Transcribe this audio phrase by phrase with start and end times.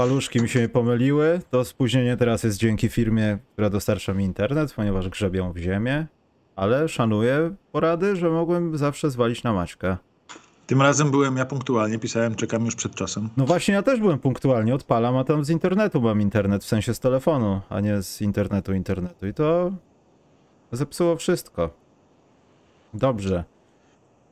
[0.00, 1.40] paluszki mi się pomyliły.
[1.50, 6.06] To spóźnienie teraz jest dzięki firmie, która dostarcza mi internet, ponieważ grzebią w ziemię.
[6.56, 9.98] Ale szanuję porady, że mogłem zawsze zwalić na Maćka.
[10.66, 13.28] Tym razem byłem ja punktualnie, pisałem, czekam już przed czasem.
[13.36, 16.94] No właśnie, ja też byłem punktualnie, odpalam, a tam z internetu mam internet, w sensie
[16.94, 19.26] z telefonu, a nie z internetu internetu.
[19.26, 19.72] I to
[20.72, 21.70] zepsuło wszystko.
[22.94, 23.44] Dobrze.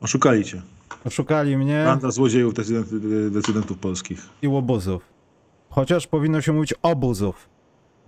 [0.01, 0.63] Oszukali cię.
[1.05, 4.19] Oszukali mnie Banda złodziejów decydent- decydentów polskich.
[4.43, 5.18] i łobuzów.
[5.71, 7.49] Chociaż powinno się mówić obuzów,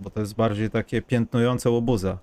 [0.00, 2.18] bo to jest bardziej takie piętnujące łobuza.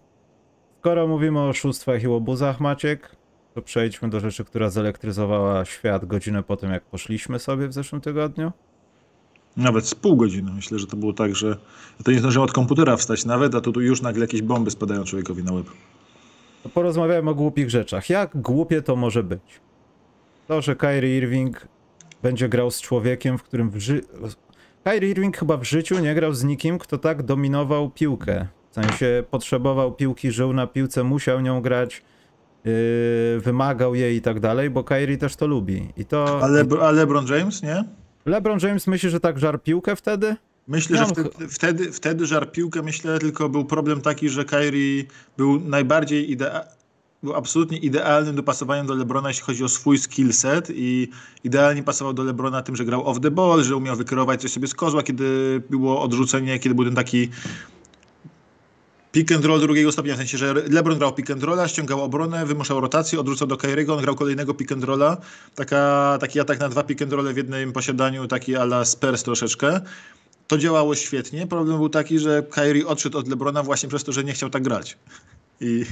[0.80, 3.16] Skoro mówimy o oszustwach i łobuzach, Maciek,
[3.54, 8.02] to przejdźmy do rzeczy, która zelektryzowała świat godzinę po tym, jak poszliśmy sobie w zeszłym
[8.02, 8.52] tygodniu.
[9.58, 10.52] Nawet z pół godziny.
[10.52, 11.58] Myślę, że to było tak, że
[12.04, 15.44] to nie zdążyłem od komputera wstać nawet, a tu, już nagle jakieś bomby spadają człowiekowi
[15.44, 15.66] na łeb.
[16.64, 18.10] To porozmawiałem o głupich rzeczach.
[18.10, 19.42] Jak głupie to może być?
[20.48, 21.68] To, że Kyrie Irving
[22.24, 24.02] będzie grał z człowiekiem, w którym w ży...
[24.88, 28.48] Kyrie Irving chyba w życiu nie grał z nikim, kto tak dominował piłkę.
[28.72, 32.04] W sensie potrzebował piłki, żył na piłce, musiał nią grać,
[32.66, 32.72] yy,
[33.40, 35.90] wymagał jej i tak dalej, bo Kyrie też to lubi.
[35.98, 36.40] I to...
[36.44, 37.84] Ale, a LeBron James, nie?
[38.26, 40.36] LeBron James myśli, że tak żar piłkę wtedy?
[40.68, 45.04] Myślę, No, że wtedy, wtedy, wtedy żar piłkę, myślę, tylko był problem taki, że Kyrie
[45.38, 46.77] był najbardziej idea
[47.24, 51.10] był absolutnie idealnym dopasowaniem do Lebrona, jeśli chodzi o swój skill set i
[51.44, 54.68] idealnie pasował do Lebrona tym, że grał off the ball, że umiał wykierować coś sobie
[54.68, 57.30] z kozła, kiedy było odrzucenie, kiedy był ten taki
[59.12, 62.46] pick and roll drugiego stopnia, w sensie, że LeBron grał pick and rolla, ściągał obronę,
[62.46, 65.18] wymuszał rotację, odrzucał do Kyriego, on grał kolejnego pick and rolla,
[65.56, 69.82] Taka, taki atak na dwa pick and rolle w jednym posiadaniu, taki ala Spurs troszeczkę.
[70.48, 71.48] To działało świetnie.
[71.48, 74.64] Problem był taki, że Kyrie odszedł od LeBrona właśnie przez to, że nie chciał tak
[74.64, 74.98] grać.
[75.62, 75.86] I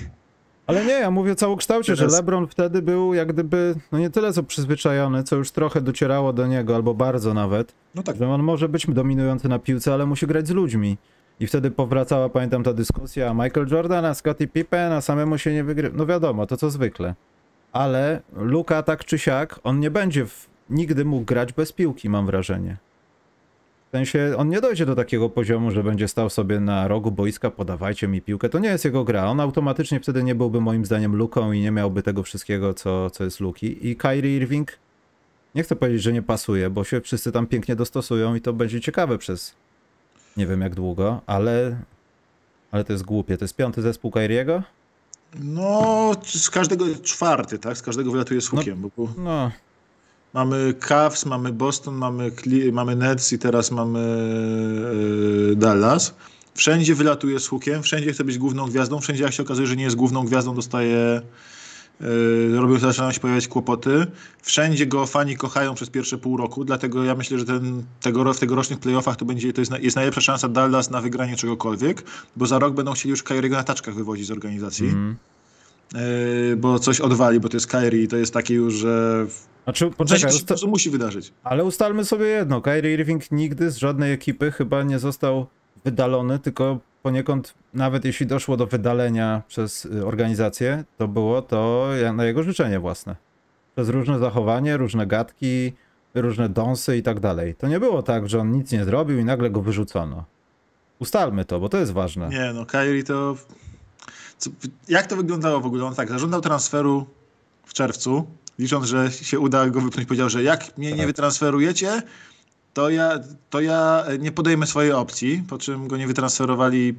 [0.68, 4.10] Ale nie, ja mówię o całokształcie, Teraz- że LeBron wtedy był jak gdyby, no nie
[4.10, 8.30] tyle co przyzwyczajony, co już trochę docierało do niego, albo bardzo nawet, no tak, że
[8.30, 10.98] on może być dominujący na piłce, ale musi grać z ludźmi.
[11.40, 15.64] I wtedy powracała, pamiętam, ta dyskusja Michael Jordan, a Scottie Pippen, a samemu się nie
[15.64, 15.98] wygrywa.
[15.98, 17.16] No wiadomo, to co zwykle.
[17.72, 20.50] Ale Luka tak czy siak, on nie będzie w...
[20.70, 22.78] nigdy mógł grać bez piłki, mam wrażenie.
[23.96, 28.08] Sensie, on nie dojdzie do takiego poziomu, że będzie stał sobie na rogu boiska, podawajcie
[28.08, 28.50] mi piłkę.
[28.50, 29.26] To nie jest jego gra.
[29.26, 33.24] On automatycznie wtedy nie byłby moim zdaniem Luką i nie miałby tego wszystkiego, co, co
[33.24, 33.88] jest Luki.
[33.90, 34.72] I Kyrie Irving,
[35.56, 38.82] nie chcę powiedzieć, że nie pasuje, bo się wszyscy tam pięknie dostosują i to będzie
[38.82, 39.56] ciekawe przez
[40.38, 41.78] nie wiem jak długo, ale,
[42.72, 43.38] ale to jest głupie.
[43.38, 44.64] To jest piąty zespół Kyriego?
[45.40, 47.78] no z każdego czwarty, tak?
[47.78, 48.82] Z każdego wylatuje z hukiem.
[48.82, 49.52] bo był- No,
[50.36, 52.32] mamy Cavs, mamy Boston, mamy,
[52.72, 54.00] mamy Nets i teraz mamy
[55.52, 56.14] e, Dallas.
[56.54, 59.84] Wszędzie wylatuje z hukiem, wszędzie chce być główną gwiazdą, wszędzie jak się okazuje, że nie
[59.84, 61.22] jest główną gwiazdą, dostaje
[62.02, 64.08] Yy, robią, zaczynają się pojawiać kłopoty.
[64.42, 68.40] Wszędzie go fani kochają przez pierwsze pół roku, dlatego ja myślę, że ten, tego, w
[68.40, 72.04] tegorocznych playoffach to będzie to jest, jest najlepsza szansa Dallas na wygranie czegokolwiek,
[72.36, 75.16] bo za rok będą chcieli już Kyriego na taczkach wywozić z organizacji, mm.
[75.94, 79.26] Yy, bo coś odwali, bo to jest Kyrie i to jest takie już, że
[79.64, 81.34] Znaczy, poczekaj, po usta- musi wydarzyć.
[81.44, 82.62] ale ustalmy sobie jedno.
[82.62, 85.46] Kyrie Irving nigdy z żadnej ekipy chyba nie został
[85.86, 92.26] wydalony, tylko poniekąd, nawet jeśli doszło do wydalenia przez y, organizację, to było to na
[92.26, 93.16] jego życzenie własne.
[93.76, 95.74] Przez różne zachowanie, różne gadki,
[96.16, 97.56] różne dąsy i tak dalej.
[97.56, 100.24] To nie było tak, że on nic nie zrobił i nagle go wyrzucono.
[101.00, 102.30] Ustalmy to, bo to jest ważne.
[102.30, 103.36] Nie no, Kyrie to...
[104.38, 104.50] Co,
[104.90, 105.86] jak to wyglądało w ogóle?
[105.86, 107.06] On tak, zażądał transferu
[107.66, 108.28] w czerwcu,
[108.60, 110.08] licząc, że się uda go wypchnąć.
[110.08, 111.08] Powiedział, że jak mnie nie Tak.
[111.08, 112.02] wytransferujecie,
[112.74, 113.20] to ja,
[113.50, 116.96] to ja nie podejmę swojej opcji, po czym go nie wytransferowali,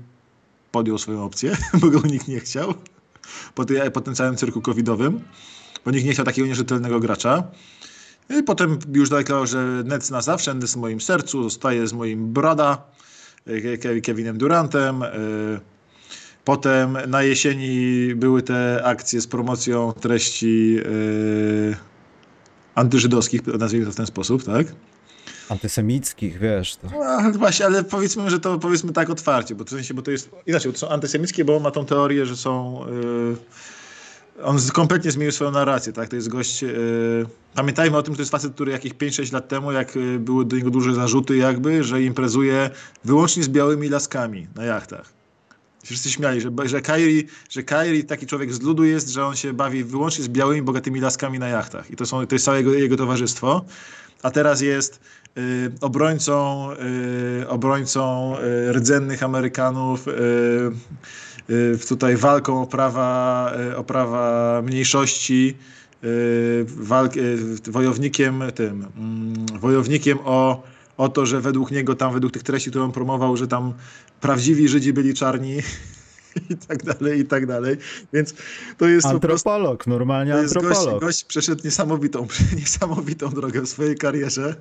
[0.73, 2.75] podjął swoją opcję, bo go nikt nie chciał
[3.55, 5.21] po, tej, po tym całym cyrku covidowym,
[5.85, 7.43] bo nikt nie chciał takiego nierzetelnego gracza.
[8.31, 12.33] I potem już deklarował, że Nets na zawsze, będę w moim sercu, zostaje z moim
[12.33, 12.83] brada,
[13.47, 15.03] Ke- Kevinem Durantem.
[16.47, 20.79] Potem na jesieni były te akcje z promocją treści
[21.73, 21.77] e,
[22.75, 24.67] antyżydowskich, nazwijmy to w ten sposób, tak?
[25.49, 26.89] Antysemickich, wiesz, to...
[26.91, 30.31] No, właśnie, ale powiedzmy, że to powiedzmy tak otwarcie, bo, w sensie, bo to jest
[30.47, 32.81] inaczej, to są antysemickie, bo on ma tą teorię, że są.
[34.39, 36.09] Yy, on kompletnie zmienił swoją narrację, tak?
[36.09, 36.63] To jest gość.
[36.63, 40.19] Yy, pamiętajmy o tym, że to jest facet, który jakieś 5-6 lat temu, jak yy,
[40.19, 42.71] były do niego duże zarzuty, jakby, że imprezuje
[43.05, 45.16] wyłącznie z białymi laskami na jachtach.
[45.87, 49.53] Wszyscy śmiali, że, że, Kyrie, że Kyrie taki człowiek z ludu jest, że on się
[49.53, 51.91] bawi wyłącznie z białymi, bogatymi laskami na jachtach.
[51.91, 53.65] I to, są, to jest całe jego, jego towarzystwo.
[54.23, 55.01] A teraz jest
[55.39, 56.69] y, obrońcą,
[57.43, 58.35] y, obrońcą
[58.69, 60.13] y, rdzennych Amerykanów, y,
[61.51, 65.57] y, tutaj walką o prawa, y, o prawa mniejszości,
[66.67, 67.13] walk,
[67.67, 70.63] wojownikiem tym, mm, wojownikiem o,
[70.97, 73.73] o to, że według niego tam, według tych treści, które on promował, że tam
[74.21, 75.57] prawdziwi Żydzi byli czarni
[76.51, 77.77] i tak dalej, i tak dalej.
[78.13, 78.35] Więc
[78.79, 80.85] to jest antropolog, prostu, normalnie to jest antropolog.
[80.85, 82.27] Gość, gość przeszedł niesamowitą,
[82.61, 84.55] niesamowitą drogę w swojej karierze.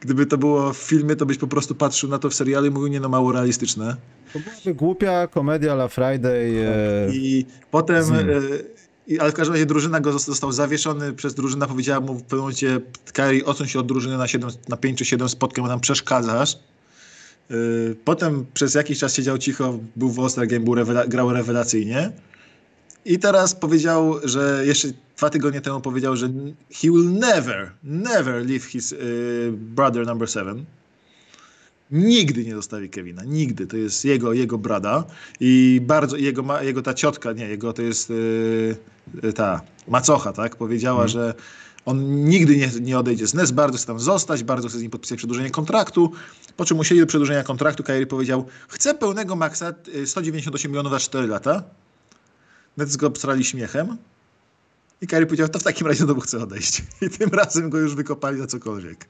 [0.00, 2.70] Gdyby to było w filmie, to byś po prostu patrzył na to w serialu i
[2.70, 3.96] mówił, nie no, mało realistyczne.
[4.32, 6.66] To byłaby głupia komedia La Friday.
[6.66, 7.10] E...
[7.12, 8.04] I potem,
[9.20, 12.80] ale w każdym razie drużyna go został, zawieszony przez drużynę, powiedziała mu w pewnym momencie,
[13.12, 16.54] Kyrie, odsuń się od drużyny na, 7, na 5 czy 7 spotkań, bo nam przeszkadzasz.
[17.50, 17.54] E,
[18.04, 22.12] potem przez jakiś czas siedział cicho, był w All-Star Game, był rewela grał rewelacyjnie.
[23.04, 26.28] I teraz powiedział, że jeszcze dwa tygodnie temu powiedział, że
[26.72, 28.98] he will never, never leave his uh,
[29.52, 30.64] brother number seven.
[31.90, 33.66] Nigdy nie zostawi Kevina, nigdy.
[33.66, 35.04] To jest jego, jego brada
[35.40, 40.98] i bardzo, jego, jego ta ciotka, nie, jego to jest yy, ta macocha, tak, powiedziała,
[40.98, 41.08] mm.
[41.08, 41.34] że
[41.84, 44.90] on nigdy nie, nie odejdzie z NES, bardzo chce tam zostać, bardzo chce z nim
[44.90, 46.12] podpisać przedłużenie kontraktu,
[46.56, 49.74] po czym musieli do przedłużenia kontraktu, Kyrie powiedział, chcę pełnego maksa
[50.06, 51.62] 198 milionów za 4 lata,
[52.76, 53.96] Nets go obstrali śmiechem.
[55.00, 56.82] I Kyrie powiedział, to w takim razie znowu chcę odejść.
[57.06, 59.06] I tym razem go już wykopali na cokolwiek.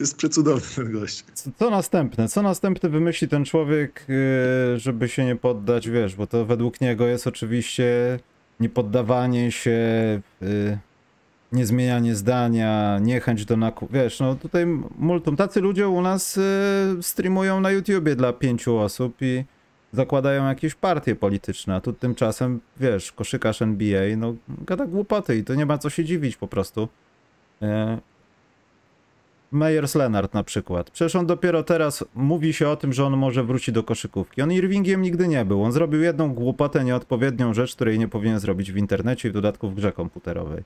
[0.00, 1.24] Jest przecudowny ten gość.
[1.34, 2.28] Co, co następne?
[2.28, 7.06] Co następne wymyśli ten człowiek, yy, żeby się nie poddać, wiesz, bo to według niego
[7.06, 8.18] jest oczywiście
[8.60, 9.80] niepoddawanie się,
[10.40, 10.78] yy,
[11.52, 13.94] niezmienianie zdania, niechęć do nakupu.
[13.94, 14.66] Wiesz, no tutaj
[14.98, 15.36] multum.
[15.36, 19.44] Tacy ludzie u nas yy, streamują na YouTubie dla pięciu osób i
[19.92, 25.54] zakładają jakieś partie polityczne, a tu tymczasem, wiesz, koszykarz NBA, no gada głupoty i to
[25.54, 26.88] nie ma co się dziwić po prostu.
[29.54, 30.90] Meyers Leonard na przykład.
[30.90, 34.42] Przecież on dopiero teraz mówi się o tym, że on może wrócić do koszykówki.
[34.42, 35.62] On Irvingiem nigdy nie był.
[35.62, 39.70] On zrobił jedną głupotę, nieodpowiednią rzecz, której nie powinien zrobić w internecie i w dodatku
[39.70, 40.62] w grze komputerowej.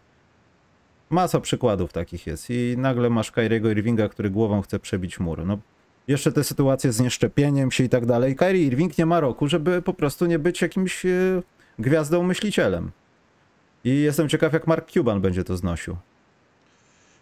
[1.11, 5.47] Masa przykładów takich jest i nagle masz Kyriego Irvinga, który głową chce przebić mur.
[5.47, 5.59] No
[6.09, 8.37] jeszcze te sytuacje z nieszczepieniem się i tak dalej.
[8.37, 11.43] Kyrie Irving nie ma roku, żeby po prostu nie być jakimś e,
[11.79, 12.91] gwiazdą myślicielem.
[13.85, 15.97] I jestem ciekaw, jak Mark Cuban będzie to znosił.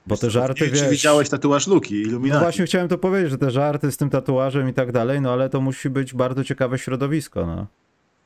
[0.07, 0.81] Bo te żarty, nie, wiesz...
[0.83, 2.39] Czy widziałeś tatuaż Luki, Illuminati?
[2.39, 5.33] No właśnie chciałem to powiedzieć, że te żarty z tym tatuażem i tak dalej, no
[5.33, 7.67] ale to musi być bardzo ciekawe środowisko, no.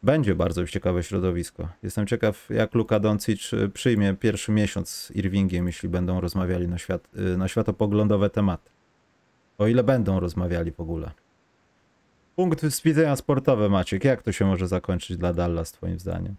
[0.03, 1.69] Będzie bardzo ciekawe środowisko.
[1.83, 6.79] Jestem ciekaw, jak Luka Doncic e, przyjmie pierwszy miesiąc z Irvingiem, jeśli będą rozmawiali na,
[6.79, 8.71] świat, e, na światopoglądowe tematy.
[9.59, 11.11] O ile będą rozmawiali w ogóle.
[12.37, 14.05] Punkt z widzenia sportowe, Maciek.
[14.05, 16.35] Jak to się może zakończyć dla Dallas, twoim zdaniem?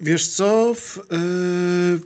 [0.00, 2.00] Wiesz co, w, yy,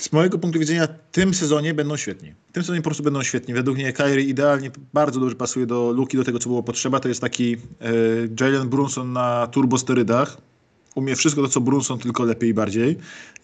[0.00, 2.32] z mojego punktu widzenia w tym sezonie będą świetni.
[2.50, 3.54] W tym sezonie po prostu będą świetni.
[3.54, 7.00] Według mnie Kyrie idealnie, bardzo dobrze pasuje do Luki, do tego, co było potrzeba.
[7.00, 7.58] To jest taki yy,
[8.40, 10.36] Jalen Brunson na turbosterydach
[10.94, 12.98] umie wszystko to, co Brunson, tylko lepiej i bardziej.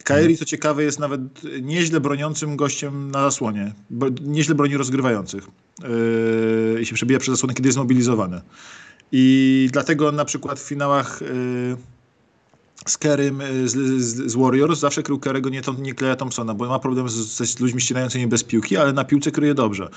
[0.05, 1.21] Kairi, co ciekawe, jest nawet
[1.63, 3.73] nieźle broniącym gościem na zasłonie.
[4.23, 5.49] Nieźle broni rozgrywających.
[6.75, 8.41] Yy, I się przebija przez zasłonę, kiedy jest mobilizowany.
[9.13, 11.77] I dlatego na przykład w finałach yy,
[12.87, 16.69] z Kerem yy, z, z, z, Warriors zawsze krył Kerego, nie, nie Kleja Thompsona, bo
[16.69, 17.15] ma problem z,
[17.51, 19.89] z ludźmi ścinającymi bez piłki, ale na piłce kryje dobrze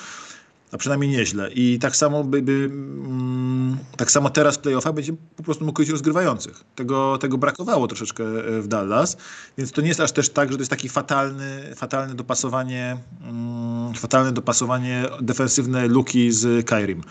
[0.71, 1.51] a przynajmniej nieźle.
[1.53, 5.81] I tak samo by, by mm, tak samo teraz w playoffach będzie po prostu mógł
[5.81, 6.63] być rozgrywających.
[6.75, 9.17] Tego, tego brakowało troszeczkę e, w Dallas,
[9.57, 13.93] więc to nie jest aż też tak, że to jest taki fatalny, fatalne dopasowanie, mm,
[13.93, 17.01] fatalne dopasowanie defensywne Luki z Kairim.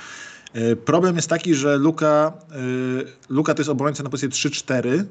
[0.53, 2.33] E, problem jest taki, że Luka,
[3.29, 5.05] Luka to jest obrońca na pozycji 3-4,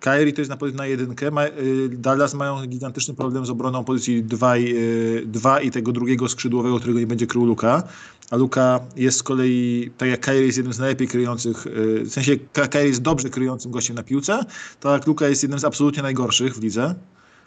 [0.00, 1.30] Kairi to jest na, na jedynkę.
[1.58, 6.78] Y, Dallas mają gigantyczny problem z obroną pozycji 2 i, y, i tego drugiego skrzydłowego,
[6.78, 7.82] którego nie będzie krył Luka.
[8.30, 12.10] A Luka jest z kolei, tak jak Kairi jest jednym z najlepiej kryjących, y, w
[12.10, 12.36] sensie
[12.70, 14.44] Kairi jest dobrze kryjącym gościem na piłce,
[14.80, 16.94] tak Luka jest jednym z absolutnie najgorszych w lidze.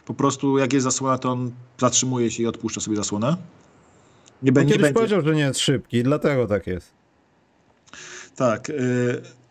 [0.06, 3.36] Po prostu jak jest zasłona, to on zatrzymuje się i odpuszcza sobie zasłonę.
[4.42, 4.94] Nie, no, nie kiedyś będzie.
[4.94, 6.90] powiedział, że nie jest szybki, dlatego tak jest.
[8.36, 8.70] Tak.
[8.70, 9.43] Y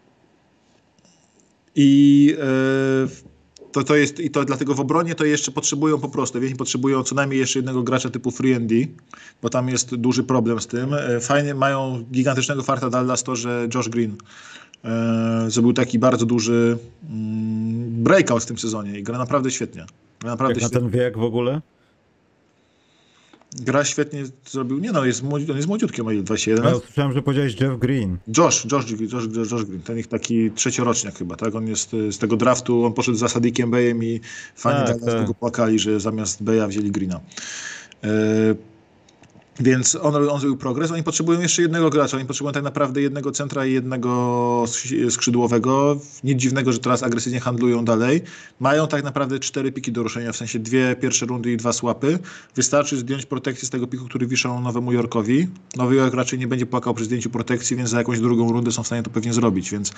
[1.76, 3.34] i e,
[3.72, 7.04] to, to jest, i to dlatego w obronie to jeszcze potrzebują po prostu, więc potrzebują
[7.04, 8.76] co najmniej jeszcze jednego gracza typu free and D,
[9.42, 10.94] bo tam jest duży problem z tym.
[10.94, 14.16] E, fajnie mają gigantycznego farta Dallas to, że Josh Green
[14.84, 16.78] e, zrobił taki bardzo duży
[17.10, 19.86] mm, breakout w tym sezonie i gra naprawdę świetnie.
[20.20, 20.86] Gra naprawdę Jak świetnie.
[20.86, 21.62] na ten wiek w ogóle?
[23.62, 24.80] Gra świetnie zrobił.
[24.80, 26.74] Nie no, jest, on jest młodziutki, ma 21 lat.
[26.74, 28.18] Ja słyszałem, że powiedziałeś Jeff Green.
[28.38, 31.56] Josh, Josh, Josh, Josh, Green, ten ich taki trzecioroczniak chyba, tak?
[31.56, 34.20] On jest z tego draftu, on poszedł za Sadikiem Bayem i
[34.56, 35.20] fani tak, tak.
[35.20, 37.20] tego płakali, że zamiast Beya wzięli Greena.
[38.04, 38.10] E,
[39.60, 40.92] Więc on, on zrobił progres.
[40.92, 42.18] Oni potrzebują jeszcze jednego gracza.
[42.18, 44.66] Oni potrzebują tak naprawdę jednego centra i jednego
[45.10, 46.00] skrzydłowego.
[46.24, 48.22] Nic dziwnego, że teraz agresywnie handlują dalej.
[48.60, 52.20] Mają tak naprawdę cztery piki do ruszenia, w sensie dwie pierwsze rundy i dwa słapy.
[52.56, 55.48] Wystarczy zdjąć protekcję z tego piku, który wiszą Nowemu Yorkowi.
[55.76, 58.84] Nowy York raczej nie będzie płakał przy zdjęciu protekcji, więc za jakąś drugą rundę są
[58.84, 59.72] w stanie to pewnie zrobić.
[59.72, 59.92] Więc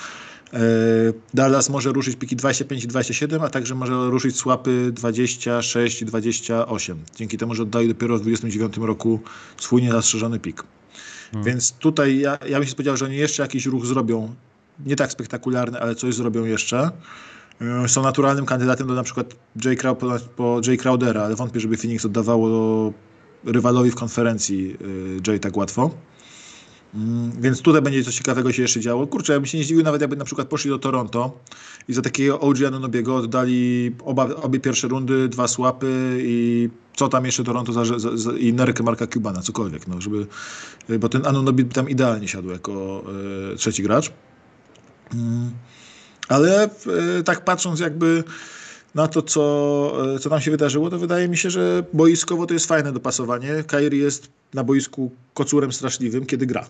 [0.54, 0.58] e,
[1.34, 6.98] Dallas może ruszyć piki 25 i 27, a także może ruszyć słapy 26 i 28.
[7.16, 9.20] Dzięki temu, że oddali dopiero w 29 roku
[9.58, 10.64] swój niezastrzeżony pik.
[11.32, 11.46] Hmm.
[11.46, 14.36] Więc tutaj ja, ja bym się spodziewał, że oni jeszcze jakiś ruch zrobią,
[14.86, 16.92] nie tak spektakularny, ale coś zrobią jeszcze.
[17.62, 19.36] Yy, są naturalnym kandydatem do na przykład
[19.66, 22.94] Jay Crow, po, po Jay Crowdera, ale wątpię, żeby Phoenix oddawało
[23.44, 25.92] rywalowi w konferencji yy, Jay tak łatwo.
[26.96, 29.08] Mm, więc tutaj będzie coś ciekawego się jeszcze działo.
[29.08, 31.40] Kurczę, ja bym się nie zdziwił nawet jakby na przykład poszli do Toronto
[31.88, 37.26] i za takiego OG Anunobiego oddali oba, obie pierwsze rundy, dwa słapy i co tam
[37.26, 40.28] jeszcze Toronto za, za, za, i nerkę Marka Cubana, cokolwiek, no, żeby,
[41.00, 43.04] bo ten Anunobi tam idealnie siadł jako
[43.54, 44.12] e, trzeci gracz.
[45.14, 45.52] Mm,
[46.28, 46.70] ale e,
[47.24, 48.24] tak patrząc jakby
[48.96, 52.54] na to, co, e, co tam się wydarzyło, to wydaje mi się, że boiskowo to
[52.54, 53.64] jest fajne dopasowanie.
[53.68, 56.70] Kairi jest na boisku kocurem straszliwym, kiedy gra.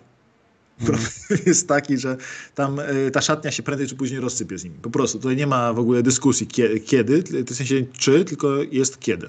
[0.84, 1.08] Problem
[1.46, 2.16] jest taki, że
[2.54, 4.76] tam e, ta szatnia się prędzej czy później rozsypie z nimi.
[4.82, 6.46] Po prostu tutaj nie ma w ogóle dyskusji
[6.86, 9.28] kiedy, w sensie czy, tylko jest kiedy.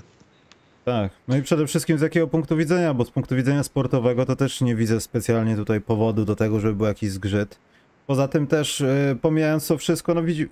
[0.85, 4.35] Tak, no i przede wszystkim z jakiego punktu widzenia, bo z punktu widzenia sportowego to
[4.35, 7.57] też nie widzę specjalnie tutaj powodu do tego, żeby był jakiś zgrzyt.
[8.07, 10.49] Poza tym też, yy, pomijając to wszystko, no widzi...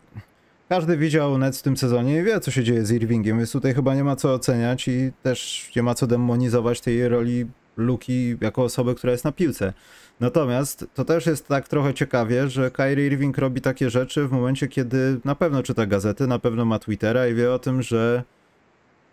[0.69, 3.73] Każdy widział Nets w tym sezonie i wie, co się dzieje z Irvingiem, więc tutaj
[3.73, 7.45] chyba nie ma co oceniać i też nie ma co demonizować tej roli
[7.77, 9.73] Luki jako osoby, która jest na piłce.
[10.19, 14.67] Natomiast to też jest tak trochę ciekawie, że Kyrie Irving robi takie rzeczy w momencie,
[14.67, 18.23] kiedy na pewno czyta gazety, na pewno ma Twittera i wie o tym, że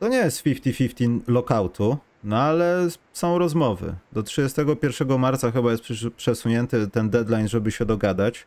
[0.00, 3.94] to nie jest 50-50 lockoutu, no ale są rozmowy.
[4.12, 5.82] Do 31 marca chyba jest
[6.16, 8.46] przesunięty ten deadline, żeby się dogadać.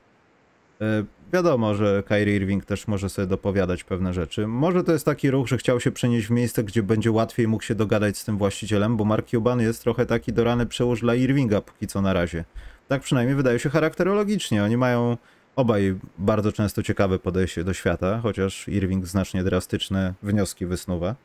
[0.81, 1.03] E,
[1.33, 4.47] wiadomo, że Kyrie Irving też może sobie dopowiadać pewne rzeczy.
[4.47, 7.63] Może to jest taki ruch, że chciał się przenieść w miejsce, gdzie będzie łatwiej mógł
[7.63, 11.15] się dogadać z tym właścicielem, bo Mark Cuban jest trochę taki do rany przełóż dla
[11.15, 12.45] Irvinga póki co na razie.
[12.87, 14.63] Tak przynajmniej wydaje się charakterologicznie.
[14.63, 15.17] Oni mają
[15.55, 21.15] obaj bardzo często ciekawe podejście do świata, chociaż Irving znacznie drastyczne wnioski wysnuwa.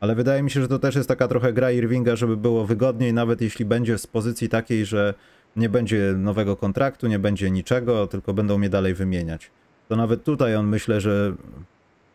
[0.00, 3.12] Ale wydaje mi się, że to też jest taka trochę gra Irvinga, żeby było wygodniej,
[3.12, 5.14] nawet jeśli będzie z pozycji takiej, że
[5.56, 9.50] nie będzie nowego kontraktu, nie będzie niczego, tylko będą mnie dalej wymieniać.
[9.88, 11.34] To nawet tutaj on myślę, że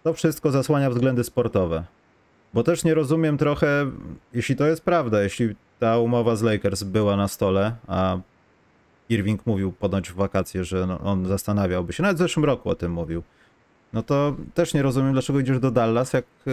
[0.04, 1.84] to wszystko zasłania względy sportowe.
[2.54, 3.92] Bo też nie rozumiem trochę,
[4.34, 8.18] jeśli to jest prawda, jeśli ta umowa z Lakers była na stole, a
[9.10, 12.76] Irving mówił ponoć w wakacje, że no, on zastanawiałby się, nawet w zeszłym roku o
[12.76, 13.24] tym mówił,
[13.94, 16.52] no to też nie rozumiem, dlaczego idziesz do Dallas, jak yy,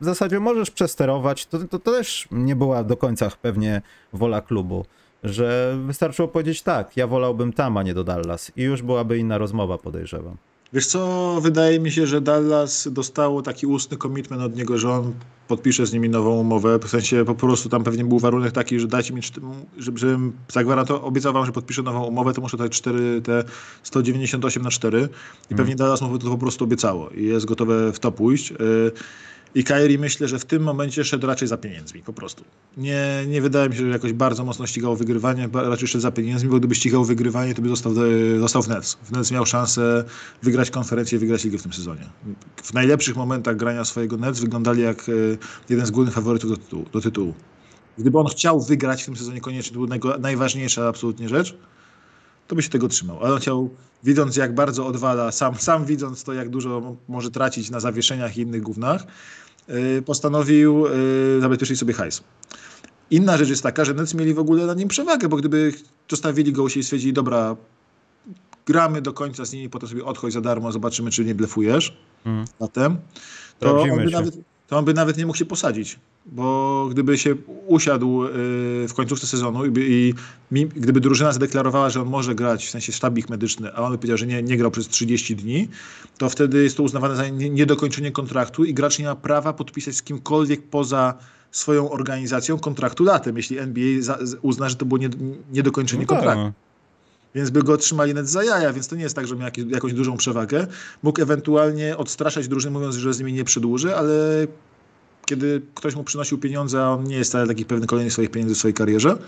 [0.00, 4.84] w zasadzie możesz przesterować, to, to, to też nie była do końca pewnie wola klubu
[5.24, 8.52] że wystarczyło powiedzieć tak, ja wolałbym tam, a nie do Dallas.
[8.56, 10.36] I już byłaby inna rozmowa, podejrzewam.
[10.72, 15.14] Wiesz co, wydaje mi się, że Dallas dostało taki ustny komitment od niego, że on
[15.48, 16.78] podpisze z nimi nową umowę.
[16.78, 19.20] W sensie po prostu tam pewnie był warunek taki, że dajcie mi,
[19.78, 23.44] żebym zagwarantował, obiecał wam, że podpiszę nową umowę, to muszę dać 4, te
[23.82, 25.16] 198 na 4 i hmm.
[25.56, 28.52] pewnie Dallas mu to po prostu obiecało i jest gotowe w to pójść.
[29.54, 32.44] I Kairi myślę, że w tym momencie szedł raczej za pieniędzmi, po prostu.
[32.76, 36.50] Nie, nie wydaje mi się, że jakoś bardzo mocno ścigał wygrywanie, raczej szedł za pieniędzmi,
[36.50, 37.92] bo gdyby ścigał wygrywanie, to by został,
[38.40, 38.98] został w Nets.
[39.02, 40.04] W Nets miał szansę
[40.42, 42.06] wygrać konferencję i wygrać ligę w tym sezonie.
[42.62, 45.12] W najlepszych momentach grania swojego Nets wyglądali jak e,
[45.68, 46.84] jeden z głównych faworytów do tytułu.
[46.92, 47.34] Do tytułu.
[47.98, 51.56] Gdyby on chciał wygrać w tym sezonie koniecznie, to była najważniejsza absolutnie rzecz,
[52.48, 53.20] to by się tego trzymał.
[53.20, 53.70] Ale on chciał,
[54.04, 58.40] widząc jak bardzo odwala, sam, sam widząc to, jak dużo może tracić na zawieszeniach i
[58.40, 59.06] innych gównach,
[60.06, 62.22] postanowił y, zabezpieczyć sobie hajs.
[63.10, 65.72] Inna rzecz jest taka, że Nets mieli w ogóle na nim przewagę, bo gdyby
[66.10, 67.56] zostawili go i stwierdzili, dobra,
[68.66, 72.44] gramy do końca z nimi, potem sobie odchodź za darmo, zobaczymy, czy nie blefujesz mm.
[72.60, 72.96] zatem,
[73.58, 74.34] to on, by nawet,
[74.74, 77.34] to on by nawet nie mógł się posadzić, bo gdyby się
[77.66, 78.28] usiadł y,
[78.88, 80.14] w końcówce sezonu i,
[80.52, 83.98] i, gdyby drużyna zadeklarowała, że on może grać, w sensie sztabik medyczny, a on by
[83.98, 85.68] powiedział, że nie, nie grał przez 30 dni,
[86.18, 90.02] to wtedy jest to uznawane za niedokończenie kontraktu i gracz nie ma prawa podpisać z
[90.02, 91.14] kimkolwiek poza
[91.50, 95.00] swoją organizacją kontraktu latem, jeśli NBA uzna, że to było
[95.52, 96.52] niedokończenie nie no kontraktu.
[97.34, 99.92] Więc by go otrzymali net za jaja, więc to nie jest tak, że miał jakąś
[99.92, 100.66] dużą przewagę.
[101.02, 104.46] Mógł ewentualnie odstraszać drużynę, mówiąc, że z nimi nie przedłuży, ale
[105.26, 108.58] kiedy ktoś mu przynosił pieniądze, a on nie jest taki pewny kolejnych swoich pieniędzy w
[108.58, 109.18] swojej karierze,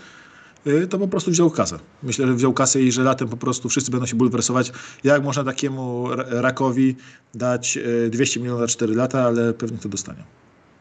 [0.67, 1.79] y, to po prostu wziął kasę.
[2.03, 4.71] Myślę, że wziął kasę i że latem po prostu wszyscy będą się bulwersować,
[5.03, 6.95] jak można takiemu rakowi
[7.33, 10.23] dać 200 y, milionów na 4 lata, ale pewnie to dostanie.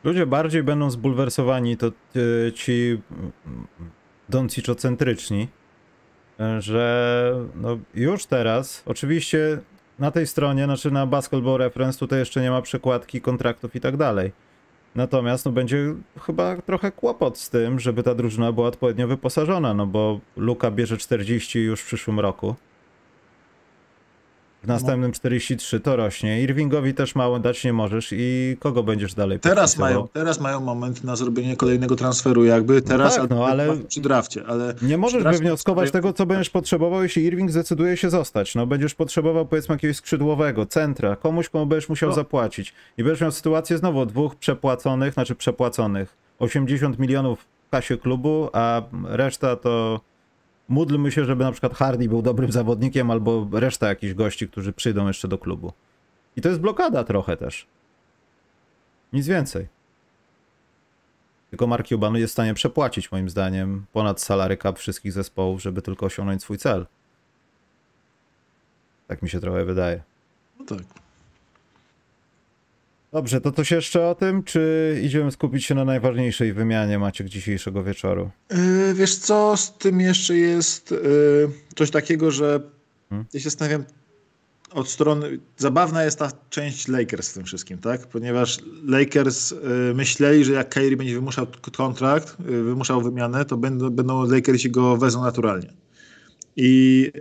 [0.05, 3.03] Ludzie bardziej będą zbulwersowani, to y, ci
[4.29, 5.49] doncicocentryczni,
[6.59, 9.59] że no już teraz, oczywiście
[9.99, 13.97] na tej stronie, znaczy na Basketball Reference tutaj jeszcze nie ma przekładki kontraktów i tak
[13.97, 14.33] dalej.
[14.95, 19.87] Natomiast no będzie chyba trochę kłopot z tym, żeby ta drużyna była odpowiednio wyposażona, no
[19.87, 22.55] bo Luka bierze 40 już w przyszłym roku.
[24.67, 26.43] W następnym 43 to rośnie.
[26.43, 31.05] Irvingowi też mało dać nie możesz i kogo będziesz dalej Teraz mają, teraz mają moment
[31.05, 35.37] na zrobienie kolejnego transferu, jakby teraz tak, no, ale- przy drafcie, ale Nie możesz Teraz-
[35.39, 38.55] wywnioskować tego, co będziesz potrzebował, jeśli Irving zdecyduje się zostać.
[38.55, 42.15] No, będziesz potrzebował, powiedzmy, jakiegoś skrzydłowego, centra, komuś, komu będziesz musiał No.
[42.15, 42.75] zapłacić.
[42.99, 46.17] I będziesz miał sytuację znowu dwóch przepłaconych, znaczy przepłaconych.
[46.39, 50.01] 80 milionów w kasie klubu, a reszta to
[50.69, 55.07] módlmy się, żeby na przykład Hardy był dobrym zawodnikiem, albo reszta jakichś gości, którzy przyjdą
[55.07, 55.73] jeszcze do klubu.
[56.37, 57.67] I to jest blokada trochę też.
[59.13, 59.69] Nic więcej.
[61.51, 65.83] Tylko Mark Cuban jest w stanie przepłacić, moim zdaniem, ponad salary cap wszystkich zespołów, żeby
[65.83, 66.87] tylko osiągnąć swój cel.
[69.07, 70.03] Tak mi się trochę wydaje.
[70.59, 71.06] no tak.
[73.13, 77.83] Dobrze, to coś jeszcze o tym, czy idziemy skupić się na najważniejszej wymianie Maciek dzisiejszego
[77.85, 78.31] wieczoru?
[78.51, 80.99] Yy, wiesz co, z tym jeszcze jest yy,
[81.77, 82.61] coś takiego, że
[83.11, 83.27] Hmm?
[83.35, 83.85] ja się zastanawiam
[84.73, 88.07] od strony, zabawna jest ta część Lakers w tym wszystkim, tak?
[88.07, 89.59] Ponieważ Lakers yy,
[89.95, 91.47] myśleli, że jak Kyrie będzie wymuszał
[91.77, 95.73] kontrakt, wymuszał wymianę, to będą, będą Lakersi go wezmą naturalnie.
[96.57, 97.13] I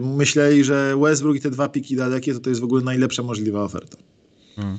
[0.00, 3.62] myśleli, że Westbrook i te dwa piki dalekie to to jest w ogóle najlepsza możliwa
[3.62, 3.96] oferta.
[4.56, 4.76] Hmm.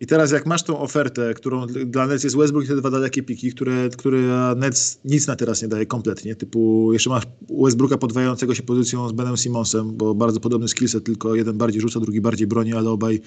[0.00, 3.22] I teraz jak masz tą ofertę, którą dla Nets jest Westbrook i te dwa dalekie
[3.22, 7.24] piki, które, które Nets nic na teraz nie daje kompletnie, typu jeszcze masz
[7.62, 12.00] Westbrooka podwajającego się pozycją z Benem Simonsem, bo bardzo podobny skillset, tylko jeden bardziej rzuca,
[12.00, 13.20] drugi bardziej broni, ale obaj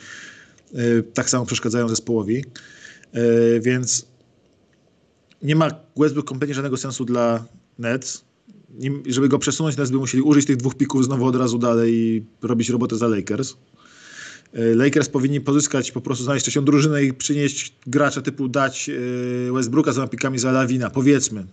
[0.74, 2.45] y, tak samo przeszkadzają zespołowi.
[3.15, 4.06] Y, więc
[5.41, 7.45] nie ma Westbrook kompletnie żadnego sensu dla
[7.80, 8.23] Nets.
[9.06, 12.25] Żeby go przesunąć, Nets by musieli użyć tych dwóch pików znowu od razu dalej i
[12.41, 13.56] robić robotę za Lakers.
[14.53, 19.53] E, Lakers powinni pozyskać, po prostu znaleźć trzecią drużynę i przynieść gracza typu dać e,
[19.53, 21.45] Westbrooka z napikami za Lawina, powiedzmy.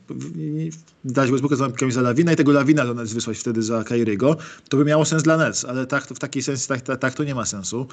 [1.05, 4.37] Dać Westbrooka z napikami za Lawina i tego Lawina do Nets wysłać wtedy za Kyriego.
[4.69, 7.25] To by miało sens dla Nets, ale tak, w takiej sensie tak, tak, tak to
[7.25, 7.87] nie ma sensu.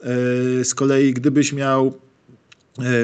[0.00, 1.98] E, Z kolei gdybyś miał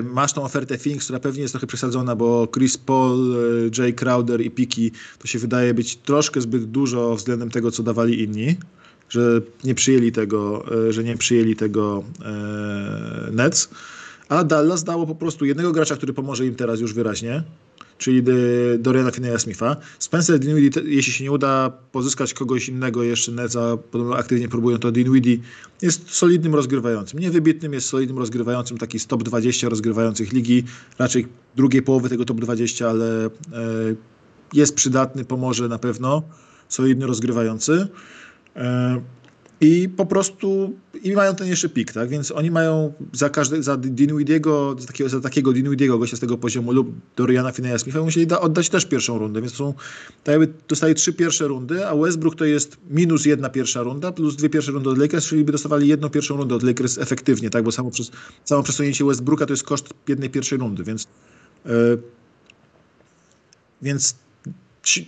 [0.03, 3.37] Masz tą ofertę Phoenix, która pewnie jest trochę przesadzona, bo Chris Paul,
[3.79, 8.23] Jay Crowder i Piki to się wydaje być troszkę zbyt dużo względem tego, co dawali
[8.23, 8.57] inni
[9.11, 13.69] że nie przyjęli tego, e, że nie przyjęli tego e, Nets,
[14.29, 17.43] a Dallas dało po prostu jednego gracza, który pomoże im teraz już wyraźnie,
[17.99, 18.23] czyli
[18.79, 19.77] Doriana Finney-Smitha.
[19.99, 24.79] Spencer Dinwiddie, jeśli się nie uda pozyskać kogoś innego jeszcze Nets, a podobno aktywnie próbują,
[24.79, 25.39] to Dinwiddie
[25.83, 27.21] jest solidnym rozgrywającym.
[27.21, 30.65] Nie wybitnym, jest solidnym rozgrywającym, taki z top 20 rozgrywających ligi,
[30.99, 33.31] raczej drugiej połowy tego top 20, ale e,
[34.53, 36.23] jest przydatny, pomoże na pewno,
[36.69, 37.89] solidny rozgrywający.
[38.57, 39.01] E,
[39.61, 42.09] I po prostu i mają ten jeszcze pik, tak?
[42.09, 46.39] Więc oni mają za każdy, za Dinwidiego, za takiego, za takiego Dinwidiego gościa z tego
[46.39, 49.75] poziomu lub Doriana Fineya Smitha musieli da, oddać też pierwszą rundę, więc są,
[50.25, 54.37] tak jakby dostali trzy pierwsze rundy, a Westbrook to jest minus jedna pierwsza runda plus
[54.37, 57.65] dwie pierwsze rundy od Lakers, czyli by dostawali jedną pierwszą rundę od Lakers efektywnie, tak?
[57.65, 58.11] Bo samo, przez,
[58.45, 61.07] samo przesunięcie Westbrooka to jest koszt jednej pierwszej rundy, więc
[61.67, 61.71] e,
[63.83, 64.15] więc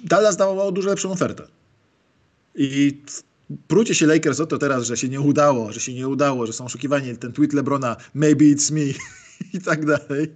[0.05, 1.47] Dallas dawało dużo lepszą ofertę.
[2.55, 3.01] I
[3.69, 6.53] prucie się Lakers o to teraz, że się nie udało, że się nie udało, że
[6.53, 8.95] są oszukiwani, ten tweet Lebrona, maybe it's me
[9.59, 10.29] i tak dalej.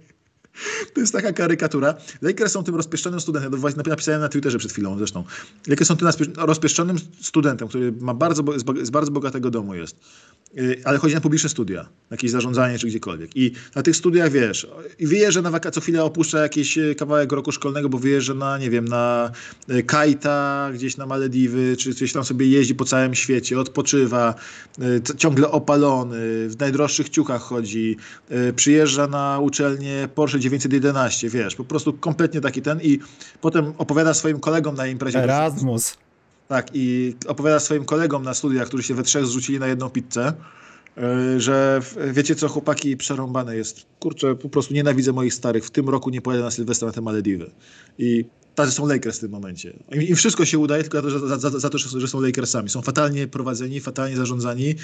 [0.93, 1.95] To jest taka karykatura.
[2.21, 5.23] Lakers są tym rozpieszczonym studentem, napisałem na Twitterze przed chwilą zresztą.
[5.67, 8.43] Lakers są tym rozpieszczonym studentem, który ma bardzo,
[8.83, 9.95] z bardzo bogatego domu jest.
[10.53, 13.31] Yy, Ale chodzi na publiczne studia, jakieś zarządzanie czy gdziekolwiek.
[13.35, 14.67] I na tych studiach, wiesz,
[14.99, 18.57] i wyjeżdża na wakacje, co chwilę opuszcza jakiś e, kawałek roku szkolnego, bo wyjeżdża na,
[18.57, 19.31] nie wiem, na
[19.69, 24.35] e, Kajta, gdzieś na Malediwy, czy gdzieś tam sobie jeździ po całym świecie, odpoczywa,
[25.17, 27.97] ciągle opalony, w najdroższych ciuchach chodzi,
[28.55, 32.99] przyjeżdża na uczelnię Porsche 911, wiesz, po prostu kompletnie taki ten i
[33.41, 35.19] potem opowiada swoim kolegom na imprezie.
[35.19, 35.97] Erasmus.
[36.47, 40.33] Tak, i opowiada swoim kolegom na studiach, którzy się we trzech zrzucili na jedną pizzę,
[40.97, 41.81] yy, że
[42.11, 43.85] wiecie co, chłopaki, przerąbane jest.
[43.99, 45.65] Kurczę, po prostu nienawidzę moich starych.
[45.65, 47.51] W tym roku nie pojadę na Sylwestra na te Malediwy.
[47.97, 49.73] I tacy są Lakers w tym momencie.
[50.09, 52.69] Im, wszystko się udaje, tylko za, to, że- za, za, to, że są Lakersami.
[52.69, 54.75] Są fatalnie prowadzeni, fatalnie zarządzani.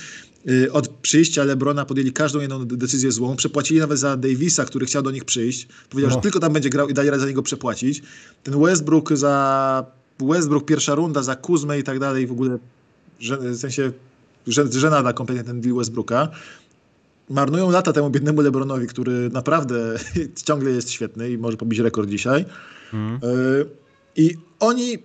[0.45, 3.35] Yy, Od przyjścia LeBrona podjęli każdą jedną decyzję złą.
[3.35, 5.67] Przepłacili nawet za Davisa, który chciał do nich przyjść.
[5.89, 6.15] Powiedział, No.
[6.17, 8.01] że tylko tam będzie grał i dali radę za niego przepłacić.
[8.43, 9.85] Ten Westbrook za
[10.27, 12.57] Westbrook pierwsza runda za Kuzmę i tak dalej w ogóle
[13.39, 13.91] w sensie
[14.47, 16.29] że, żenada kompletnie ten deal Westbrooka.
[17.29, 19.75] Marnują lata temu biednemu LeBronowi, który naprawdę
[20.45, 22.45] ciągle jest świetny i może pobić rekord dzisiaj.
[22.93, 23.65] Y,
[24.15, 24.97] I oni,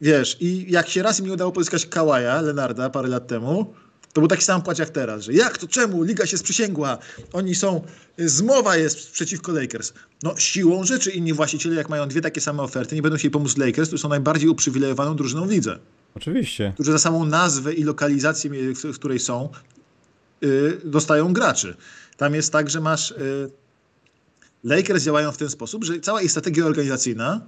[0.00, 3.74] wiesz, i jak się raz im nie udało pozyskać Kawaja, Lenarda, parę lat temu,
[4.12, 6.98] to był taki sam płacz jak teraz, że jak to, czemu, liga się sprzysięgła,
[7.32, 7.84] oni są,
[8.18, 9.92] zmowa jest przeciwko Lakers.
[10.22, 13.56] No siłą rzeczy inni właściciele, jak mają dwie takie same oferty, nie będą chcieli pomóc
[13.56, 15.78] Lakers, to są najbardziej uprzywilejowaną drużyną w lidze.
[16.14, 16.72] Oczywiście.
[16.74, 19.48] Którzy za samą nazwę i lokalizację, w której są,
[20.40, 21.76] yy, dostają graczy.
[22.16, 23.10] Tam jest tak, że masz...
[23.10, 23.50] Yy,
[24.64, 27.40] Lakers działają w ten sposób, że cała ich strategia organizacyjna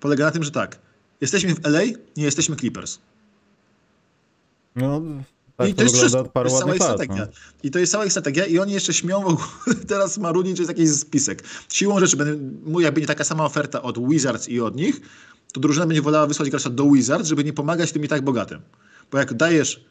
[0.00, 0.78] polega na tym, że tak,
[1.20, 1.80] jesteśmy w LA,
[2.16, 2.98] nie jesteśmy Clippers.
[4.76, 5.02] No,
[5.56, 6.20] tak I to, jest wszystko.
[6.20, 7.16] od paru to jest cała ich strategia.
[7.16, 7.32] no.
[7.62, 9.46] I to jest cała ich strategia i oni jeszcze śmią w ogóle
[9.88, 11.42] teraz marudnić, że jest jakiś spisek.
[11.68, 15.00] Siłą rzeczy, będę, jakby nie taka sama oferta od Wizards i od nich,
[15.52, 18.60] to drużyna będzie wolała wysłać gracza do Wizards, żeby nie pomagać tym i tak bogatym.
[19.10, 19.84] Bo jak dajesz,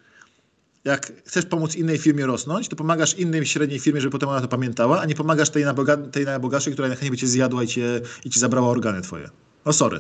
[0.84, 4.48] jak chcesz pomóc innej firmie rosnąć, to pomagasz innej średniej firmie, żeby potem ona to
[4.48, 8.02] pamiętała, a nie pomagasz tej, naboga, tej najbogatszej, która najchętniej by cię zjadła i, cię,
[8.26, 9.30] i ci zabrała organy twoje.
[9.66, 10.00] No sorry.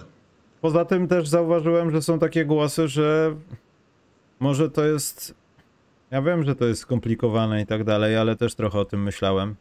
[0.61, 3.35] Poza tym też zauważyłem, że są takie głosy, że
[4.39, 5.33] może to jest.
[6.11, 9.55] Ja wiem, że to jest skomplikowane i tak dalej, ale też trochę o tym myślałem.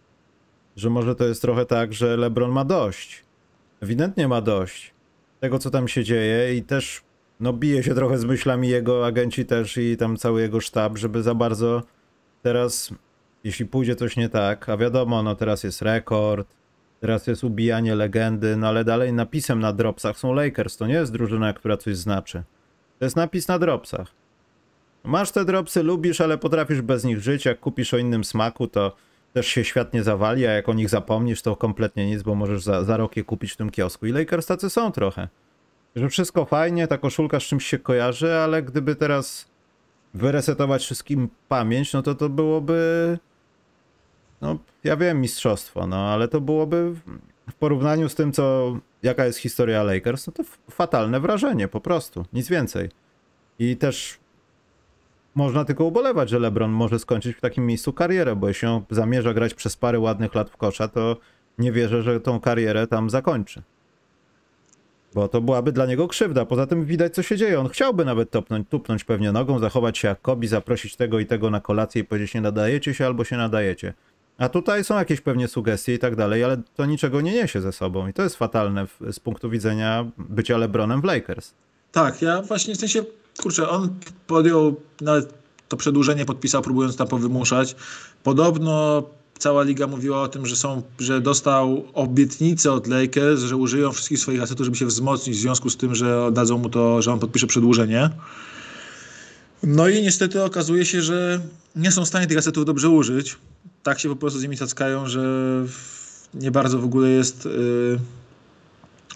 [0.76, 3.24] Że może to jest trochę tak, że LeBron ma dość.
[3.80, 4.94] Ewidentnie ma dość
[5.40, 7.02] tego, co tam się dzieje i też
[7.40, 11.22] no bije się trochę z myślami jego agenci też i tam cały jego sztab, żeby
[11.22, 11.82] za bardzo
[12.42, 12.94] teraz,
[13.44, 16.56] jeśli pójdzie coś nie tak, a wiadomo, no teraz jest rekord,
[17.00, 21.12] teraz jest ubijanie legendy, no ale dalej napisem na dropsach są Lakers, to nie jest
[21.12, 22.42] drużyna, która coś znaczy.
[22.98, 24.19] To jest napis na dropsach.
[25.04, 28.96] Masz te dropsy, lubisz, ale potrafisz bez nich żyć, jak kupisz o innym smaku, to
[29.32, 32.62] też się świat nie zawali, a jak o nich zapomnisz, to kompletnie nic, bo możesz
[32.62, 34.06] za, za rok je kupić w tym kiosku.
[34.06, 35.28] I Lakers tacy są trochę.
[35.96, 39.50] Że wszystko fajnie, ta koszulka z czymś się kojarzy, ale gdyby teraz
[40.14, 43.18] wyresetować wszystkim pamięć, no to to byłoby.
[44.40, 46.94] No, ja wiem, mistrzostwo, no ale to byłoby
[47.50, 52.24] w porównaniu z tym, co jaka jest historia Lakers, no to fatalne wrażenie, po prostu,
[52.32, 52.88] nic więcej.
[53.58, 54.18] I też
[55.34, 59.34] można tylko ubolewać, że LeBron może skończyć w takim miejscu karierę, bo jeśli on zamierza
[59.34, 61.16] grać przez parę ładnych lat w kosza, to
[61.58, 63.62] nie wierzę, że tą karierę tam zakończy.
[65.14, 66.46] Bo to byłaby dla niego krzywda.
[66.46, 67.60] Poza tym widać, co się dzieje.
[67.60, 71.50] On chciałby nawet topnąć, tupnąć pewnie nogą, zachować się jak Kobi, zaprosić tego i tego
[71.50, 73.94] na kolację i powiedzieć, nie nadajecie się albo się nadajecie.
[74.38, 77.72] A tutaj są jakieś pewnie sugestie i tak dalej, ale to niczego nie niesie ze
[77.72, 78.08] sobą.
[78.08, 81.54] I to jest fatalne w, z punktu widzenia bycia LeBronem w Lakers.
[81.92, 83.02] Tak, ja właśnie w sensie,
[83.38, 83.88] kurczę, on
[84.26, 84.76] podjął
[85.68, 87.76] to przedłużenie podpisał, próbując tam powymuszać.
[88.22, 89.02] Podobno
[89.38, 94.18] cała liga mówiła o tym, że, są, że dostał obietnicę od Lakers, że użyją wszystkich
[94.18, 97.18] swoich asetów, żeby się wzmocnić w związku z tym, że dadzą mu to, że on
[97.18, 98.10] podpisze przedłużenie.
[99.62, 101.40] No i niestety okazuje się, że
[101.76, 103.36] nie są w stanie tych asetów dobrze użyć.
[103.82, 105.22] Tak się po prostu z nimi cackają, że
[106.34, 107.98] nie bardzo w ogóle jest yy,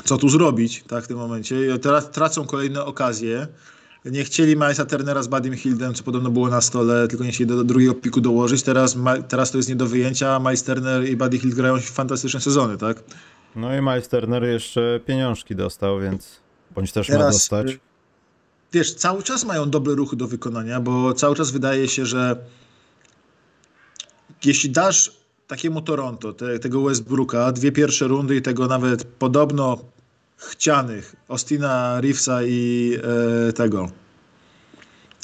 [0.05, 1.75] co tu zrobić tak, w tym momencie.
[1.77, 3.47] I teraz tracą kolejne okazje.
[4.05, 7.49] Nie chcieli Milesa Turnera z Badim Hildem, co podobno było na stole, tylko nie chcieli
[7.49, 8.63] do, do drugiego piku dołożyć.
[8.63, 8.97] Teraz,
[9.29, 13.03] teraz to jest nie do wyjęcia, Miles Turner i Buddy Hield grają fantastyczne sezony, tak?
[13.57, 16.41] No i Miles Turner jeszcze pieniążki dostał, więc
[16.75, 17.79] bądź też teraz, ma dostać.
[18.73, 22.37] Wiesz, cały czas mają dobre ruchy do wykonania, bo cały czas wydaje się, że
[24.45, 25.13] jeśli dasz
[25.47, 29.79] takiemu Toronto, te, tego Westbrooka, dwie pierwsze rundy i tego nawet podobno
[30.37, 32.93] chcianych Austina Reevesa i
[33.49, 33.89] e, tego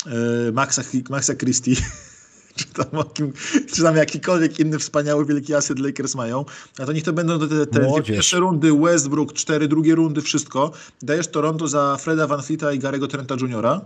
[0.07, 1.77] e, Maxa, Maxa Christie
[2.57, 3.33] czy tam, jakim,
[3.75, 6.45] czy tam jakikolwiek inny wspaniały wielki aset Lakers mają,
[6.79, 10.73] a to niech to będą te, te pierwsze rundy, Westbrook, cztery drugie rundy, wszystko.
[11.03, 13.81] Dajesz Toronto za Freda Van Fleeta i Garego Trenta Jr.,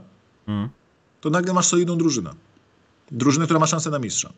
[0.47, 0.69] hmm.
[1.21, 2.31] to nagle masz solidną drużynę.
[3.11, 4.33] Drużynę, która ma szansę na mistrza.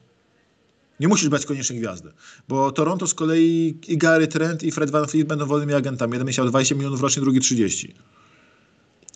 [1.01, 2.13] Nie musisz brać koniecznie gwiazdy,
[2.49, 6.13] bo Toronto z kolei i Gary Trent i Fred Van Fleet będą wolnymi agentami.
[6.13, 7.95] Jeden miał 20 milionów rocznie, drugi 30.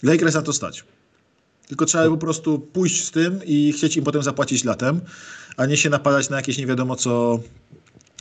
[0.03, 0.85] Lakers na to stać.
[1.69, 5.01] Tylko trzeba po prostu pójść z tym i chcieć im potem zapłacić latem,
[5.57, 7.40] a nie się napadać na jakieś nie wiadomo co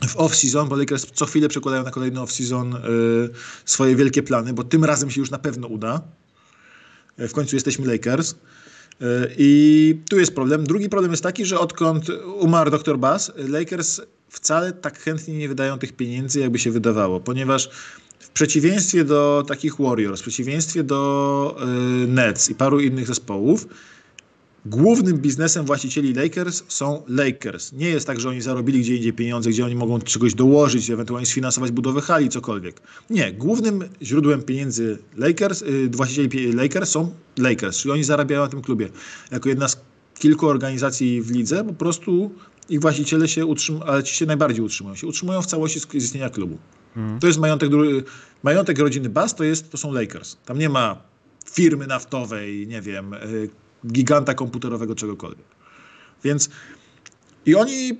[0.08, 3.30] w off-season, bo Lakers co chwilę przekładają na kolejny off-season yy,
[3.64, 6.02] swoje wielkie plany, bo tym razem się już na pewno uda.
[7.18, 8.34] W końcu jesteśmy Lakers.
[9.38, 10.64] I tu jest problem.
[10.64, 12.06] Drugi problem jest taki, że odkąd
[12.40, 17.70] umarł dr Bass, Lakers wcale tak chętnie nie wydają tych pieniędzy, jakby się wydawało, ponieważ
[18.18, 21.56] w przeciwieństwie do takich Warriors, w przeciwieństwie do
[22.04, 23.66] y, Nets i paru innych zespołów,
[24.66, 27.72] Głównym biznesem właścicieli Lakers są Lakers.
[27.72, 31.26] Nie jest tak, że oni zarobili gdzie indziej pieniądze, gdzie oni mogą czegoś dołożyć, ewentualnie
[31.26, 32.80] sfinansować budowę hali, cokolwiek.
[33.10, 33.32] Nie.
[33.32, 38.88] Głównym źródłem pieniędzy Lakers, yy, właścicieli Lakers są Lakers, czyli oni zarabiają na tym klubie.
[39.30, 39.80] Jako jedna z
[40.18, 42.30] kilku organizacji w lidze, po prostu
[42.68, 46.30] ich właściciele się utrzymują, ale ci się najbardziej utrzymują, się utrzymują w całości z istnienia
[46.30, 46.58] klubu.
[47.20, 47.70] To jest majątek,
[48.42, 50.36] majątek rodziny Bass, to, jest, to są Lakers.
[50.46, 51.02] Tam nie ma
[51.52, 53.50] firmy naftowej, nie wiem, y,
[53.86, 55.46] giganta komputerowego, czegokolwiek.
[56.24, 56.50] Więc
[57.46, 57.98] i oni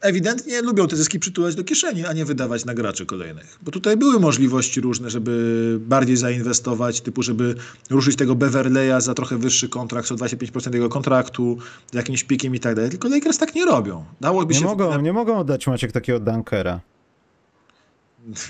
[0.00, 3.58] ewidentnie lubią te zyski przytulać do kieszeni, a nie wydawać na graczy kolejnych.
[3.62, 7.54] Bo tutaj były możliwości różne, żeby bardziej zainwestować, typu żeby
[7.90, 11.58] ruszyć tego Beverleya za trochę wyższy kontrakt, o 25% jego kontraktu,
[11.92, 12.90] z jakimś pikiem i tak dalej.
[12.90, 14.04] Tylko Lakers tak nie robią.
[14.20, 16.80] Dałoby nie, się mogą, nie mogą oddać Maciek takiego dunkera.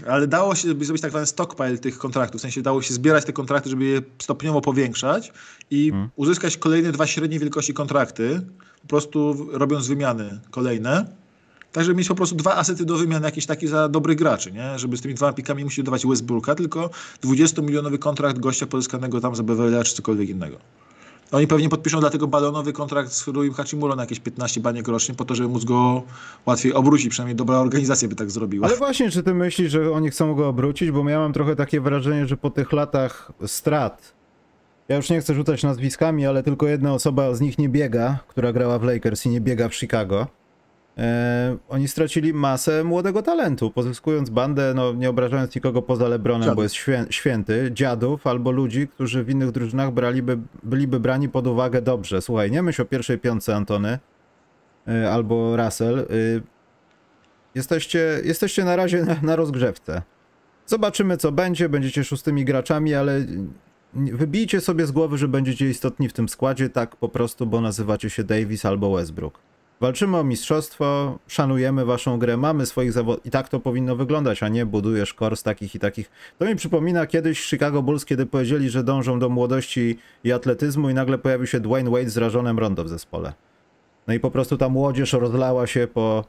[0.09, 3.33] Ale dało się zrobić tak zwany stockpile tych kontraktów, w sensie dało się zbierać te
[3.33, 5.33] kontrakty, żeby je stopniowo powiększać
[5.71, 6.11] i hmm.
[6.17, 8.41] uzyskać kolejne dwa średniej wielkości kontrakty,
[8.83, 11.19] po prostu robiąc wymiany kolejne
[11.73, 14.79] tak, żeby mieć po prostu dwa asety do wymiany, jakieś takie za dobrych graczy, nie?
[14.79, 16.91] Żeby z tymi dwoma pikami musieli dawać Westbrooka, tylko
[17.25, 20.57] 20-milionowy kontrakt gościa pozyskanego tam za Beverly czy cokolwiek innego.
[21.33, 25.25] Oni pewnie podpiszą dlatego balonowy kontrakt z Ruim Hachimuro na jakieś 15 baniek rocznie, po
[25.25, 26.03] to, żeby móc go
[26.47, 27.11] łatwiej obrócić.
[27.11, 28.67] Przynajmniej dobra organizacja by tak zrobiła.
[28.67, 30.91] Ale właśnie, czy ty myślisz, że oni chcą go obrócić?
[30.91, 34.13] Bo ja mam trochę takie wrażenie, że po tych latach strat,
[34.89, 38.53] ja już nie chcę rzucać nazwiskami, ale tylko jedna osoba z nich nie biega, która
[38.53, 40.27] grała w Lakers i nie biega w Chicago
[40.99, 46.63] e, oni stracili masę młodego talentu, pozyskując bandę, no nie obrażając nikogo poza Lebronem, bo
[46.63, 51.83] jest świę, święty, dziadów albo ludzi, którzy w innych drużynach braliby, byliby brani pod uwagę
[51.83, 52.23] dobrze.
[52.23, 53.99] Słuchaj, nie myśl o pierwszej piątce Antony
[54.89, 55.99] e, albo Russell.
[55.99, 56.05] E,
[57.55, 60.03] jesteście, jesteście na razie na, na rozgrzewce.
[60.67, 63.27] Zobaczymy co będzie, będziecie szóstymi graczami, ale
[63.95, 68.11] wybijcie sobie z głowy, że będziecie istotni w tym składzie, tak po prostu, bo nazywacie
[68.11, 69.48] się Davis albo Westbrook.
[69.81, 74.49] Walczymy o mistrzostwo, szanujemy waszą grę, mamy swoich zawodników i tak to powinno wyglądać, a
[74.49, 76.11] nie budujesz kors takich i takich.
[76.39, 80.95] To mi przypomina kiedyś Chicago Bulls, kiedy powiedzieli, że dążą do młodości i atletyzmu i
[80.95, 83.33] nagle pojawił się Dwayne Wade z rażonem rondo w zespole.
[84.07, 86.25] No i po prostu ta młodzież rozlała się po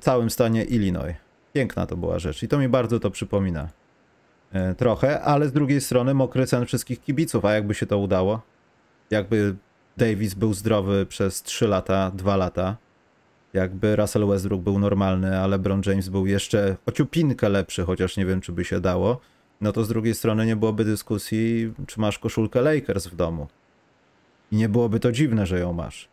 [0.00, 1.14] całym stanie Illinois.
[1.52, 3.68] Piękna to była rzecz i to mi bardzo to przypomina.
[4.52, 8.40] E, trochę, ale z drugiej strony mokry sen wszystkich kibiców, a jakby się to udało?
[9.10, 9.56] Jakby
[9.96, 12.76] Davis był zdrowy przez 3 lata, 2 lata.
[13.52, 18.40] Jakby Russell Westbrook był normalny, a LeBron James był jeszcze ociupinkę lepszy, chociaż nie wiem,
[18.40, 19.20] czy by się dało,
[19.60, 23.46] no to z drugiej strony nie byłoby dyskusji, czy masz koszulkę Lakers w domu.
[24.52, 26.08] I nie byłoby to dziwne, że ją masz.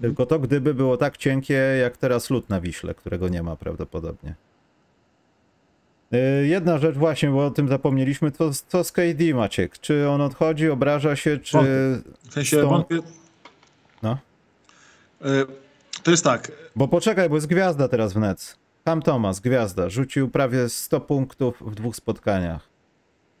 [0.00, 4.34] Tylko to gdyby było tak cienkie, jak teraz lód na Wiśle, którego nie ma prawdopodobnie.
[6.14, 9.78] Y, jedna rzecz właśnie, bo o tym zapomnieliśmy, to co z KD Maciek?
[9.78, 11.58] Czy on odchodzi, obraża się, czy...
[12.28, 12.98] W sensie wątpię...
[14.02, 14.18] No.
[15.24, 15.46] Y,
[16.02, 16.52] to jest tak.
[16.76, 18.56] Bo poczekaj, bo jest gwiazda teraz w Nets.
[18.84, 22.68] Tam Thomas, gwiazda, rzucił prawie 100 punktów w dwóch spotkaniach.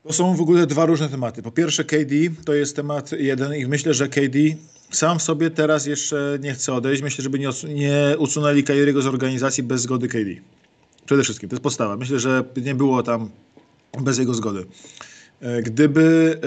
[0.02, 1.42] To są w ogóle dwa różne tematy.
[1.42, 4.38] Po pierwsze KD to jest temat jeden i myślę, że KD
[4.90, 7.02] sam sobie teraz jeszcze nie chce odejść.
[7.02, 10.30] Myślę, żeby nie, nie usunęli Kyriego z organizacji bez zgody KD.
[11.08, 11.96] Przede wszystkim, to jest podstawa.
[11.96, 13.30] Myślę, że nie było tam
[14.00, 14.66] bez jego zgody.
[15.40, 16.40] E, gdyby.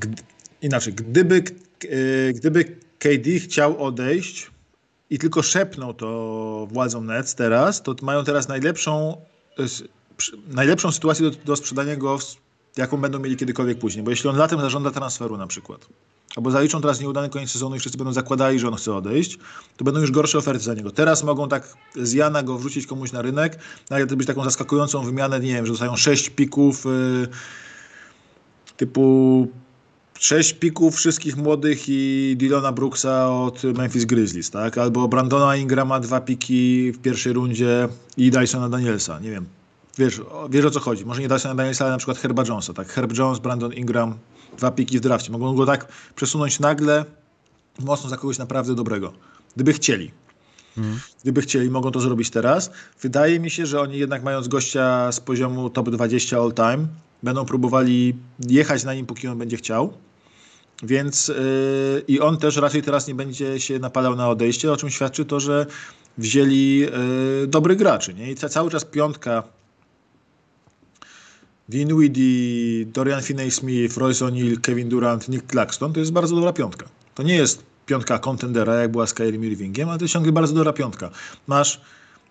[0.00, 0.08] Yy,
[0.62, 1.42] inaczej, gdyby,
[1.82, 2.64] yy, gdyby
[2.98, 4.50] KD chciał odejść
[5.10, 9.16] i tylko szepnął to władzom Nets teraz, to mają teraz najlepszą,
[10.48, 12.18] najlepszą sytuację do, do sprzedania go,
[12.76, 14.04] jaką będą mieli kiedykolwiek później.
[14.04, 15.88] Bo jeśli on latem zażąda transferu na przykład,
[16.36, 19.38] albo zaliczą teraz nieudany koniec sezonu i wszyscy będą zakładali, że on chce odejść,
[19.76, 20.90] to będą już gorsze oferty za niego.
[20.90, 23.58] Teraz mogą tak z Jana go wrzucić komuś na rynek,
[23.90, 27.28] nawet to być taką zaskakującą wymianę, nie wiem, że dostają 6 pików yy,
[28.76, 29.48] typu
[30.18, 34.78] 6 pików wszystkich młodych i Dylona Brooksa od Memphis Grizzlies, tak?
[34.78, 39.46] Albo Brandona Ingrama dwa piki w pierwszej rundzie i Dysona Danielsa, nie wiem.
[39.98, 41.04] Wiesz, wiesz o co chodzi.
[41.04, 42.88] Może nie Dysona Danielsa, ale na przykład Herba Jonesa, tak?
[42.88, 44.14] Herb Jones, Brandon Ingram,
[44.58, 45.32] dwa piki w drafcie.
[45.32, 47.04] Mogą go tak przesunąć nagle
[47.78, 49.12] mocno za kogoś naprawdę dobrego.
[49.54, 50.10] Gdyby chcieli.
[50.74, 51.00] Hmm.
[51.22, 52.70] Gdyby chcieli, mogą to zrobić teraz.
[53.02, 56.86] Wydaje mi się, że oni jednak mając gościa z poziomu top 20 all time,
[57.22, 58.16] będą próbowali
[58.48, 59.92] jechać na nim, póki on będzie chciał.
[60.82, 64.90] Więc yy, i on też raczej teraz nie będzie się napalał na odejście, o czym
[64.90, 65.66] świadczy to, że
[66.18, 68.14] wzięli yy, dobrych graczy.
[68.14, 68.30] Nie?
[68.30, 69.42] I cały czas piątka
[71.68, 76.86] Dinwiddie, Dorian Finney-Smith, Royce O'Neal, Kevin Durant, Nick Claxton, to jest bardzo dobra piątka.
[77.14, 80.54] To nie jest piątka kontendera, jak była z Kyrie Irvingiem, ale to jest ciągle bardzo
[80.54, 81.10] dobra piątka.
[81.46, 81.80] Masz,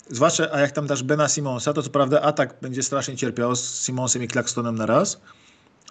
[0.10, 3.86] zwłaszcza, a jak tam dasz Bena Simonsa, to co prawda atak będzie strasznie cierpiał z
[3.86, 5.22] Simonsem i Claxtonem na raz,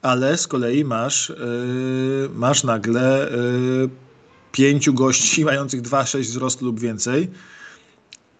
[0.02, 3.88] ale z kolei masz, yy, masz nagle yy,
[4.52, 7.30] pięciu gości mających 2,6 wzrostu lub więcej.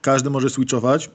[0.01, 1.11] Każdy może switchować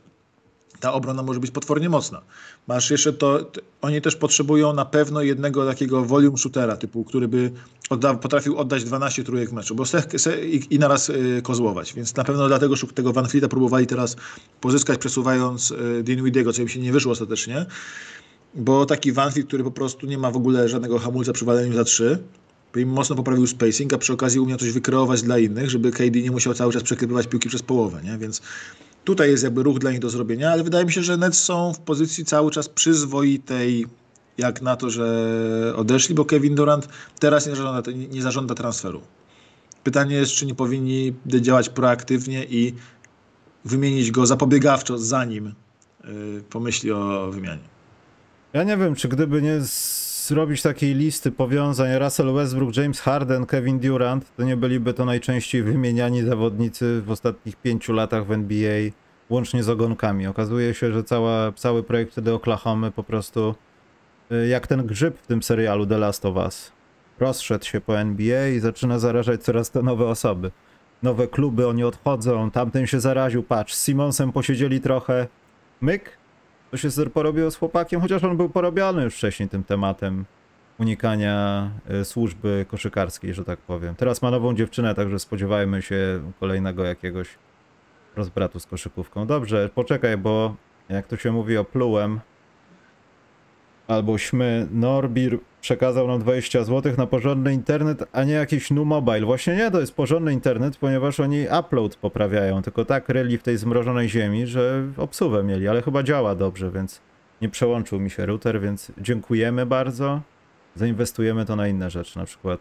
[0.80, 2.22] ta obrona może być potwornie mocna.
[2.68, 7.52] Masz jeszcze to, oni też potrzebują na pewno jednego takiego volume shootera, typu, który by
[7.90, 11.94] odda, potrafił oddać 12 trójek w meczu, bo se, se, i, i naraz y, kozłować.
[11.94, 14.16] Więc na pewno dlatego tego Van Fleeta próbowali teraz
[14.62, 17.66] pozyskać, przesuwając y, Dinwidiego, co im się nie wyszło ostatecznie.
[18.56, 21.74] Bo taki Van Fleet, który po prostu nie ma w ogóle żadnego hamulca przy waleniu
[21.74, 22.20] za 3,
[22.74, 26.22] by im mocno poprawił spacing, a przy okazji umiał coś wykreować dla innych, żeby KD
[26.22, 28.18] nie musiał cały czas przekrypywać piłki przez połowę, nie?
[28.18, 28.42] Więc
[29.08, 31.74] tutaj jest jakby ruch dla nich do zrobienia, ale wydaje mi się, że Nets są
[31.74, 33.88] w pozycji cały czas przyzwoitej
[34.38, 36.88] jak na to, że odeszli, bo Kevin Durant
[37.20, 39.02] teraz nie zażąda, nie zażąda transferu.
[39.84, 42.74] Pytanie jest, czy nie powinni działać proaktywnie i
[43.66, 45.54] wymienić go zapobiegawczo, zanim
[46.04, 47.68] yy, pomyśli o wymianie.
[48.54, 49.60] Ja nie wiem, czy gdyby nie
[50.28, 55.64] zrobić takiej listy powiązań Russell Westbrook, James Harden, Kevin Durant, to nie byliby to najczęściej
[55.64, 58.92] wymieniani zawodnicy w ostatnich pięciu latach w NBA,
[59.30, 60.28] łącznie z ogonkami.
[60.28, 63.56] Okazuje się, że cała, cały projekt wtedy Oklahomy po prostu
[64.32, 66.72] y, jak ten grzyb w tym serialu The Last of Us.
[67.20, 70.52] Rozszedł się po NBA i zaczyna zarażać coraz to nowe osoby.
[71.04, 75.28] Nowe kluby, oni odchodzą, tamten się zaraził, patrz, z Simonsem posiedzieli trochę,
[75.82, 76.18] myk,
[76.72, 80.26] to się porobiło z chłopakiem, chociaż on był porobiony już wcześniej tym tematem
[80.80, 81.70] unikania
[82.02, 83.96] y, służby koszykarskiej, że tak powiem.
[83.96, 87.28] Teraz ma nową dziewczynę, także spodziewajmy się kolejnego jakiegoś
[88.16, 89.28] rozbratu z koszykówką.
[89.28, 90.56] Dobrze, poczekaj, bo
[90.90, 92.20] jak to się mówi o plułem
[93.88, 99.26] albo śmy, Norbir przekazał nam 20 zł na porządny internet, a nie jakiś nu mobile.
[99.26, 103.58] Właśnie nie, to jest porządny internet, ponieważ oni upload poprawiają, tylko tak ryli w tej
[103.58, 107.02] zmrożonej ziemi, że obsuwę mieli, ale chyba działa dobrze, więc
[107.42, 110.22] nie przełączył mi się router, więc dziękujemy bardzo.
[110.76, 112.60] Zainwestujemy to na inne rzeczy, na przykład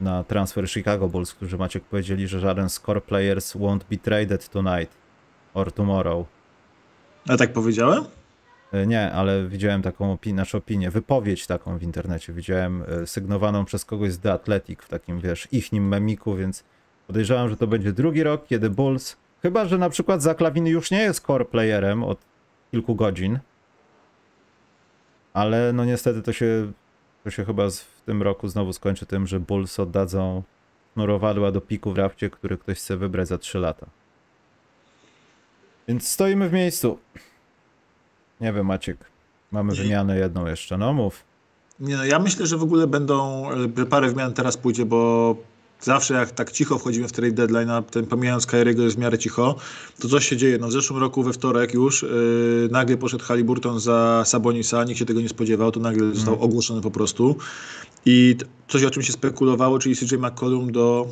[0.00, 4.92] na transfer Chicago Bulls, którzy Maciek powiedzieli, że żaden score players won't be traded tonight
[5.54, 6.26] or tomorrow.
[7.28, 8.04] A tak powiedziałem?
[8.74, 12.32] E, Nie, ale widziałem taką opinię, znaczy opinię, wypowiedź taką w internecie.
[12.32, 16.64] Widziałem e, sygnowaną przez kogoś z The Athletic w takim, wiesz, ichnim memiku, więc
[17.06, 21.02] podejrzewam, że to będzie drugi rok, kiedy Bulls, chyba, że na przykład Zaklawin już nie
[21.02, 22.18] jest core playerem od
[22.70, 23.38] kilku godzin,
[25.32, 26.72] ale no niestety to się,
[27.24, 30.42] to się chyba w tym roku znowu skończy tym, że Bulls oddadzą
[30.92, 33.86] sznurowadła do piku w rafcie, który ktoś chce wybrać za 3 lata.
[35.88, 36.98] Więc stoimy w miejscu.
[38.44, 38.98] Nie wiem, Maciek.
[39.52, 40.78] Mamy wymianę jedną jeszcze.
[40.78, 41.24] No mów.
[41.80, 45.36] Nie no, ja myślę, że w ogóle będą, e, parę wymian teraz pójdzie, bo
[45.80, 49.18] zawsze jak tak cicho wchodzimy w trade deadline, a ten pomijając Kyriego jest w miarę
[49.18, 49.56] cicho,
[50.00, 50.58] to coś się dzieje.
[50.58, 55.06] No w zeszłym roku we wtorek już yy, nagle poszedł Halliburton za Sabonisa, nikt się
[55.06, 57.36] tego nie spodziewał, to nagle został ogłoszony po prostu.
[58.06, 58.36] I
[58.68, 61.06] coś o czym się spekulowało, czyli CJ McCollum do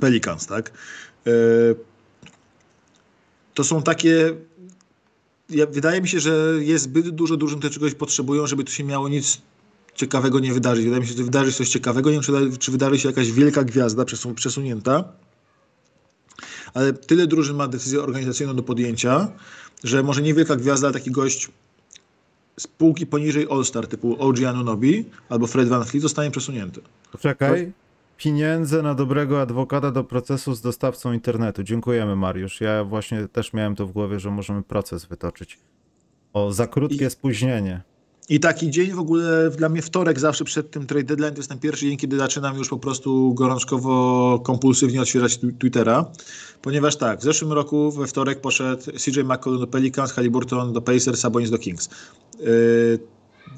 [0.00, 0.72] Pelicans, tak?
[1.24, 1.32] Yy,
[3.54, 4.34] to są takie
[5.50, 8.84] ja, wydaje mi się, że jest zbyt dużo drużyn, które czegoś potrzebują, żeby tu się
[8.84, 9.40] miało nic
[9.94, 10.84] ciekawego nie wydarzyć.
[10.84, 12.10] Wydaje mi się, że wydarzy się coś ciekawego.
[12.10, 15.04] Nie wiem, czy, czy wydarzy się jakaś wielka gwiazda przesu- przesunięta.
[16.74, 19.28] Ale tyle drużyn ma decyzję organizacyjną do podjęcia,
[19.84, 21.48] że może nie wielka gwiazda, ale taki gość
[22.60, 26.80] z półki poniżej All-Star typu OG Anunobi albo Fred Van Fleet zostanie przesunięty.
[27.12, 27.72] Poczekaj.
[28.18, 31.62] Pieniądze na dobrego adwokata do procesu z dostawcą internetu.
[31.62, 32.60] Dziękujemy, Mariusz.
[32.60, 35.58] Ja właśnie też miałem to w głowie, że możemy proces wytoczyć.
[36.32, 37.82] O za krótkie I- spóźnienie.
[38.28, 41.48] I taki dzień w ogóle dla mnie wtorek zawsze przed tym trade deadline to jest
[41.48, 46.04] ten pierwszy dzień, kiedy zaczynam już po prostu gorączkowo, kompulsywnie otwierać Twittera.
[46.62, 51.20] Ponieważ tak, w zeszłym roku we wtorek poszedł CJ McCollum do Pelicans, Halliburton do Pacers,
[51.20, 51.90] Sabonis do Kings.
[52.40, 52.98] Yy,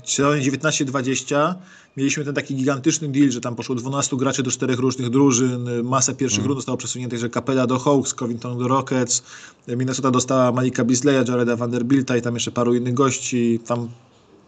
[0.04, 1.54] sezonie 19-20
[1.96, 6.14] mieliśmy ten taki gigantyczny deal, że tam poszło 12 graczy do czterech różnych drużyn, masę
[6.14, 9.22] pierwszych rund zostało przesuniętych, że Capella do Hawks, Covington do Rockets,
[9.68, 13.60] Minnesota dostała Malika Beasleya, Jareda Vanderbilta i tam jeszcze paru innych gości.
[13.66, 13.88] Tam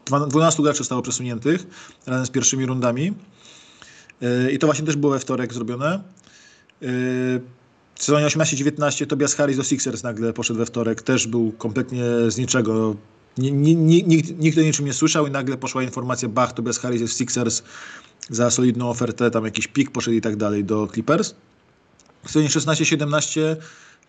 [0.07, 1.67] Dwa- 12 graczy zostało przesuniętych
[2.07, 3.13] razem z pierwszymi rundami.
[4.21, 6.01] Yy, I to właśnie też było we wtorek zrobione.
[6.81, 6.89] Yy,
[7.95, 11.03] W sezonie 18-19 Tobias Harris do Sixers nagle poszedł we wtorek.
[11.03, 12.97] Też był kompletnie z niczego.
[13.39, 16.79] Ni- ni- ni- Nikt, nikt o niczym nie słyszał i nagle poszła informacja, bach, Tobias
[16.79, 17.63] Harris jest Sixers
[18.31, 21.35] za solidną ofertę, tam jakiś pik poszedł i tak dalej do Clippers.
[22.25, 23.41] W sezonie 16-17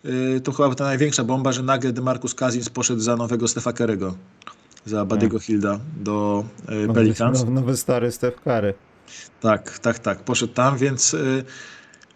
[0.04, 4.14] yy, to chyba ta największa bomba, że nagle DeMarcus Cousins poszedł za nowego Stefa Kerego,
[4.86, 7.38] za Badiego Hilda do yy, Nowy, Pelicans.
[7.40, 8.74] nowy, nowy stary Steph Curry.
[9.40, 10.18] Tak, tak, tak.
[10.24, 11.44] Poszedł tam, więc y,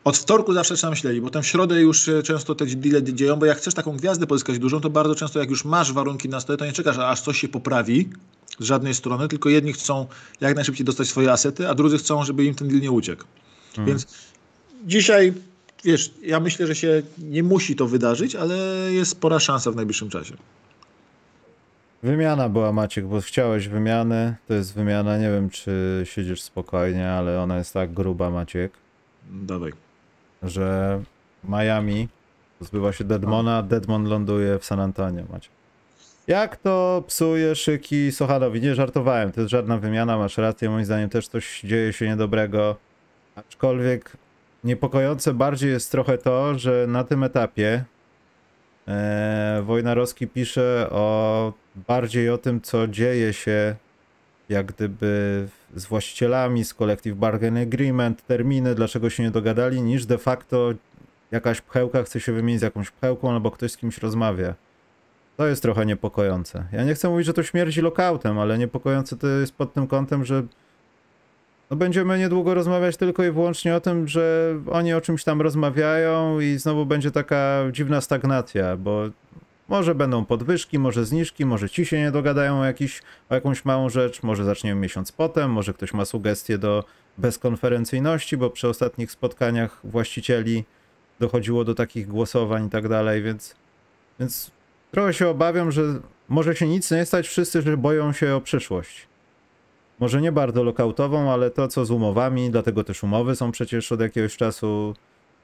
[0.09, 3.37] od wtorku zawsze trzeba myśleć, bo tam w środę już y, często te deale dzieją,
[3.37, 6.41] bo jak chcesz taką gwiazdę pozyskać dużą, to bardzo często jak już masz warunki na
[6.41, 8.09] stole, to nie czekasz, aż coś się poprawi
[8.59, 10.07] z żadnej strony, tylko jedni chcą
[10.41, 13.25] jak najszybciej dostać swoje asety, a drudzy chcą, żeby im ten deal nie uciekł.
[13.87, 14.07] Więc
[14.87, 15.33] dzisiaj
[15.85, 18.57] wiesz, ja myślę, że się nie musi to wydarzyć, ale
[18.93, 20.37] jest spora szansa w najbliższym czasie.
[22.03, 24.37] Wymiana była Maciek, bo chciałeś wymiany.
[24.49, 28.73] To jest wymiana, nie wiem czy siedzisz spokojnie, ale ona jest tak gruba Maciek,
[29.31, 29.73] Dawaj.
[30.43, 31.01] Że
[31.45, 32.09] Miami
[32.61, 35.53] zbywa się Deadmona, Deadmon ląduje w San Antonio Maciek.
[36.27, 38.61] Jak to psuje szyki Sochanowi?
[38.61, 42.77] Nie żartowałem, to jest żadna wymiana, masz rację, moim zdaniem też coś dzieje się niedobrego.
[43.37, 44.13] Aczkolwiek
[44.65, 47.85] niepokojące bardziej jest trochę to, że na tym etapie
[48.89, 51.53] e, Wojnarowski pisze o
[51.89, 53.77] bardziej o tym, co dzieje się
[54.49, 60.19] jak gdyby z właścicielami, z Collective Bargain Agreement, terminy, dlaczego się nie dogadali, niż de
[60.19, 60.73] facto
[61.31, 64.55] jakaś pchełka chce się wymienić z jakąś pchełką, albo ktoś z kimś rozmawia.
[65.37, 66.65] To jest trochę niepokojące.
[66.73, 70.25] Ja nie chcę mówić, że to śmierdzi lokautem, ale niepokojące to jest pod tym kątem,
[70.25, 70.43] że
[71.71, 76.41] no będziemy niedługo rozmawiać tylko i wyłącznie o tym, że oni o czymś tam rozmawiają
[76.41, 79.05] i znowu będzie taka dziwna stagnacja, bo
[79.69, 83.89] może będą podwyżki, może zniżki, może ci się nie dogadają o, jakiś, o jakąś małą
[83.89, 86.85] rzecz, może zaczniemy miesiąc potem, może ktoś ma sugestie do
[87.19, 90.65] bezkonferencyjności, bo przy ostatnich spotkaniach właścicieli
[91.21, 93.57] dochodziło do takich głosowań i tak dalej, więc,
[94.21, 94.51] więc
[94.91, 95.83] trochę się obawiam, że
[96.29, 99.09] może się nic nie stać, wszyscy że boją się o przyszłość.
[100.01, 104.01] Może nie bardzo lokautową, ale to co z umowami, dlatego też umowy są przecież od
[104.01, 104.95] jakiegoś czasu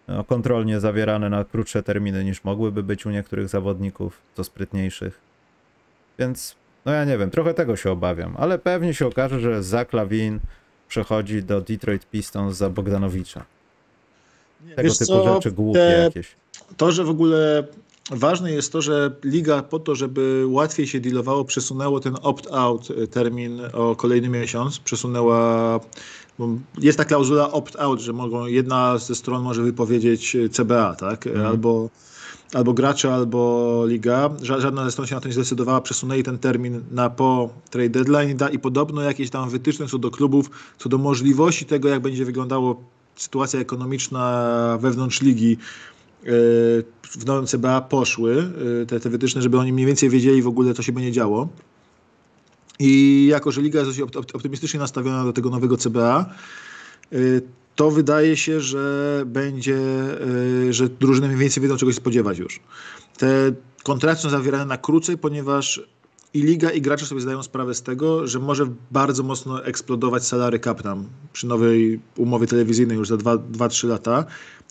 [0.08, 5.20] no, kontrolnie zawierane na krótsze terminy niż mogłyby być u niektórych zawodników, co sprytniejszych.
[6.18, 9.88] Więc, no ja nie wiem, trochę tego się obawiam, ale pewnie się okaże, że Zach
[10.88, 13.44] przechodzi do Detroit Pistons za Bogdanowicza.
[14.76, 16.36] Tego Wiesz typu co, rzeczy głupie te- jakieś.
[16.76, 17.66] To, że w ogóle
[18.10, 23.60] ważne jest to, że liga po to, żeby łatwiej się dealowało, przesunęło ten opt-out termin
[23.72, 24.78] o kolejny miesiąc.
[24.78, 25.80] Przesunęła.
[26.80, 31.26] Jest ta klauzula opt-out, że mogą, jedna ze stron może wypowiedzieć y, CBA, tak?
[31.26, 31.46] Mhm.
[31.46, 31.88] Albo,
[32.54, 34.28] albo gracze, albo liga.
[34.42, 35.80] Ża- Żadna ze stron się na to nie zdecydowała.
[35.80, 40.50] Przesunęli ten termin na po trade deadline i podobno jakieś tam wytyczne co do klubów,
[40.78, 42.82] co do możliwości tego, jak będzie wyglądało
[43.16, 45.56] sytuacja ekonomiczna wewnątrz ligi
[47.10, 48.52] w nowym CBA poszły,
[48.88, 51.48] te, te wytyczne, żeby oni mniej więcej wiedzieli w ogóle, co się będzie działo.
[52.78, 56.34] I jako, że liga jest dość opt- opt- optymistycznie nastawiona do tego nowego CBA,
[57.12, 57.42] y,
[57.76, 59.78] to wydaje się, że będzie,
[60.68, 62.60] y, że drużyny mniej więcej wiedzą, czego się spodziewać już.
[63.18, 63.52] Te
[63.82, 65.82] kontrakty są zawierane na krócej, ponieważ
[66.34, 70.60] i liga, i gracze sobie zdają sprawę z tego, że może bardzo mocno eksplodować salary
[70.60, 74.24] cap tam przy nowej umowie telewizyjnej już za 2-3 lata.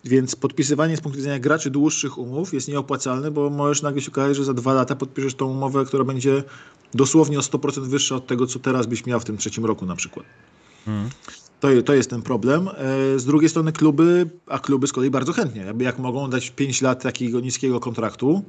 [0.03, 4.37] Więc podpisywanie z punktu widzenia graczy dłuższych umów jest nieopłacalne, bo możesz nagle się okazać,
[4.37, 6.43] że za dwa lata podpiszesz tą umowę, która będzie
[6.93, 9.95] dosłownie o 100% wyższa od tego, co teraz byś miał w tym trzecim roku na
[9.95, 10.25] przykład.
[10.87, 11.09] Mhm.
[11.59, 12.67] To, to jest ten problem.
[12.67, 16.49] E, Z drugiej strony kluby, a kluby z kolei bardzo chętnie, jakby jak mogą dać
[16.49, 18.43] 5 lat takiego niskiego kontraktu,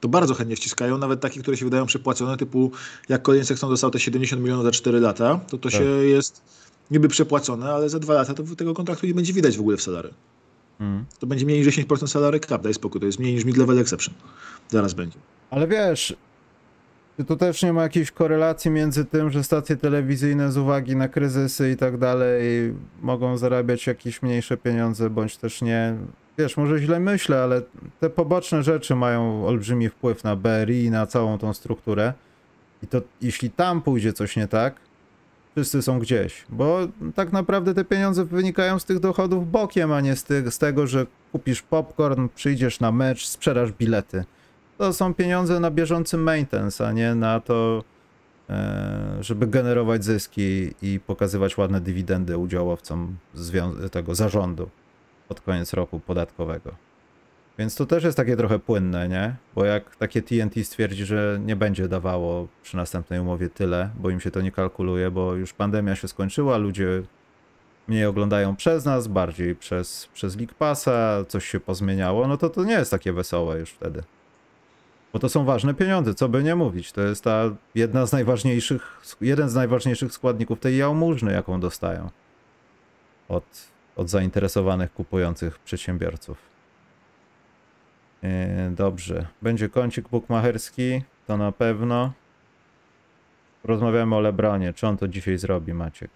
[0.00, 2.70] to bardzo chętnie wciskają, nawet takie, które się wydają przepłacone, typu
[3.08, 5.78] jak Collinsek chcą dostał te 70 milionów za 4 lata, to to Tak.
[5.78, 6.42] się jest
[6.90, 9.82] niby przepłacone, ale za 2 lata to tego kontraktu nie będzie widać w ogóle w
[9.82, 10.10] salary.
[10.80, 11.04] Mhm.
[11.18, 14.14] To będzie mniej niż 10% salary cap, daj spokój, to jest mniej niż mid-level exception.
[14.68, 15.18] Zaraz będzie.
[15.50, 16.16] Ale wiesz,
[17.16, 21.08] czy tu też nie ma jakiejś korelacji między tym, że stacje telewizyjne z uwagi na
[21.08, 25.96] kryzysy i tak dalej mogą zarabiać jakieś mniejsze pieniądze, bądź też nie.
[26.38, 27.62] Wiesz, może źle myślę, ale
[28.00, 32.12] te poboczne rzeczy mają olbrzymi wpływ na BRI i na całą tą strukturę.
[32.82, 34.74] I to jeśli tam pójdzie coś nie tak,
[35.58, 36.44] wszyscy są gdzieś.
[36.48, 36.78] Bo
[37.14, 40.86] tak naprawdę te pieniądze wynikają z tych dochodów bokiem, a nie z, tych, z tego,
[40.86, 44.24] że kupisz popcorn, przyjdziesz na mecz, sprzedasz bilety
[44.78, 47.84] to są pieniądze na bieżący maintenance, a nie na to,
[48.50, 53.16] e, żeby generować zyski i pokazywać ładne dywidendy udziałowcom
[53.90, 54.70] tego zarządu
[55.28, 56.87] pod koniec roku podatkowego.
[57.58, 59.36] Więc to też jest takie trochę płynne, nie?
[59.54, 64.20] Bo jak takie TNT stwierdzi, że nie będzie dawało przy następnej umowie tyle, bo im
[64.20, 67.02] się to nie kalkuluje, bo już pandemia się skończyła, ludzie
[67.88, 72.64] mniej oglądają przez nas, bardziej przez, przez League Passa, coś się pozmieniało, no to to
[72.64, 74.02] nie jest takie wesołe już wtedy.
[75.12, 76.92] Bo to są ważne pieniądze, co by nie mówić.
[76.92, 77.42] To jest ta
[77.74, 82.10] jedna z najważniejszych, jeden z najważniejszych składników tej jałmużny, jaką dostają
[83.28, 83.44] od,
[83.96, 86.47] od zainteresowanych kupujących przedsiębiorców.
[88.22, 88.30] Yy,
[88.70, 89.26] dobrze.
[89.42, 92.12] Będzie kącik bukmacherski, to na pewno.
[93.64, 94.72] Rozmawiamy o Lebronie.
[94.72, 96.10] Czy on to dzisiaj zrobi, Maciek?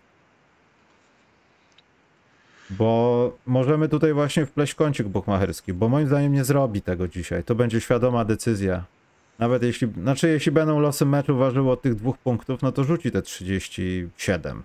[2.70, 7.44] Bo możemy tutaj właśnie wpleść kącik bukmacherski, bo moim zdaniem nie zrobi tego dzisiaj.
[7.44, 8.84] To będzie świadoma decyzja.
[9.38, 13.10] Nawet jeśli, znaczy jeśli będą losy meczu ważyły od tych dwóch punktów, no to rzuci
[13.10, 14.62] te 37.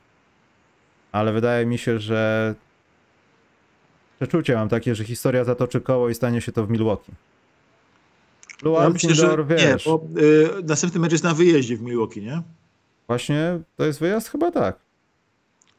[1.12, 2.56] Ale wydaje mi się, że
[4.18, 7.12] Przeczucie mam takie, że historia zatoczy koło i stanie się to w Milwaukee.
[8.62, 11.82] Blue Ja myślę, że Indoor, nie, wiesz, bo y, następny mecz jest na wyjeździe w
[11.82, 12.42] Milwaukee, nie?
[13.08, 14.30] właśnie to jest wyjazd?
[14.30, 14.80] Chyba tak.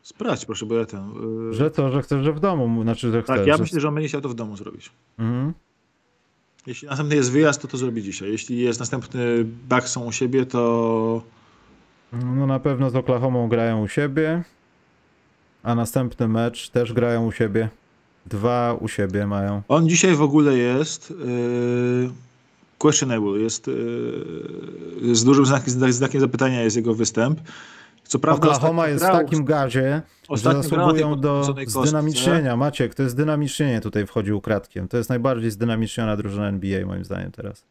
[0.02, 1.12] Sprawdź proszę, bo ja ten...
[1.50, 3.36] y, Że to, że chcesz, że w domu, znaczy, że chcesz.
[3.36, 3.62] tak, ja że...
[3.62, 4.90] myślę, że on będzie chciał to w domu zrobić.
[5.18, 5.52] Mhm.
[6.66, 8.30] Jeśli następny jest wyjazd, to to zrobi dzisiaj.
[8.30, 11.22] Jeśli jest następny Bucks są u siebie, to
[12.12, 14.42] No na pewno z Oklahomą grają u siebie,
[15.62, 17.68] a następny mecz też grają u siebie.
[18.28, 19.62] Dwa u siebie mają.
[19.68, 22.10] on dzisiaj w ogóle jest yy,
[22.78, 23.38] questionable.
[23.38, 27.40] Jest yy, z dużym znakiem, znakiem zapytania jest jego występ.
[28.04, 32.56] Co prawda Oklahoma jest w takim gazie, że zasługują do zdynamicznienia.
[32.56, 34.88] Maciek, to jest zdynamicznienie tutaj wchodzi ukradkiem.
[34.88, 37.64] To jest najbardziej zdynamiczniona drużyna NBA moim zdaniem teraz.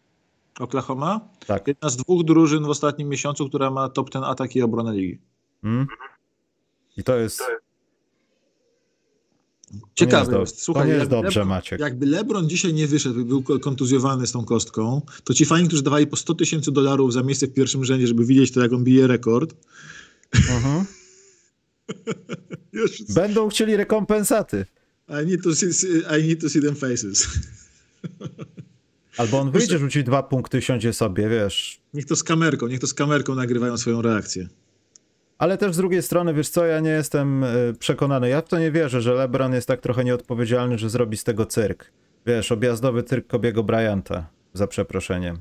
[0.59, 1.19] Oklahoma?
[1.47, 1.67] Tak.
[1.67, 5.19] Jedna z dwóch drużyn w ostatnim miesiącu, która ma top ten atak i obronę ligi.
[5.63, 5.87] Mm?
[6.97, 7.43] I to jest...
[9.95, 10.53] Ciekawe to nie jest.
[10.53, 11.79] jest, Słuchaj, to nie jest dobrze, Lebron- Maciek.
[11.79, 16.07] Jakby LeBron dzisiaj nie wyszedł, był kontuzjowany z tą kostką, to ci fani, którzy dawali
[16.07, 19.07] po 100 tysięcy dolarów za miejsce w pierwszym rzędzie, żeby widzieć to, jak on bije
[19.07, 19.55] rekord,
[22.73, 24.65] już, Będą chcieli rekompensaty.
[25.23, 25.67] I, need to see,
[26.19, 27.27] I need to see them faces.
[29.17, 31.81] Albo on wyjdzie, rzuci dwa punkty, siądzie sobie, wiesz.
[31.93, 34.47] Niech to z kamerką, niech to z kamerką nagrywają swoją reakcję.
[35.37, 38.29] Ale też z drugiej strony, wiesz co, ja nie jestem y, przekonany.
[38.29, 41.45] Ja w to nie wierzę, że LeBron jest tak trochę nieodpowiedzialny, że zrobi z tego
[41.45, 41.91] cyrk.
[42.25, 45.39] Wiesz, objazdowy cyrk Kobiego Bryanta, za przeproszeniem.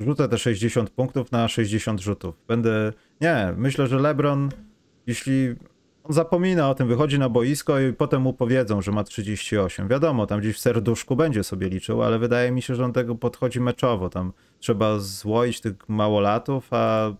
[0.00, 2.34] Rzucę te 60 punktów na 60 rzutów.
[2.48, 2.92] Będę...
[3.20, 4.48] Nie, myślę, że LeBron,
[5.06, 5.54] jeśli...
[6.04, 9.88] On zapomina o tym, wychodzi na boisko i potem mu powiedzą, że ma 38.
[9.88, 13.14] Wiadomo, tam gdzieś w serduszku będzie sobie liczył, ale wydaje mi się, że on tego
[13.14, 14.10] podchodzi meczowo.
[14.10, 17.12] Tam trzeba złoić tych małolatów, a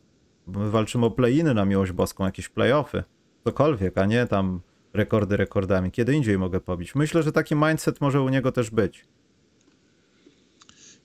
[0.55, 3.03] My walczymy o play-iny na miłość boską, jakieś play-offy,
[3.45, 4.61] cokolwiek, a nie tam
[4.93, 5.91] rekordy rekordami.
[5.91, 6.95] Kiedy indziej mogę pobić.
[6.95, 9.05] Myślę, że taki mindset może u niego też być.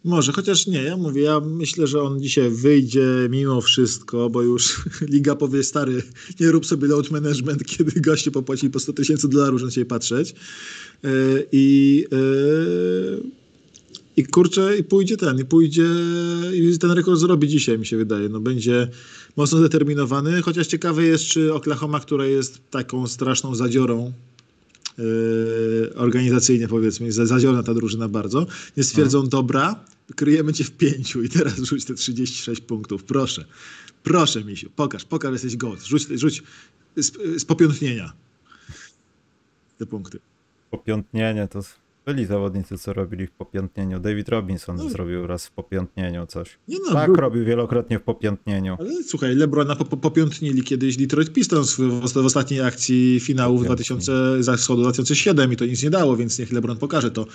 [0.06, 4.86] Może, chociaż nie, ja mówię, ja myślę, że on dzisiaj wyjdzie mimo wszystko, bo już
[5.14, 6.04] liga powie, stary,
[6.40, 10.36] nie rób sobie load management, kiedy goście popłacili po 100 tysięcy dolarów, żeby ciebie patrzeć.
[11.04, 13.24] Yy, I, yy,
[14.18, 15.88] I kurczę, i pójdzie ten, i pójdzie,
[16.54, 18.30] i ten rekord zrobi dzisiaj, mi się wydaje.
[18.30, 18.88] No będzie
[19.36, 24.14] mocno zdeterminowany, chociaż ciekawe jest, czy Oklahoma, która jest taką straszną zadziorą,
[24.98, 28.46] yy, organizacyjnie powiedzmy, za- zadziorna ta drużyna bardzo,
[28.78, 33.46] nie stwierdzą, dobra, kryjemy cię w pięciu i teraz rzuć te 36 punktów, proszę.
[34.04, 35.84] Proszę, Misiu, pokaż, pokaż, jesteś gołd.
[35.84, 36.44] Rzuć, rzuć
[36.96, 37.12] z,
[37.42, 38.14] z popiątnienia
[39.78, 40.20] te punkty.
[40.72, 41.62] Popiątnienie to
[42.06, 44.00] byli zawodnicy, co robili w popiątnieniu.
[44.00, 44.90] David Robinson No.
[44.90, 46.58] zrobił raz w popiątnieniu coś.
[46.68, 48.78] Nie no, tak był- robił wielokrotnie w popiątnieniu.
[48.80, 51.80] ale słuchaj, Lebrona po, po, popiątnili kiedyś Detroit Pistons w,
[52.14, 53.86] w, ostatniej akcji finału w Popiątnili.
[54.02, 57.26] 2000, zachodu 2007 i to nic nie dało, więc niech Lebron pokaże to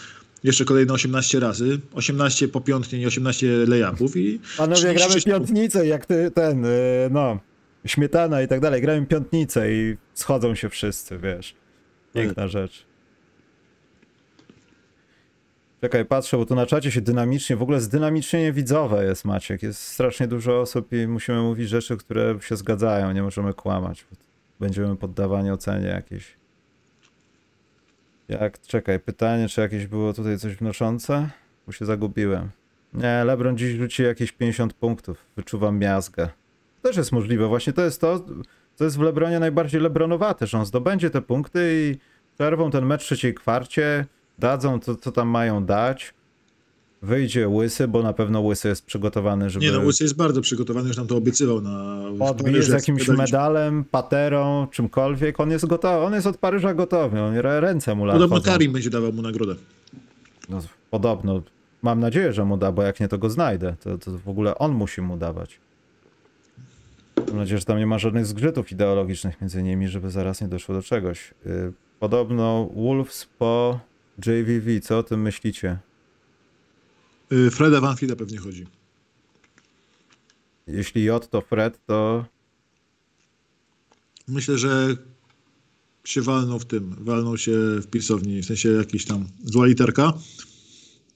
[0.44, 1.80] jeszcze kolejne 18 razy.
[1.94, 6.68] 18 popiątnień i 18 layupów i Panowie, gramy 36 piątnicę, jak ty, ten, yy,
[7.10, 7.38] no,
[7.86, 8.82] śmietana i tak dalej.
[8.82, 11.54] Gramy piątnicę i schodzą się wszyscy, wiesz.
[12.14, 12.87] Piękna rzecz.
[15.80, 19.62] Czekaj, patrzę, bo tu na czacie się dynamicznie, w ogóle zdynamicznienie widzowe jest, Maciek.
[19.62, 24.06] Jest strasznie dużo osób i musimy mówić rzeczy, które się zgadzają, nie możemy kłamać.
[24.60, 26.36] Będziemy poddawani ocenie jakiejś.
[28.28, 31.28] Jak, czekaj, pytanie, czy jakieś było tutaj coś wnoszące?
[31.66, 32.50] Bo się zagubiłem.
[32.94, 35.26] Nie, LeBron dziś rzuci jakieś 50 punktów.
[35.36, 36.28] Wyczuwam miazgę.
[36.82, 37.48] Też jest możliwe.
[37.48, 38.24] Właśnie to jest to,
[38.74, 41.98] co jest w LeBronie najbardziej LeBronowate, że on zdobędzie te punkty i
[42.34, 44.06] przerwą ten mecz w trzeciej kwarcie,
[44.38, 46.14] dadzą to, co tam mają dać.
[47.02, 50.88] Wyjdzie Łysy, bo na pewno Łysy jest przygotowany, żeby Nie no, Łysy jest bardzo przygotowany,
[50.88, 55.40] już nam to obiecywał na odbije z jakimś medalem, paterą, czymkolwiek.
[55.40, 58.52] On jest gotowy, on jest od Paryża gotowy, on ręce mu Podobno chodzą.
[58.52, 59.54] Karim będzie dawał mu nagrodę.
[60.48, 60.60] No,
[60.90, 61.42] podobno.
[61.82, 63.76] Mam nadzieję, że mu da, bo jak nie, to go znajdę.
[63.80, 65.60] To, to w ogóle on musi mu dawać.
[67.16, 70.74] Mam nadzieję, że tam nie ma żadnych zgrzytów ideologicznych między nimi, żeby zaraz nie doszło
[70.74, 71.34] do czegoś.
[71.46, 73.80] Y, Podobno Wolves po
[74.26, 75.78] JVV, co o tym myślicie?
[77.32, 78.66] Y, Freda Van Fleeta pewnie chodzi.
[80.66, 82.24] Jeśli J to Fred, to
[84.28, 84.96] Myślę, że
[86.04, 87.52] się walnął w tym, walnął się
[87.82, 90.12] w pisowni, w sensie jakiś tam zła literka.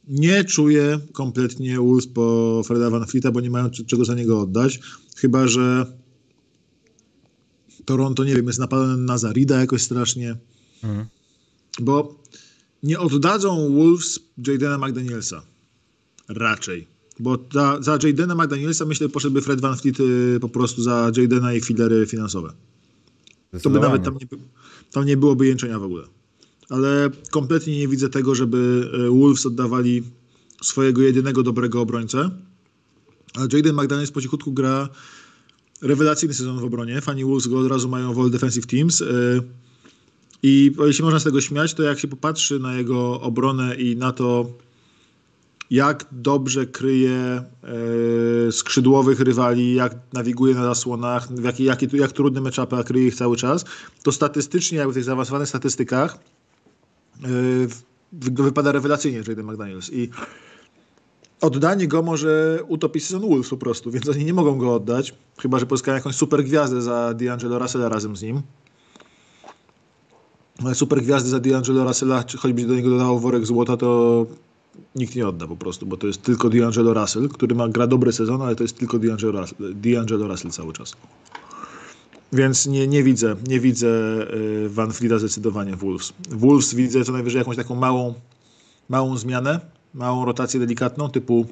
[0.08, 4.80] Nie czuję kompletnie Wolves po Freda Van Fleeta, bo nie mają czego za niego oddać.
[5.16, 5.86] Chyba, że
[7.84, 10.36] Toronto, nie wiem, jest napadane na Zarida jakoś strasznie.
[10.82, 11.06] Mhm.
[11.80, 12.22] Bo
[12.82, 15.42] nie oddadzą Wolves Jadena McDanielsa.
[16.28, 16.86] Raczej.
[17.18, 21.54] Bo za, za Jadena McDanielsa myślę poszedłby Fred Van Fleet y, po prostu za Jadena
[21.54, 22.52] i filery finansowe.
[23.62, 24.26] To by nawet tam nie,
[24.90, 26.04] tam nie byłoby jęczenia w ogóle.
[26.68, 30.02] ale kompletnie nie widzę tego, żeby e, Wolves oddawali
[30.62, 32.30] swojego jedynego dobrego obrońcę.
[33.34, 34.88] Ale Jaden McDaniels po cichutku gra
[35.82, 37.00] rewelacyjny sezon w obronie.
[37.00, 39.02] Fani Wolves go od razu mają w All Defensive Teams.
[40.42, 44.12] I jeśli można z tego śmiać, to jak się popatrzy na jego obronę i na
[44.12, 44.46] to,
[45.70, 47.42] jak dobrze kryje
[48.48, 53.14] e, skrzydłowych rywali, jak nawiguje na zasłonach, w jakie, jakie, jak trudne meczapy, kryje ich
[53.14, 53.64] cały czas,
[54.02, 56.18] to statystycznie, jakby w tych zaawansowanych statystykach,
[57.24, 57.28] e,
[58.42, 59.92] wypada rewelacyjnie Jaden McDaniels.
[59.92, 60.10] I
[61.40, 65.58] oddanie go może utopić sezon Wolves po prostu, więc oni nie mogą go oddać, chyba
[65.58, 68.42] że pozyskają jakąś super gwiazdę za D'Angelo Russella razem z nim.
[70.74, 74.26] Super gwiazdy za D'Angelo Russella, czy choćby do niego dodało worek złota, to
[74.94, 78.12] nikt nie odda po prostu, bo to jest tylko D'Angelo Russell, który ma gra dobry
[78.12, 80.92] sezon, ale to jest tylko D'Angelo Russell, D'Angelo Russell cały czas.
[82.32, 83.88] Więc nie, nie widzę, nie widzę
[84.34, 86.12] y, Van Fleeta zdecydowanie Wolves.
[86.30, 88.14] Wolves widzę co najwyżej jakąś taką małą,
[88.88, 89.60] małą zmianę,
[89.94, 91.46] małą rotację delikatną, typu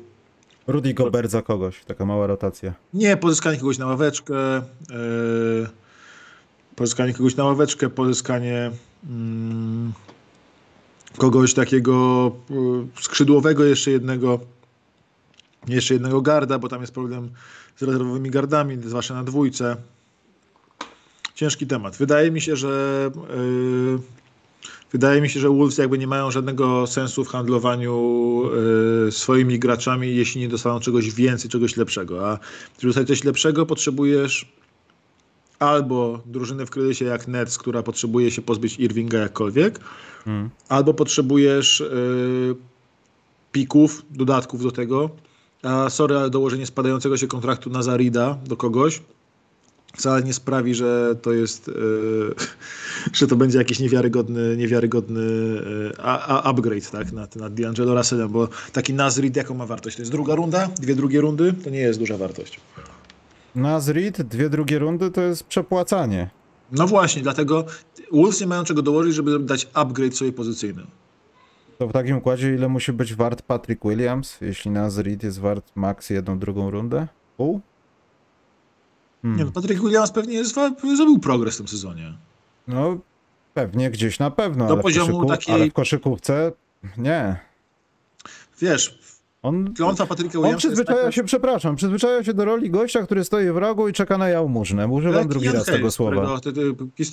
[0.67, 2.75] Rudy Gobert za kogoś, taka mała rotacja.
[2.95, 4.35] nie pozyskanie kogoś na ławeczkę,
[4.91, 5.69] yy,
[6.77, 8.71] pozyskanie kogoś na ławeczkę, pozyskanie
[11.19, 12.33] kogoś takiego
[12.99, 14.41] y, skrzydłowego, jeszcze jednego,
[15.69, 17.31] jeszcze jednego garda, bo tam jest problem
[17.77, 19.77] z rezerwowymi gardami, zwłaszcza na dwójce.
[21.35, 21.97] Ciężki temat.
[21.97, 23.99] Wydaje mi się, że yy,
[24.93, 28.43] wydaje mi się, że Wolves jakby nie mają żadnego sensu w handlowaniu
[29.05, 32.31] yy, swoimi graczami, jeśli nie dostaną czegoś więcej, czegoś lepszego.
[32.31, 32.39] A
[32.79, 34.53] żeby dostać coś lepszego, potrzebujesz
[35.61, 39.81] albo drużynę w kryzysie jak Nets, która potrzebuje się pozbyć Irvinga jakkolwiek,
[40.25, 40.51] Hmm.
[40.69, 42.57] albo potrzebujesz yy,
[43.53, 45.11] pików, dodatków do tego.
[45.63, 49.01] A sorry, ale dołożenie spadającego się kontraktu na Zarida do kogoś
[49.97, 52.35] wcale nie sprawi, że to jest, yy,
[53.19, 58.29] że to będzie jakiś niewiarygodny, niewiarygodny yy, a, a upgrade tak, nad, nad D'Angelo Russellem,
[58.29, 59.97] bo taki Nazrid jaką ma wartość?
[59.97, 62.61] To jest druga runda, dwie drugie rundy, to nie jest duża wartość.
[63.55, 66.31] Nazrid, dwie drugie rundy to jest przepłacanie.
[66.73, 67.65] No właśnie, dlatego
[68.13, 70.87] Wolves nie mają czego dołożyć, żeby dać upgrade sobie pozycyjny.
[71.79, 76.11] To w takim układzie ile musi być wart Patrick Williams, jeśli Nazrid jest wart max
[76.11, 77.09] jedną drugą rundę?
[77.37, 77.61] Pół?
[79.23, 79.39] Hmm.
[79.39, 80.55] Nie, no Patrick Williams pewnie jest,
[80.97, 82.15] zrobił progres w tym sezonie.
[82.69, 82.99] No,
[83.55, 86.53] pewnie gdzieś na pewno, Do ale, poziomu w koszyku, takiej- ale w koszykówce
[86.99, 87.37] nie.
[88.61, 89.00] Wiesz,
[89.43, 93.25] On, klątwa Patryka on Williamsa przyzwyczaja taka- się, przepraszam, przyzwyczaja się do roli gościa, który
[93.25, 94.89] stoi w rogu i czeka na jałmużnę.
[94.89, 96.41] Używam drugi raz tego słowa.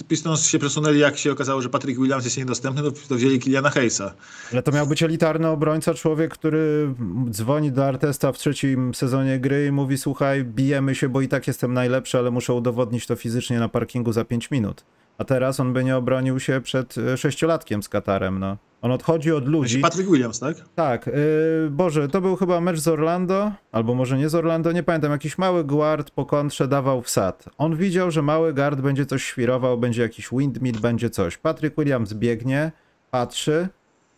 [0.07, 3.69] Pistons się przesunęli, jak się okazało, że Patrick Williams jest niedostępny, to, to wzięli Kiliana
[3.69, 4.13] Hayesa.
[4.51, 6.93] Ale to miał być elitarny obrońca, człowiek, który
[7.29, 11.47] dzwoni do Artesta w trzecim sezonie gry i mówi: Słuchaj, bijemy się, bo i tak
[11.47, 14.83] jestem najlepszy, ale muszę udowodnić to fizycznie na parkingu za 5 minut.
[15.17, 18.39] A teraz on by nie obronił się przed e, sześciolatkiem z Katarem.
[18.39, 18.57] No.
[18.81, 19.79] On odchodzi od ludzi.
[19.79, 20.57] Patrick Williams, tak?
[20.75, 24.83] Tak, yy, Boże, to był chyba mecz z Orlando, albo może nie z Orlando, nie
[24.83, 27.45] pamiętam, jakiś mały guard po kontrze dawał wsad.
[27.57, 31.37] On widział, że mały guard będzie coś świrował, będzie jakiś windmill, będzie coś.
[31.37, 32.71] Patrick Williams biegnie,
[33.11, 33.67] patrzy,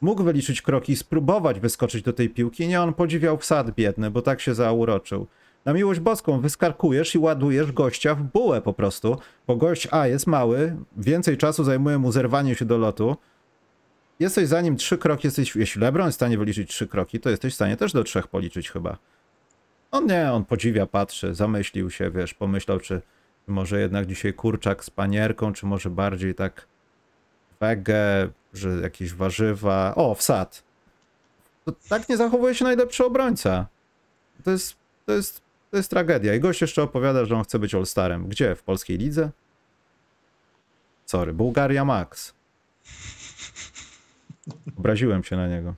[0.02, 4.42] mógł wyliczyć kroki, spróbować wyskoczyć do tej piłki, nie, on podziwiał wsad biedny, bo tak
[4.42, 5.28] się zauroczył.
[5.66, 10.28] Na miłość boską wyskakujesz i ładujesz gościa w bułę po prostu, bo gość A jest
[10.28, 13.18] mały, więcej czasu zajmuje mu zerwanie się do lotu,
[14.20, 17.30] jesteś za nim trzy kroki, jesteś, jeśli LeBron jest w stanie wyliczyć trzy kroki, to
[17.30, 18.98] jesteś w stanie też do trzech policzyć chyba.
[19.92, 23.02] On nie, on podziwia, patrzy, zamyślił się, wiesz, pomyślał, czy
[23.48, 26.68] może jednak dzisiaj kurczak z panierką, czy może bardziej tak
[27.60, 29.94] wege, że jakieś warzywa.
[29.96, 30.64] O, wsad.
[31.66, 33.68] To tak nie zachowuje się najlepszy obrońca.
[34.44, 35.42] To jest, to jest,
[35.72, 36.36] to jest tragedia.
[36.36, 38.28] I gość jeszcze opowiada, że on chce być All-Starem.
[38.28, 38.56] Gdzie?
[38.56, 39.30] W polskiej lidze?
[41.06, 42.34] Sorry, Bułgaria Max.
[44.78, 45.74] Obraziłem się na niego.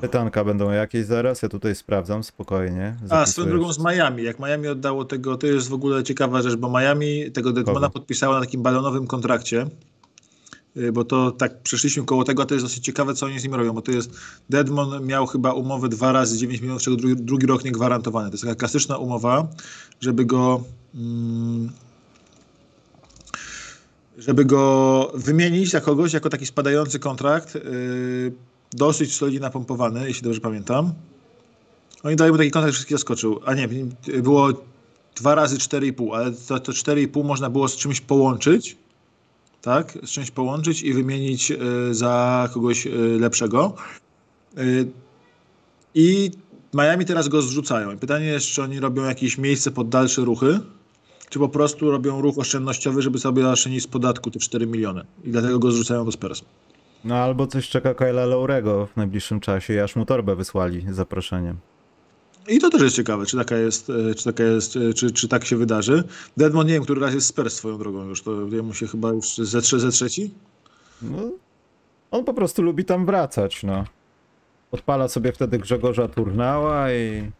[0.00, 2.96] Pytanka będą jakieś zaraz, ja tutaj sprawdzam spokojnie.
[3.04, 3.78] A, zapisuję swoją drugą z.
[3.78, 4.22] Miami.
[4.22, 7.90] Jak Miami oddało tego, to jest w ogóle ciekawa rzecz, bo Miami tego Deadmana Kogo?
[7.90, 9.66] podpisało na takim balonowym kontrakcie.
[10.76, 13.44] Y, Bo to tak przeszliśmy koło tego, a to jest dosyć ciekawe, co oni z
[13.44, 14.10] nim robią, bo to jest
[14.50, 18.28] Deadmon miał chyba umowę dwa razy 9 milionów, czego drugi, drugi rok nie gwarantowany.
[18.28, 19.48] To jest taka klasyczna umowa,
[20.00, 20.64] żeby go
[20.94, 21.70] mm,
[24.18, 28.32] żeby go wymienić za kogoś jako taki spadający kontrakt, yy,
[28.72, 30.92] dosyć solidnie napompowany, jeśli dobrze pamiętam.
[32.02, 33.40] Oni dali mu taki kontrakt, wszystkich zaskoczył.
[33.44, 33.68] A nie,
[34.22, 34.48] było
[35.16, 38.76] dwa razy 4,5, ale to, to 4,5 można było z czymś połączyć,
[39.62, 39.98] tak?
[40.06, 42.90] Czymś połączyć i wymienić y, za kogoś y,
[43.20, 43.74] lepszego.
[44.58, 44.90] Y,
[45.94, 46.30] I
[46.74, 47.98] Miami teraz go zrzucają.
[47.98, 50.60] Pytanie jest, czy oni robią jakieś miejsce pod dalsze ruchy,
[51.28, 55.30] czy po prostu robią ruch oszczędnościowy, żeby sobie oszczędzić z podatku te 4 miliony i
[55.30, 56.42] dlatego go zrzucają do Spurs.
[57.04, 61.56] No albo coś czeka Kyla Laurego w najbliższym czasie aż mu torbę wysłali z zaproszeniem.
[62.48, 65.28] I to też jest ciekawe, czy taka jest, e, czy taka jest, e, czy, czy
[65.28, 66.04] tak się wydarzy.
[66.36, 68.30] Deadmond nie wiem, który raz jest Spurs swoją drogą już, to
[68.62, 70.30] mu się chyba już ze, ze trzeci?
[71.02, 71.30] No,
[72.10, 73.84] on po prostu lubi tam wracać, no.
[74.72, 77.30] Odpala sobie wtedy Grzegorza Turnała i...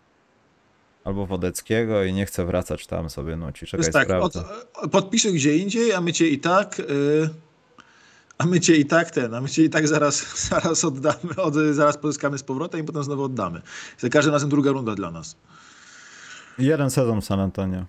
[1.05, 4.35] Albo Wodeckiego i nie chce wracać tam sobie, no ci czekaj, jest tak, od,
[4.91, 6.79] podpiszę gdzie indziej, a my cię i tak...
[6.79, 7.31] Yy,
[8.41, 11.55] a my cię i tak ten, a my cię i tak zaraz, zaraz oddamy, od,
[11.55, 13.63] zaraz pozyskamy z powrotem i potem znowu oddamy.
[13.99, 15.37] Za każdym razem druga runda dla nas.
[16.59, 17.85] Jeden sezon w San Antonio.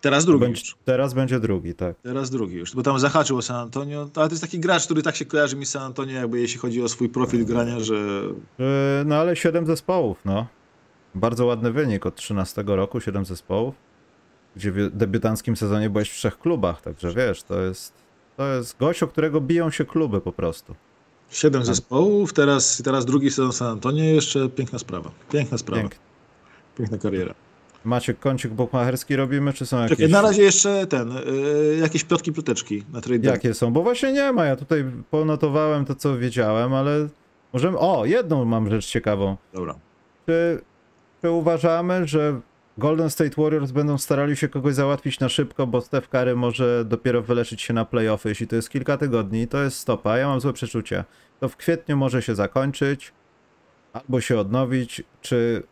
[0.00, 0.62] Teraz drugi będzie.
[0.84, 1.96] Teraz będzie drugi, tak.
[2.02, 5.02] Teraz drugi już, bo tam zahaczył o San Antonio, ale to jest taki gracz, który
[5.02, 7.94] tak się kojarzy mi z San Antonio, jakby jeśli chodzi o swój profil grania, że...
[9.04, 10.46] No ale 7 zespołów, no.
[11.14, 13.74] Bardzo ładny wynik od 13 roku, 7 zespołów,
[14.56, 18.03] gdzie w debiutanckim sezonie byłeś w trzech klubach, także wiesz, to jest,
[18.36, 20.74] to jest gość, o którego biją się kluby po prostu.
[21.30, 25.10] Siedem zespołów, teraz, teraz drugi sezon San Antonio, jeszcze piękna sprawa.
[25.32, 25.82] Piękna sprawa.
[25.82, 25.98] Piękna,
[26.78, 27.34] Piękna kariera.
[27.84, 29.96] Macie kącik bukmacherski robimy, czy są jakieś...
[29.96, 33.72] Czekaj, na razie jeszcze ten, yy, jakieś plotki, ploteczki na trade Jakie są?
[33.72, 37.08] Bo właśnie nie ma, ja tutaj ponotowałem to, co wiedziałem, ale
[37.52, 37.78] możemy...
[37.78, 39.36] O, jedną mam rzecz ciekawą.
[39.52, 39.74] Dobra.
[40.26, 40.62] Czy,
[41.22, 42.40] czy uważamy, że
[42.78, 47.22] Golden State Warriors będą starali się kogoś załatwić na szybko, bo Steph Curry może dopiero
[47.22, 50.52] wyleczyć się na playoffy, jeśli to jest kilka tygodni, to jest stopa, ja mam złe
[50.52, 51.04] przeczucie.
[51.40, 53.12] To w kwietniu może się zakończyć,
[53.92, 55.62] albo się odnowić, czy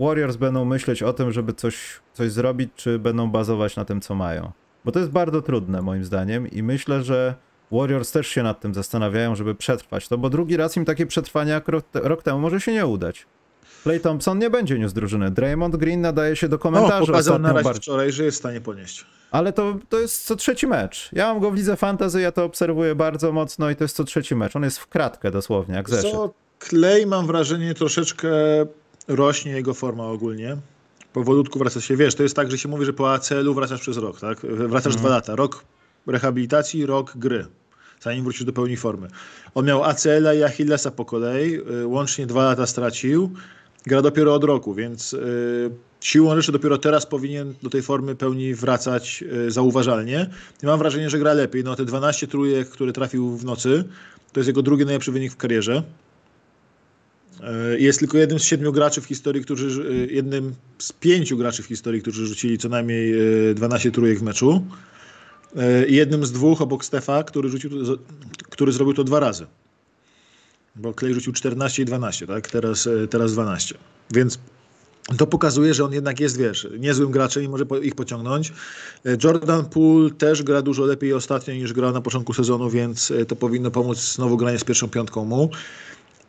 [0.00, 4.14] Warriors będą myśleć o tym, żeby coś, coś zrobić, czy będą bazować na tym, co
[4.14, 4.52] mają.
[4.84, 7.34] Bo to jest bardzo trudne, moim zdaniem, i myślę, że
[7.72, 11.50] Warriors też się nad tym zastanawiają, żeby przetrwać to, bo drugi raz im takie przetrwanie
[11.50, 13.26] jak rok, rok temu może się nie udać.
[13.84, 15.30] Clay Thompson nie będzie niósł drużyny.
[15.30, 17.00] Draymond Green nadaje się do komentarzy.
[17.00, 19.06] No, pokazał na razie wczoraj, że jest w stanie ponieść.
[19.30, 21.08] Ale to, to jest co trzeci mecz.
[21.12, 24.04] Ja mam go w lidze fantasy, ja to obserwuję bardzo mocno i to jest co
[24.04, 24.56] trzeci mecz.
[24.56, 26.12] On jest w kratkę dosłownie, jak zeszedł.
[26.12, 28.28] Co, Clay mam wrażenie troszeczkę
[29.08, 30.56] rośnie jego forma ogólnie.
[31.12, 33.96] Powolutku wraca się, wiesz, to jest tak, że się mówi, że po ACL-u wracasz przez
[33.96, 34.40] rok, tak?
[34.40, 35.00] Wracasz mm.
[35.00, 35.36] dwa lata.
[35.36, 35.64] Rok
[36.06, 37.46] rehabilitacji, rok gry,
[38.00, 39.08] zanim wrócisz do pełni formy.
[39.54, 43.30] On miał ACL-a i Achillesa po kolei, y, łącznie dwa lata stracił,
[43.86, 45.70] gra dopiero od roku, więc yy,
[46.00, 50.30] siłą rzeczy dopiero teraz powinien do tej formy pełni wracać yy, zauważalnie.
[50.62, 51.64] I mam wrażenie, że gra lepiej.
[51.64, 53.84] No te 12 trójek, które trafił w nocy,
[54.32, 55.82] to jest jego drugi najlepszy wynik w karierze.
[57.42, 61.62] E, jest tylko jednym z siedmiu graczy w historii, którzy, e, jednym z pięciu graczy
[61.62, 63.14] w historii, którzy rzucili co najmniej
[63.54, 64.64] 12 e, trójek w meczu.
[65.88, 67.70] Jednym z dwóch obok Stefa, który, rzucił,
[68.50, 69.46] który zrobił to dwa razy.
[70.76, 72.50] Bo Clay rzucił 14 i 12, tak?
[72.50, 73.74] Teraz, teraz 12.
[74.10, 74.38] Więc
[75.18, 78.52] to pokazuje, że on jednak jest, wiesz, niezłym graczem i może ich pociągnąć.
[79.24, 83.70] Jordan Poole też gra dużo lepiej ostatnio niż grał na początku sezonu, więc to powinno
[83.70, 85.50] pomóc znowu granie z pierwszą piątką mu.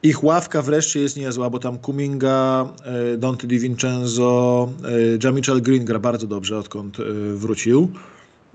[0.06, 6.00] Ich ławka wreszcie jest niezła, bo tam Kuminga, e, Dante DiVincenzo, e, Jamichal Green gra
[6.00, 7.92] bardzo dobrze, odkąd e, wrócił.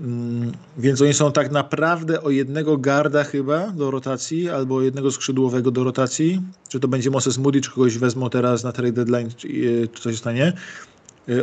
[0.01, 5.70] Mm, więc oni są tak naprawdę o jednego garda chyba do rotacji, albo jednego skrzydłowego
[5.70, 6.42] do rotacji.
[6.68, 9.48] Czy to będzie Moses Moody, czy kogoś wezmą teraz na trade deadline, czy,
[9.92, 10.53] czy coś stanie.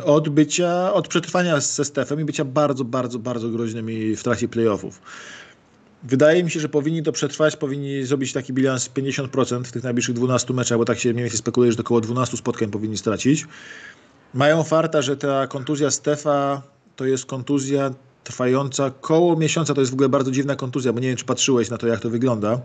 [0.03, 5.01] Od bycia, od przetrwania ze Stefem i bycia bardzo, bardzo, bardzo groźnymi w trakcie playoffów.
[6.03, 10.15] Wydaje mi się, że powinni to przetrwać, powinni zrobić taki bilans 50% w tych najbliższych
[10.15, 13.45] 12 meczach, bo tak się mniej więcej spekuluje, że około 12 spotkań powinni stracić.
[14.33, 16.61] Mają farta, że ta kontuzja Stefa
[16.95, 17.91] to jest kontuzja
[18.27, 19.73] trwająca koło miesiąca.
[19.73, 21.99] To jest w ogóle bardzo dziwna kontuzja, bo nie wiem, czy patrzyłeś na to, jak
[21.99, 22.61] to wygląda.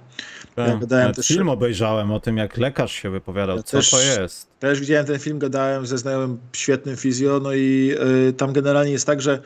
[0.55, 1.29] Tak, gadałem też...
[1.29, 4.47] Film obejrzałem o tym, jak lekarz się wypowiadał, ja co też, to jest.
[4.59, 7.95] Też widziałem ten film, gadałem ze znajomym świetnym fizjo, no i
[8.29, 9.43] y, tam generalnie jest tak, że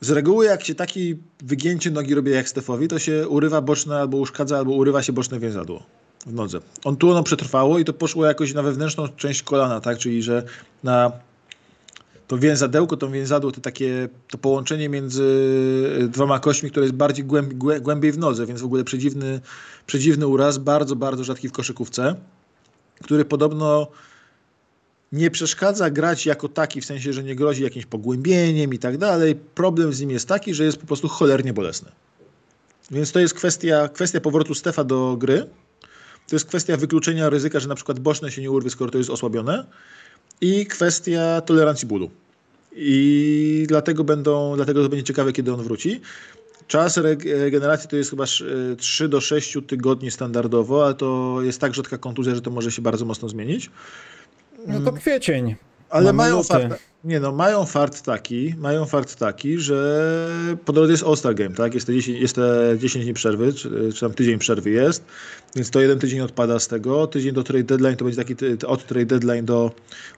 [0.00, 4.16] z reguły jak się taki wygięcie nogi robi jak Stefowi, to się urywa boczne albo
[4.16, 5.82] uszkadza, albo urywa się boczne więzadło
[6.26, 6.58] w nodze.
[6.84, 9.98] On tu ono przetrwało i to poszło jakoś na wewnętrzną część kolana, tak?
[9.98, 10.42] Czyli, że
[10.84, 11.12] na
[12.28, 15.50] to więzadełko, to więzadło, to takie to połączenie między
[16.08, 19.40] dwoma kośćmi, które jest bardziej głębi, głębiej w nodze, więc w ogóle przedziwny,
[19.86, 22.14] przedziwny uraz, bardzo, bardzo rzadki w koszykówce,
[23.02, 23.86] który podobno
[25.12, 29.34] nie przeszkadza grać jako taki, w sensie, że nie grozi jakimś pogłębieniem i tak dalej.
[29.54, 31.90] Problem z nim jest taki, że jest po prostu cholernie bolesny.
[32.90, 35.46] Więc to jest kwestia, kwestia powrotu Stefa do gry.
[36.28, 39.10] To jest kwestia wykluczenia ryzyka, że na przykład boczne się nie urwie, skoro to jest
[39.10, 39.66] osłabione.
[40.40, 42.10] I kwestia tolerancji bólu.
[42.72, 46.00] I dlatego, będą, dlatego to będzie ciekawe, kiedy on wróci.
[46.66, 48.24] Czas regeneracji to jest chyba
[48.78, 52.82] 3 do 6 tygodni standardowo, ale to jest tak rzadka kontuzja, że to może się
[52.82, 53.70] bardzo mocno zmienić.
[54.66, 55.56] No to kwiecień.
[55.90, 60.28] Ale Mamy mają fart, nie no, mają fart taki, mają fart taki, że
[60.64, 61.74] po drodze jest All-Star Game, tak?
[61.74, 65.04] Jest te 10, jest te 10 dni przerwy, czy, czy tam tydzień przerwy jest,
[65.56, 67.06] więc to jeden tydzień odpada z tego.
[67.06, 69.70] Tydzień do trade deadline to będzie taki, od trade deadline do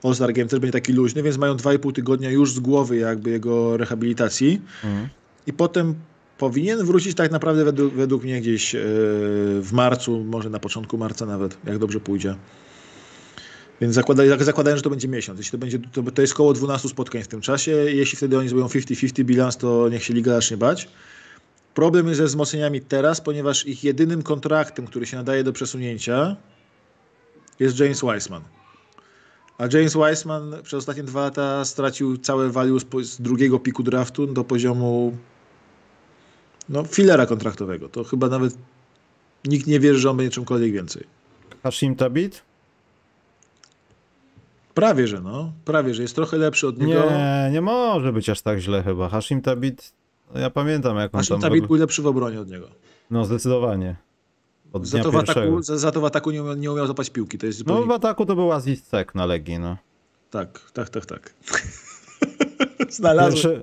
[0.03, 3.77] All-Star Game też będzie taki luźny, więc mają 2,5 tygodnia już z głowy jakby jego
[3.77, 5.09] rehabilitacji Mhm.
[5.47, 5.95] i potem
[6.39, 8.79] powinien wrócić tak naprawdę według, według mnie gdzieś e,
[9.61, 12.35] w marcu, może na początku marca nawet, jak dobrze pójdzie.
[13.81, 15.39] Więc zakłada, zakładają, że to będzie miesiąc.
[15.39, 17.71] Jeśli to będzie, to, to jest około 12 spotkań w tym czasie.
[17.71, 20.89] Jeśli wtedy oni zrobią 50-50 bilans, to niech się liga zacznie bać.
[21.75, 26.37] Problem jest ze wzmocnieniami teraz, ponieważ ich jedynym kontraktem, który się nadaje do przesunięcia
[27.59, 28.43] jest James Wiseman.
[29.59, 34.27] A James Wiseman przez ostatnie dwa lata stracił całe value z, z drugiego piku draftu
[34.27, 35.17] do poziomu
[36.69, 37.89] no, filera kontraktowego.
[37.89, 38.55] To chyba nawet
[39.45, 41.05] nikt nie wierzy, że on będzie czymkolwiek więcej.
[41.63, 42.48] Hashim Tabit?
[44.79, 45.53] Prawie, że no.
[45.65, 47.11] Prawie, że jest trochę lepszy od niego.
[47.11, 49.09] Nie, nie może być aż tak źle chyba.
[49.09, 49.93] Hashim Tabit,
[50.35, 51.69] no ja pamiętam jak on Naszym tam Tabit robił.
[51.69, 52.69] był lepszy w obronie od niego.
[53.11, 53.97] No zdecydowanie.
[54.73, 57.11] Od Za to, w ataku, za, za to w ataku nie umiał, nie umiał zapać
[57.11, 57.39] piłki.
[57.39, 57.81] To jest zupełnie...
[57.81, 59.77] No w ataku to był Aziz Sek na Legii, no.
[60.31, 61.35] Tak, tak, tak, tak.
[62.99, 63.63] Znalazłem.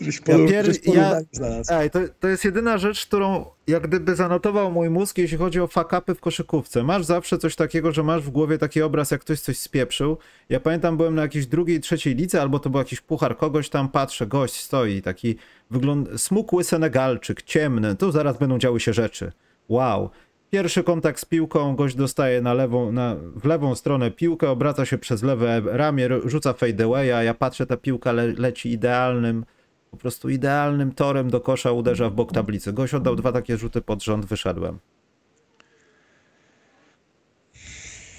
[0.00, 1.24] Gdzieś ja pier-
[1.68, 1.78] ja-.
[1.78, 5.66] Ej, to, to jest jedyna rzecz, którą jak gdyby zanotował mój mózg, jeśli chodzi o
[5.66, 6.82] fakapy w koszykówce.
[6.82, 10.18] Masz zawsze coś takiego, że masz w głowie taki obraz, jak ktoś coś spieprzył.
[10.48, 13.88] Ja pamiętam, byłem na jakiejś drugiej, trzeciej lidze, albo to był jakiś puchar kogoś tam,
[13.88, 15.36] patrzę, gość stoi, taki
[15.70, 16.20] wygląd...
[16.20, 19.32] smukły Senegalczyk, ciemny, tu zaraz będą działy się rzeczy.
[19.68, 20.10] Wow.
[20.52, 24.98] Pierwszy kontakt z piłką, gość dostaje na lewą, na, w lewą stronę piłkę, obraca się
[24.98, 29.44] przez lewe ramię, rzuca fadeawaya, ja patrzę, ta piłka le, leci idealnym,
[29.90, 32.72] po prostu idealnym torem do kosza uderza w bok tablicy.
[32.72, 34.78] Gość oddał dwa takie rzuty pod rząd, wyszedłem.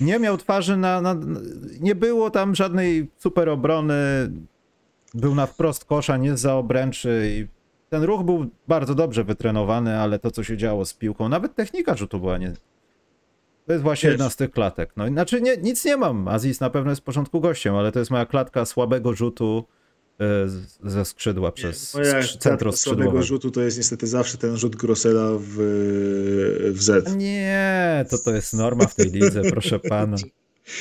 [0.02, 1.16] Nie miał twarzy na, na.
[1.80, 3.96] Nie było tam żadnej super obrony.
[5.14, 7.32] Był na wprost kosza, nie za obręczy.
[7.32, 7.63] I
[7.94, 11.96] ten ruch był bardzo dobrze wytrenowany, ale to, co się działo z piłką, nawet technika
[11.96, 12.54] rzutu była nie.
[13.66, 14.92] To jest właśnie jedna z tych klatek.
[14.98, 16.28] No, znaczy, nie, nic nie mam.
[16.28, 19.64] Aziz na pewno jest w porządku gościem, ale to jest moja klatka słabego rzutu
[20.20, 23.24] e, z- ze skrzydła przez Moja skrzy- centro karta słabego skrzydłowe.
[23.24, 25.48] rzutu to jest niestety zawsze ten rzut Grosela w,
[26.74, 27.16] w Z.
[27.16, 30.18] Nie, to to jest norma w tej lidze, proszę pana.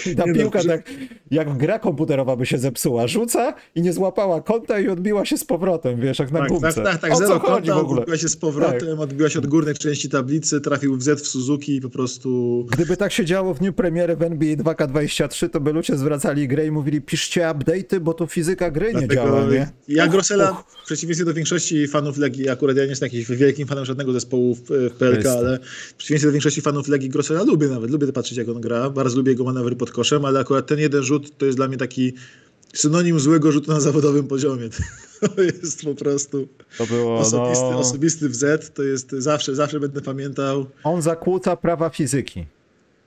[0.07, 0.91] I Ta Nie no, piłka że- tak,
[1.31, 5.45] jak gra komputerowa by się zepsuła, rzuca i nie złapała kąta i odbiła się z
[5.45, 6.73] powrotem, wiesz, jak na Tak, gumce.
[6.73, 7.13] tak, tak, tak.
[7.13, 8.01] O Zero co chodzi kąta, w ogóle?
[8.01, 11.77] odbiła się z powrotem, odbiła się od górnej części tablicy, trafił w Z w Suzuki
[11.77, 12.67] i po prostu...
[12.73, 16.67] Gdyby tak się działo w dniu premiery w NBA 2K23, to by ludzie zwracali grę
[16.67, 19.71] i mówili, piszcie update'y, bo tu fizyka gry nie działa, nie?
[19.89, 20.65] Ja och.
[20.83, 24.55] w przeciwieństwie do większości fanów Legii, akurat ja nie jestem jakimś wielkim fanem żadnego zespołu
[24.55, 25.59] w, w PLK, ale
[25.91, 29.17] w przeciwieństwie do większości fanów Legii Grosela lubię nawet, lubię patrzeć jak on gra, bardzo
[29.17, 32.13] lubię jego manewry pod koszem, ale akurat ten jeden rzut to jest dla mnie taki
[32.75, 34.69] synonim złego rzutu na zawodowym poziomie.
[35.37, 36.49] To jest po prostu
[36.79, 40.67] To było, osobisty, no, osobisty w Z, to jest zawsze, zawsze będę pamiętał.
[40.85, 42.47] on zakłóca prawa fizyki.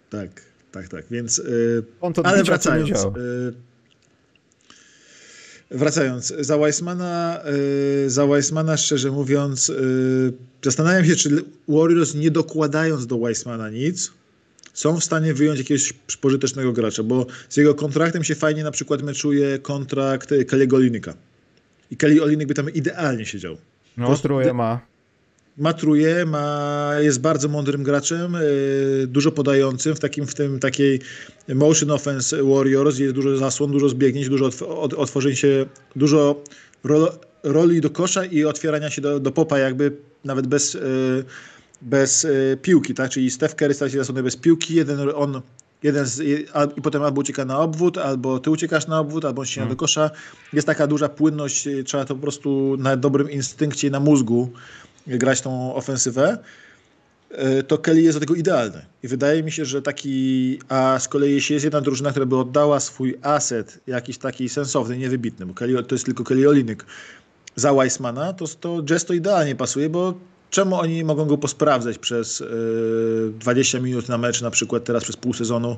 [0.09, 0.41] Tak,
[0.71, 1.37] tak, tak, więc...
[1.37, 2.89] Yy, On to Ale wracając.
[2.89, 3.13] działa.
[3.17, 3.53] y,
[5.71, 7.39] Wracając, za Weissmana,
[8.05, 14.11] y, za Weissmana szczerze mówiąc, y, zastanawiam się, czy Warriors nie dokładając do Weissmana nic,
[14.75, 19.01] są w stanie wyjąć jakiegoś pożytecznego gracza, bo z jego kontraktem się fajnie na przykład
[19.01, 21.13] meczuje kontrakt Kelly'ego Olinika.
[21.91, 23.57] I Kelly Olinik by tam idealnie siedział.
[23.97, 24.79] No, prostu- truje ma.
[25.57, 30.99] Ma truje, ma, jest bardzo mądrym graczem, yy, dużo podającym w takim, w tym takiej
[31.47, 35.65] motion offense Warriors, jest dużo zasłon, dużo zbiegnięć, dużo otw- od, otworzeń się,
[35.95, 36.43] dużo
[36.83, 39.91] ro, roli do kosza i otwierania się do, do popa jakby
[40.23, 40.81] nawet bez, yy,
[41.81, 43.09] bez yy, piłki, tak?
[43.09, 45.41] Czyli Steph Curry staje się zasłony bez piłki, jeden on
[45.83, 46.21] jeden z,
[46.77, 49.75] i potem albo ucieka na obwód, albo ty uciekasz na obwód, albo on ścina do
[49.75, 50.11] kosza.
[50.53, 54.51] Jest taka duża płynność, yy, trzeba to po prostu na dobrym instynkcie i na mózgu
[55.07, 56.37] grać tą ofensywę,
[57.67, 58.85] to Kelly jest do tego idealny.
[59.03, 62.37] I wydaje mi się, że taki, a z kolei jeśli jest jedna drużyna, która by
[62.37, 66.85] oddała swój aset, jakiś taki sensowny, niewybitny, bo Kelly, to jest tylko Kelly Olinik,
[67.55, 70.13] za Weissmana, to, to Jazz to idealnie pasuje, bo
[70.49, 72.47] czemu oni nie mogą go posprawdzać przez y,
[73.39, 75.77] 20 minut na mecz, na przykład teraz przez pół sezonu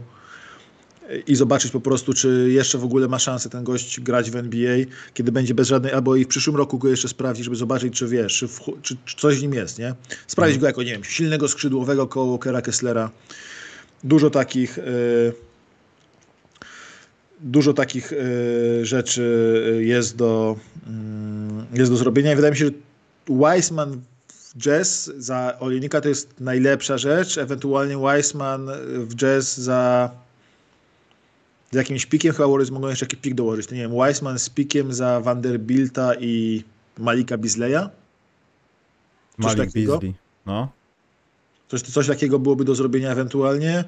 [1.09, 4.35] y, i zobaczyć po prostu, czy jeszcze w ogóle ma szansę ten gość grać w
[4.35, 4.77] NBA,
[5.13, 8.07] kiedy będzie bez żadnej, albo i w przyszłym roku go jeszcze sprawdzić, żeby zobaczyć, czy
[8.07, 9.95] wiesz, czy, w, czy, czy coś w nim jest, nie?
[10.27, 13.11] Sprawdzić go jako, nie wiem, silnego skrzydłowego koło Kera Kesslera.
[14.03, 14.77] Dużo takich...
[14.77, 15.47] Y,
[17.41, 18.11] Dużo takich
[18.81, 20.55] rzeczy jest do,
[20.87, 22.71] mm, jest do zrobienia i wydaje mi się, że
[23.29, 24.16] Weissman w
[24.57, 30.11] jazz za Olinika to jest najlepsza rzecz, ewentualnie Weissman w jazz za
[31.71, 33.71] z jakimś pikiem chyba Warriors mogą jeszcze jakiś pik dołożyć.
[33.71, 36.63] Nie wiem, Weissman z pikiem za Vanderbilta i
[36.97, 37.89] Malika Bisleya?
[39.37, 39.91] Malik takiego?
[39.93, 40.13] Beasley.
[40.45, 40.71] No.
[41.67, 43.83] Coś, coś takiego byłoby do zrobienia ewentualnie.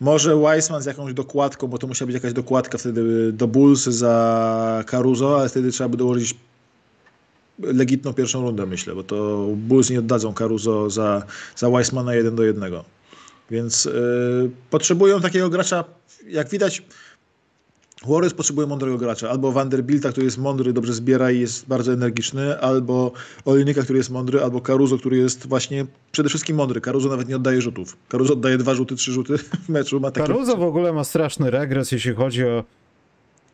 [0.00, 4.84] Może Weissman z jakąś dokładką, bo to musiała być jakaś dokładka wtedy do Bulls za
[4.86, 6.34] Caruso, ale wtedy trzeba by dołożyć
[7.62, 11.22] legitną pierwszą rundę, myślę, bo to Bulls nie oddadzą Caruso za,
[11.56, 12.84] za Weissmana jeden do jednego.
[13.50, 15.84] Więc yy, potrzebują takiego gracza,
[16.28, 16.82] jak widać,
[18.06, 19.30] Warriors potrzebuje mądrego gracza.
[19.30, 23.12] Albo Vanderbilta, który jest mądry, dobrze zbiera i jest bardzo energiczny, albo
[23.44, 26.80] Olinika, który jest mądry, albo Caruso, który jest właśnie przede wszystkim mądry.
[26.80, 27.96] Caruso nawet nie oddaje rzutów.
[28.08, 30.00] Caruso oddaje dwa rzuty, trzy rzuty w meczu.
[30.00, 30.10] Ma.
[30.10, 32.64] Caruso w ogóle ma straszny regres, jeśli chodzi o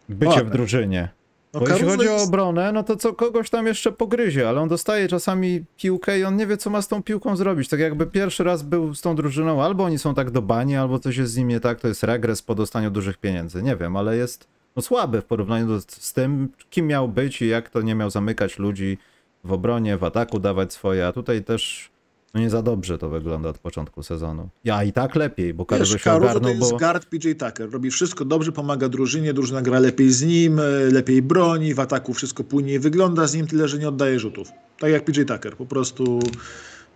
[0.09, 1.09] bycie O, w drużynie.
[1.55, 4.69] No, Bo jeśli chodzi o obronę, no to co kogoś tam jeszcze pogryzie, ale on
[4.69, 7.69] dostaje czasami piłkę i on nie wie, co ma z tą piłką zrobić.
[7.69, 10.99] Tak jakby pierwszy raz był z tą drużyną, albo oni są tak do bani, albo
[10.99, 13.63] coś jest z nim nie tak, to jest regres po dostaniu dużych pieniędzy.
[13.63, 17.49] Nie wiem, ale jest no, słaby w porównaniu do, z tym, kim miał być i
[17.49, 18.99] jak to nie miał zamykać ludzi
[19.45, 21.91] w obronie, w ataku dawać swoje, a tutaj też
[22.35, 24.49] no nie za dobrze to wygląda od początku sezonu.
[24.65, 26.79] Ja i tak lepiej, bo Caruso się Caruso to ogarnął, jest bo...
[26.79, 27.71] guard PJ Tucker.
[27.71, 30.63] Robi wszystko dobrze, pomaga drużynie, drużyna gra lepiej z nim, e,
[30.93, 34.49] lepiej broni, w ataku wszystko płynniej wygląda z nim, tyle, że nie oddaje rzutów.
[34.79, 36.21] Tak jak PJ Tucker, po prostu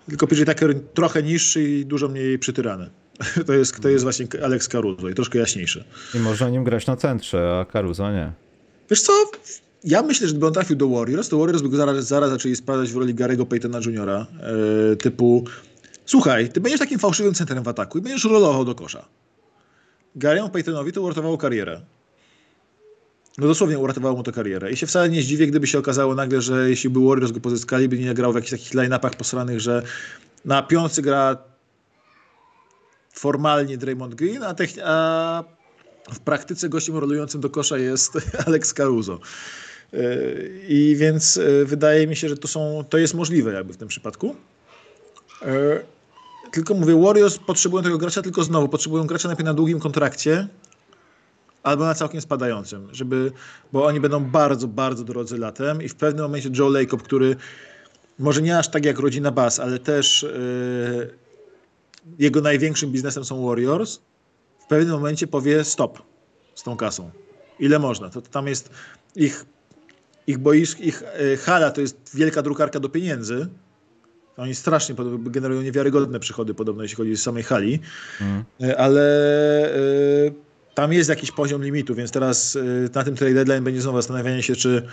[0.08, 2.90] tylko PJ Tucker trochę niższy i dużo mniej przytyrany.
[3.46, 5.84] To jest, to jest właśnie Alex Caruso i troszkę jaśniejszy.
[6.14, 8.32] I można nim grać na centrze, a Caruso nie.
[8.90, 9.12] Wiesz co?
[9.84, 12.92] Ja myślę, że gdyby on trafił do Warriors, to Warriors by zaraz, zaraz zaczęli sprawdzać
[12.92, 14.08] w roli Garego Paytona Jr.
[14.10, 14.26] E,
[14.96, 15.44] typu
[16.06, 19.04] słuchaj, ty będziesz takim fałszywym centrem w ataku i będziesz rolował do kosza.
[20.16, 21.80] Gary'emu Paytonowi to uratowało karierę.
[23.38, 24.72] No dosłownie uratowało mu to karierę.
[24.72, 27.88] I się wcale nie zdziwię, gdyby się okazało nagle, że jeśli by Warriors go pozyskali,
[27.88, 29.82] by nie grał w jakichś takich line-upach posranych, że
[30.44, 31.36] na piątce gra
[33.12, 34.54] formalnie Draymond Green, a,
[34.84, 35.44] a
[36.12, 38.12] w praktyce gościem rolującym do kosza jest
[38.46, 39.18] Alex Caruso.
[40.68, 43.88] I więc yy, wydaje mi się, że to, są, to jest możliwe jakby w tym
[43.88, 44.36] przypadku.
[45.42, 45.84] Yy,
[46.52, 50.48] Tylko mówię, Warriors potrzebują tego gracza, tylko znowu potrzebują gracza najpierw na długim kontrakcie
[51.62, 53.32] albo na całkiem spadającym, żeby,
[53.72, 57.36] bo oni będą bardzo, bardzo drodzy latem i w pewnym momencie Joe Lacob, który
[58.18, 61.10] może nie aż tak jak rodzina Bass, ale też yy,
[62.18, 64.00] jego największym biznesem są Warriors,
[64.58, 66.02] w pewnym momencie powie stop
[66.54, 67.10] z tą kasą.
[67.58, 68.10] Ile można?
[68.10, 68.70] To, to tam jest
[69.16, 69.44] ich,
[70.26, 73.48] ich boisk, ich e, hala to jest wielka drukarka do pieniędzy.
[74.36, 74.94] Oni strasznie
[75.24, 77.80] generują niewiarygodne przychody podobno, jeśli chodzi o samej hali,
[78.62, 79.04] E, ale
[79.66, 79.78] e,
[80.74, 82.60] tam jest jakiś poziom limitu, więc teraz e,
[82.94, 84.86] na tym trade deadline będzie znowu zastanawianie się, czy,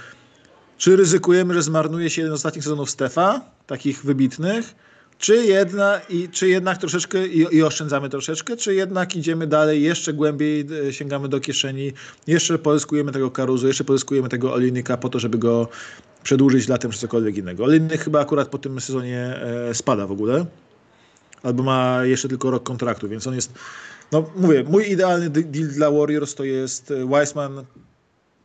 [0.77, 4.75] czy ryzykujemy, że zmarnuje się jeden z ostatnich sezonów Stefa, takich wybitnych,
[5.19, 10.13] czy, jedna, i, czy jednak troszeczkę i, i oszczędzamy troszeczkę, czy jednak idziemy dalej, jeszcze
[10.13, 11.93] głębiej e, sięgamy do kieszeni,
[12.27, 15.67] jeszcze pozyskujemy tego Karuzu, jeszcze pozyskujemy tego Olinika po to, żeby go
[16.23, 17.63] przedłużyć latem czy cokolwiek innego.
[17.63, 19.39] Olinik chyba akurat po tym sezonie
[19.69, 20.45] e, spada w ogóle,
[21.43, 23.53] albo ma jeszcze tylko rok kontraktu, więc on jest,
[24.11, 27.65] no mówię, mój idealny de- deal dla Warriors to jest e, Weissman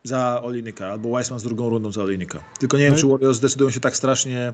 [0.04, 2.40] za Olinika, albo Weissman z drugą rundą za Olinika.
[2.58, 4.52] Tylko nie wiem, No czy Warriors zdecydują się tak strasznie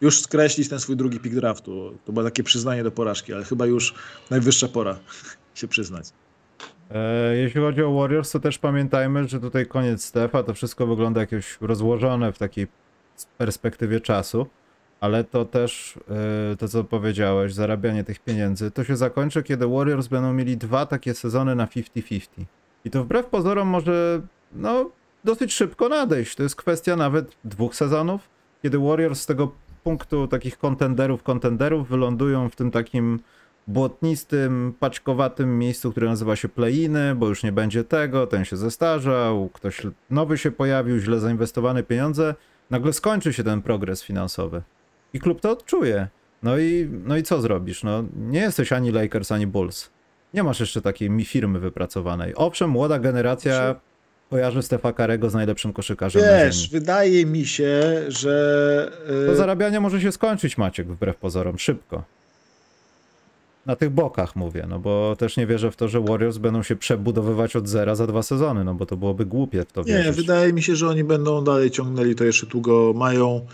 [0.00, 1.94] już skreślić ten swój drugi pick draftu.
[2.04, 3.94] To było takie przyznanie do porażki, ale chyba już
[4.30, 4.98] najwyższa pora
[5.54, 6.06] się przyznać.
[6.90, 11.20] E, Jeśli chodzi o Warriors, to też pamiętajmy, że tutaj koniec Stefa, to wszystko wygląda
[11.20, 12.66] jakieś rozłożone w takiej
[13.38, 14.46] perspektywie czasu,
[15.00, 15.98] ale to też,
[16.52, 20.86] e, to co powiedziałeś, zarabianie tych pieniędzy, to się zakończy, kiedy Warriors będą mieli dwa
[20.86, 22.44] takie sezony na 50-50.
[22.84, 24.20] I to wbrew pozorom może,
[24.52, 24.90] no,
[25.24, 26.34] dosyć szybko nadejść.
[26.34, 28.28] To jest kwestia nawet dwóch sezonów,
[28.62, 33.20] kiedy Warriors z tego punktu takich kontenderów, kontenderów wylądują w tym takim
[33.66, 39.48] błotnistym, paczkowatym miejscu, które nazywa się play-iny, bo już nie będzie tego, ten się zestarzał,
[39.48, 42.34] ktoś nowy się pojawił, źle zainwestowane pieniądze,
[42.70, 44.62] nagle skończy się ten progres finansowy.
[45.12, 46.08] I klub to odczuje.
[46.42, 47.82] No i, no i co zrobisz?
[47.82, 49.90] No, nie jesteś ani Lakers, ani Bulls.
[50.34, 52.32] Nie masz jeszcze takiej mi firmy wypracowanej.
[52.36, 53.74] Owszem, młoda generacja
[54.30, 58.92] kojarzy Stefa Karego z najlepszym koszykarzem Wiesz, wydaje mi się, że...
[59.26, 62.04] To e, zarabianie może się skończyć, Maciek, wbrew pozorom, szybko.
[63.66, 66.76] Na tych bokach mówię, no bo też nie wierzę w to, że Warriors będą się
[66.76, 70.16] przebudowywać od zera za dwa sezony, no bo to byłoby głupie w to Nie, wierzyć.
[70.16, 72.92] wydaje mi się, że oni będą dalej ciągnęli to jeszcze długo.
[72.96, 73.46] Mają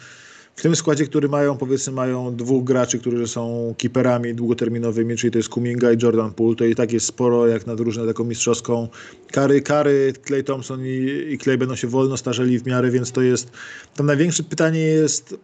[0.56, 5.38] w tym składzie, który mają, powiedzmy, mają dwóch graczy, którzy są keeperami długoterminowymi, czyli to
[5.38, 6.56] jest Kuminga i Jordan Poole.
[6.56, 8.88] To i tak jest sporo, jak na drużynę taką mistrzowską.
[9.32, 13.22] Kary, Kary, Clay Thompson i, i Clay będą się wolno starzeli w miarę, więc to
[13.22, 13.50] jest.
[13.96, 15.36] Tam największe pytanie jest,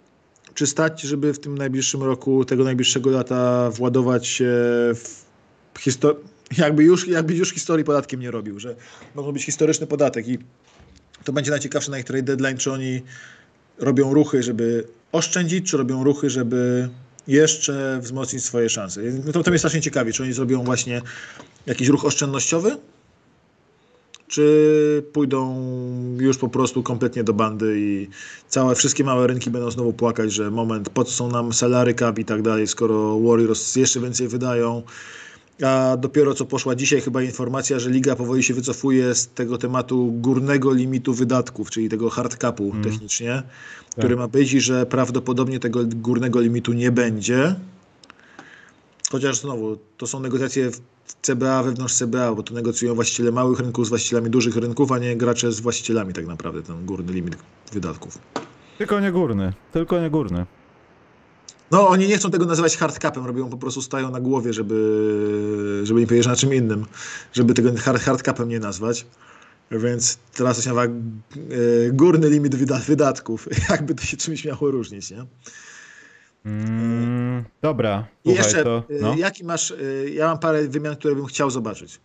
[0.54, 4.52] czy stać, żeby w tym najbliższym roku, tego najbliższego lata władować się
[5.74, 6.20] w historię
[6.58, 8.76] jakby już, jakby już historii podatkiem nie robił, że
[9.14, 10.38] może być historyczny podatek i
[11.24, 13.02] to będzie najciekawsze na ich trade deadline, czy oni
[13.78, 16.88] robią ruchy, żeby oszczędzić, czy robią ruchy, żeby
[17.28, 19.00] jeszcze wzmocnić swoje szanse.
[19.32, 21.02] To, to mnie strasznie ciekawi, czy oni zrobią właśnie
[21.66, 22.76] jakiś ruch oszczędnościowy,
[24.28, 25.56] czy pójdą
[26.20, 28.08] już po prostu kompletnie do bandy i
[28.48, 32.18] całe, wszystkie małe rynki będą znowu płakać, że moment, po co są nam salary cap
[32.18, 34.82] i tak dalej, skoro Warriors jeszcze więcej wydają,
[35.62, 40.12] a dopiero co poszła dzisiaj chyba informacja, że liga powoli się wycofuje z tego tematu
[40.12, 42.84] górnego limitu wydatków, czyli tego hard capu Mm.
[42.84, 43.42] technicznie,
[43.98, 47.54] który ma być i że prawdopodobnie tego górnego limitu nie będzie.
[49.10, 50.80] Chociaż znowu, to są negocjacje w
[51.22, 55.16] CBA wewnątrz CBA, bo to negocjują właściciele małych rynków z właścicielami dużych rynków, a nie
[55.16, 57.36] gracze z właścicielami tak naprawdę, ten górny limit
[57.72, 58.18] wydatków.
[58.78, 60.46] Tylko nie górny, tylko nie górny.
[61.70, 66.00] No, oni nie chcą tego nazywać hardcapem, robią po prostu stają na głowie, żeby, żeby
[66.00, 66.86] nie powiedzieć na czym innym,
[67.32, 69.06] żeby tego hard, hardcapem nie nazwać.
[69.70, 74.70] Więc teraz to się nazywa e, górny limit wyda, wydatków, jakby to się czymś miało
[74.70, 75.24] różnić, nie?
[76.44, 78.84] Mm, dobra, I słuchaj, jeszcze, to...
[78.90, 79.14] e, No.
[79.14, 79.74] jaki masz, e,
[80.10, 82.00] ja mam parę wymian, które bym chciał zobaczyć,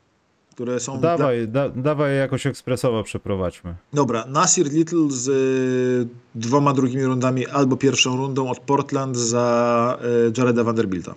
[0.55, 0.99] które są...
[0.99, 3.75] dla- Dawaj, da, dawaj je jakoś ekspresowo przeprowadźmy.
[3.93, 9.97] Dobra, Nasir Little z y, dwoma drugimi rundami albo pierwszą rundą od Portland za
[10.27, 11.15] y, Jareda Vanderbilta.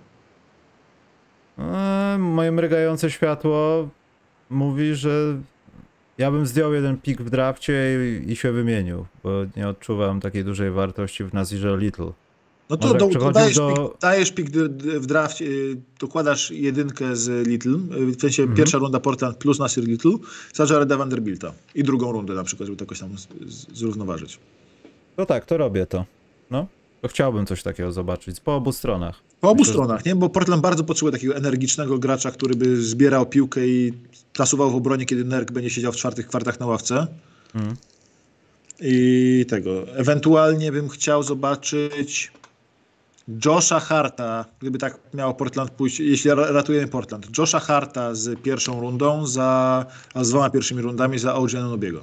[1.59, 3.89] Eee, moje mrygające światło
[4.51, 5.36] mówi, że
[6.18, 10.45] ja bym zdjął jeden pik w drafcie i, i się wymienił, bo nie odczuwam takiej
[10.45, 12.12] dużej wartości w Nazirze Little.
[12.71, 17.49] No to, do, to dajesz, do- pik, dajesz pik w drafcie, y, dokładasz jedynkę z
[17.49, 18.57] Little, y, w sensie Mhm.
[18.57, 20.12] pierwsza runda Portland plus Nasir Little
[20.55, 23.11] za Jareda Vanderbilta i drugą rundę na przykład, żeby to jakoś tam
[23.75, 24.39] zrównoważyć.
[25.16, 26.05] To tak, to robię to.
[26.51, 26.66] No,
[27.03, 29.21] to chciałbym coś takiego zobaczyć po obu stronach.
[29.41, 30.16] Po obu Myślę, stronach, nie?
[30.16, 33.93] Bo Portland bardzo potrzebuje takiego energicznego gracza, który by zbierał piłkę i
[34.33, 37.07] plasuwał w obronie, kiedy Nerk będzie siedział w czwartych kwartach na ławce.
[37.55, 37.77] Mhm.
[38.81, 39.89] I tego.
[39.97, 42.33] Ewentualnie bym chciał zobaczyć
[43.45, 47.39] Josha Harta, gdyby tak miało Portland pójść, jeśli ra- ratujemy Portland.
[47.39, 52.03] Josha Harta z pierwszą rundą, za, a z dwoma pierwszymi rundami za OG Anunobiego.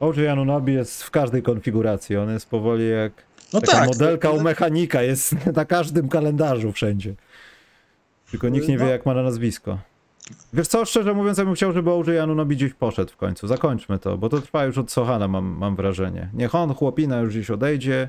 [0.00, 3.12] OJ Anunobi jest w każdej konfiguracji, on jest powoli jak
[3.52, 3.86] No taka tak.
[3.88, 7.14] modelka to- u mechanika, jest na każdym kalendarzu wszędzie.
[8.30, 8.90] Tylko nikt nie wie No.
[8.90, 9.78] jak ma na nazwisko.
[10.52, 13.46] Wiesz co, szczerze mówiąc, ja bym chciał, żeby OJ Anunobi gdzieś poszedł w końcu.
[13.48, 16.28] Zakończmy to, bo to trwa już od Sohana, mam, mam wrażenie.
[16.34, 18.08] Niech on, chłopina, już gdzieś odejdzie.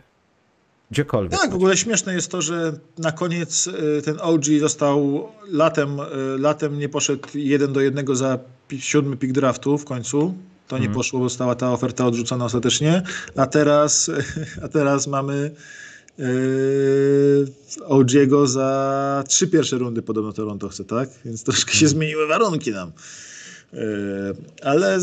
[0.91, 1.39] Gdziekolwiek.
[1.41, 6.03] Tak, w ogóle śmieszne jest to, że na koniec y, ten OG został latem, y,
[6.39, 8.39] latem nie poszedł jeden do jednego za
[8.79, 10.33] siódmy pick draftu w końcu.
[10.67, 10.95] To nie Mhm.
[10.95, 13.01] poszło, bo została ta oferta odrzucona ostatecznie.
[13.35, 14.11] A teraz,
[14.63, 15.51] a teraz mamy
[16.17, 16.25] yy,
[17.87, 21.09] OG'ego za trzy pierwsze rundy podobno Toronto chce, tak?
[21.25, 22.91] Więc troszkę się zmieniły warunki nam.
[23.73, 23.79] Yy,
[24.63, 24.99] ale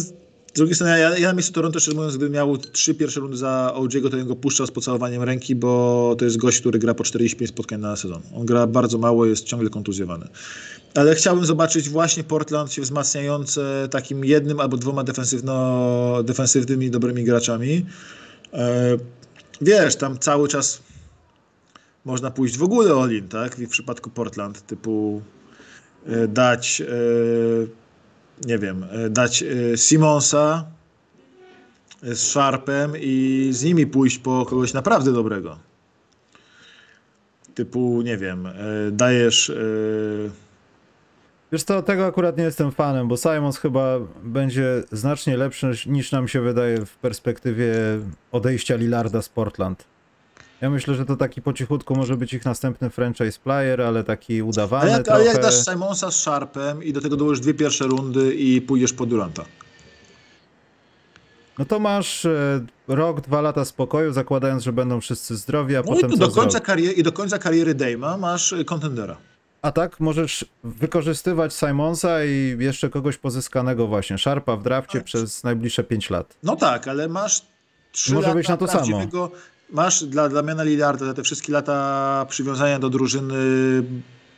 [0.54, 3.36] z drugiej strony, ja, ja na miejscu Toronto, szczerze mówiąc, gdybym miał trzy pierwsze rundy
[3.36, 6.94] za OG'ego, to bym go puszczał z pocałowaniem ręki, bo to jest gość, który gra
[6.94, 8.22] po 45 spotkań na sezon.
[8.34, 10.28] On gra bardzo mało, jest ciągle kontuzjowany.
[10.94, 17.86] Ale chciałbym zobaczyć właśnie Portland się wzmacniające takim jednym albo dwoma defensywno, defensywnymi, dobrymi graczami.
[18.52, 18.96] E,
[19.60, 20.82] wiesz, tam cały czas
[22.04, 23.56] można pójść w ogóle all-in, tak?
[23.56, 25.22] W przypadku Portland, typu
[26.06, 26.86] e, dać, e,
[28.46, 30.66] nie wiem, e, dać e, Simonsa
[32.02, 35.58] e, z Sharpem i z nimi pójść po kogoś naprawdę dobrego.
[37.54, 38.48] Typu, nie wiem,
[38.92, 39.52] dajesz...
[41.52, 46.28] Wiesz co, tego akurat nie jestem fanem, bo Simons chyba będzie znacznie lepszy niż nam
[46.28, 47.74] się wydaje w perspektywie
[48.32, 49.91] odejścia Lillarda z Portland.
[50.62, 54.42] Ja myślę, że to taki po cichutku może być ich następny franchise player, ale taki
[54.42, 55.14] udawany jak, trochę.
[55.14, 58.92] ale jak dasz Simonsa z Sharpem i do tego dołożysz dwie pierwsze rundy i pójdziesz
[58.92, 59.44] po Duranta?
[61.58, 65.84] No to masz e, rok, dwa lata spokoju, zakładając, że będą wszyscy zdrowi, a No
[65.84, 69.16] potem i, do końca kariery, i do końca kariery Dame'a masz y, kontendera.
[69.62, 75.84] A tak, możesz wykorzystywać Simonsa i jeszcze kogoś pozyskanego właśnie, Sharpa w drafcie przez najbliższe
[75.84, 76.36] 5 lat.
[76.42, 77.42] No tak, ale masz
[77.92, 79.06] trzy Może lata być na to samo.
[79.72, 83.34] Masz dla Damiana Lillarda te wszystkie lata przywiązania do drużyny,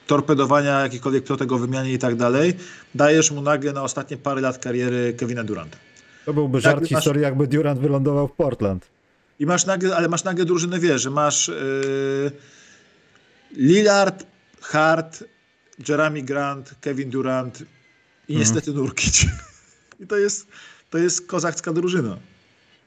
[0.06, 2.54] torpedowania jakichkolwiek plotek o wymianie i tak dalej,
[2.94, 5.76] dajesz mu nagle na ostatnie parę lat kariery Kevina Duranta.
[6.24, 8.86] To byłby żart Jakby masz- historii, jakby Durant wylądował w Portland.
[9.38, 12.32] I masz nagle, ale masz nagle drużynę, wiesz, że masz yy,
[13.56, 14.26] Lillard,
[14.60, 15.24] Hart,
[15.88, 18.38] Jeremy Grant, Kevin Durant i Mhm.
[18.40, 19.26] niestety Nurkic.
[20.00, 20.46] I to jest,
[20.90, 22.16] to jest kozacka drużyna.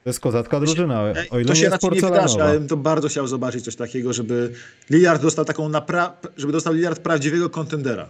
[0.07, 2.77] To jest kozacka drużyna, o ile to się jest raczej nie wydarzy, ale bym to
[2.77, 4.51] bardzo chciał zobaczyć coś takiego, żeby
[4.89, 8.07] Lillard dostał taką napra- żeby dostał Lillard prawdziwego kontendera.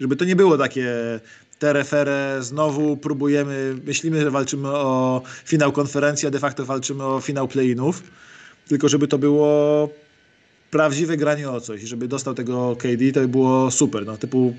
[0.00, 0.94] Żeby to nie było takie
[1.58, 7.48] terefere, znowu próbujemy, myślimy, że walczymy o finał konferencji, a de facto walczymy o finał
[7.48, 8.02] play-inów,
[8.68, 9.88] tylko żeby to było
[10.70, 14.54] prawdziwe granie o coś, żeby dostał tego KD, to by było super, no typu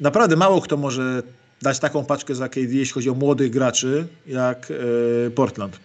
[0.00, 1.22] naprawdę mało kto może
[1.64, 5.80] dać taką paczkę za KD, jeśli chodzi o młodych graczy, jak e, Portland.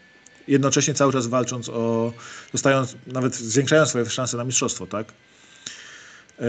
[0.48, 2.14] Jednocześnie cały czas walcząc o,
[2.52, 5.14] dostając, nawet zwiększając swoje szanse na mistrzostwo, tak?
[6.40, 6.44] E,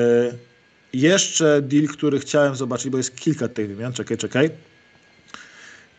[0.93, 4.51] jeszcze deal, który chciałem zobaczyć, bo jest kilka tych wymian, czekaj, czekaj.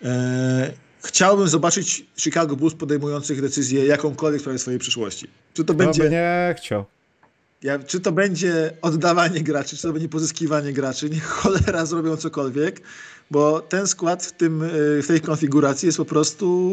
[0.04, 0.72] E,
[1.04, 5.28] chciałbym zobaczyć Chicago Bulls podejmujących decyzję jakąkolwiek w sprawie swojej przyszłości.
[5.54, 6.10] Czy to będzie...
[6.10, 6.86] nie chciał.
[7.64, 12.82] Ja, czy to będzie oddawanie graczy, czy to będzie pozyskiwanie graczy, niech cholera zrobią cokolwiek,
[13.32, 14.64] bo ten skład w, tym,
[15.04, 16.72] w tej konfiguracji jest po prostu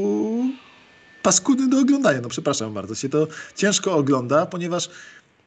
[1.23, 2.21] paskudny do oglądania.
[2.21, 3.27] No przepraszam bardzo, się to
[3.57, 4.91] ciężko ogląda, ponieważ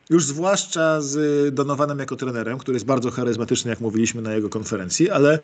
[0.09, 5.09] już zwłaszcza z Donovanem jako trenerem, który jest bardzo charyzmatyczny, jak mówiliśmy na jego konferencji,
[5.09, 5.39] ale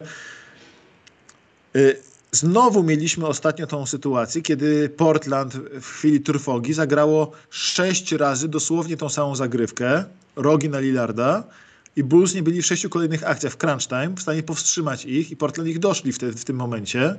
[1.76, 8.98] y, znowu mieliśmy ostatnio tą sytuację, kiedy Portland w chwili trwogi zagrało sześć razy dosłownie
[8.98, 10.03] tą samą zagrywkę,
[10.35, 11.44] rogi na Lillarda
[11.97, 15.31] i Bulls nie byli w sześciu kolejnych akcjach w crunch time w stanie powstrzymać ich
[15.31, 17.15] i Portland ich doszli w, te, w tym momencie.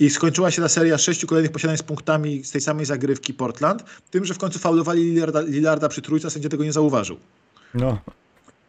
[0.00, 3.84] I skończyła się ta seria sześciu kolejnych posiadań z punktami z tej samej zagrywki Portland,
[4.10, 7.16] tym, że w końcu faulowali Lillarda, Lillarda przy trójce, a sędzia tego nie zauważył.
[7.74, 7.98] No.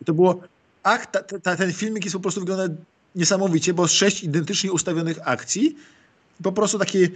[0.02, 0.42] I to było...
[0.84, 2.76] Ach, ta, ta, ten filmik jest po prostu wygląda
[3.16, 5.76] niesamowicie, bo sześć identycznie ustawionych akcji,
[6.44, 7.10] po prostu takie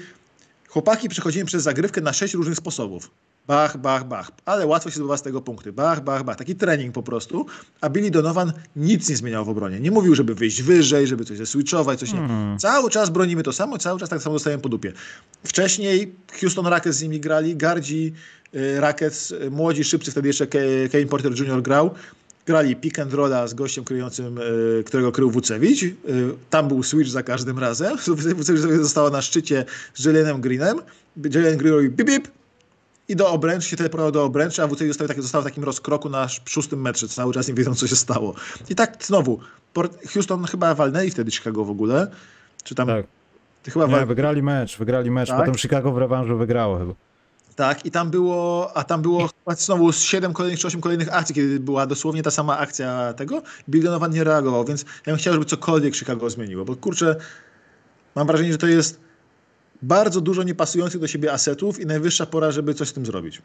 [0.67, 3.11] chłopaki przechodzimy przez zagrywkę na sześć różnych sposobów.
[3.47, 4.31] Bach, bach, bach.
[4.45, 5.73] Ale łatwo się zdobywa z tego punkty.
[5.73, 6.35] Bach, bach, bach.
[6.35, 7.45] Taki trening po prostu.
[7.81, 9.79] A Billy Donovan nic nie zmieniał w obronie.
[9.79, 12.51] Nie mówił, żeby wyjść wyżej, żeby coś zeswitchować, coś hmm.
[12.53, 12.59] nie.
[12.59, 14.93] Cały czas bronimy to samo, cały czas tak samo dostajemy po dupie.
[15.43, 18.13] Wcześniej Houston Rockets z nimi grali, Gardzi
[18.55, 20.47] y, Rockets, y, młodzi, szybcy, wtedy jeszcze
[20.91, 21.61] Kane Porter Jr.
[21.61, 21.91] grał
[22.45, 25.85] grali pick and rolla z gościem kryjącym, y, którego krył Wucewicz.
[26.49, 27.97] Tam był switch za każdym razem.
[28.37, 30.77] Wucewicz została na szczycie z Jelenem Greenem.
[31.33, 32.27] Jelen Green robi bip, bip,
[33.07, 36.09] i do obręczy, się teleportował do obręczy, a WCI został, tak, został w takim rozkroku
[36.09, 38.33] na szóstym metrze, cały czas nie wiedzą, co się stało.
[38.69, 39.39] I tak znowu,
[40.13, 42.07] Houston chyba walnęli wtedy Chicago w ogóle,
[42.63, 42.87] czy tam...
[42.87, 43.05] Tak.
[43.69, 45.39] Chyba nie, wygrali mecz, wygrali mecz, tak?
[45.39, 46.93] potem Chicago w rewanżu wygrało chyba.
[47.55, 51.35] Tak, i tam było, a tam było chyba znowu siedem kolejnych czy osiem kolejnych akcji,
[51.35, 53.41] kiedy była dosłownie ta sama akcja tego.
[53.69, 57.15] Bill Donovan nie reagował, więc ja bym chciał, żeby cokolwiek Chicago zmieniło, bo kurczę,
[58.15, 58.99] mam wrażenie, że to jest
[59.81, 63.41] bardzo dużo niepasujących do siebie asetów i najwyższa pora, żeby coś z tym zrobić.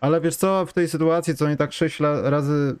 [0.00, 2.76] Ale wiesz co, w tej sytuacji, co oni tak sześć razy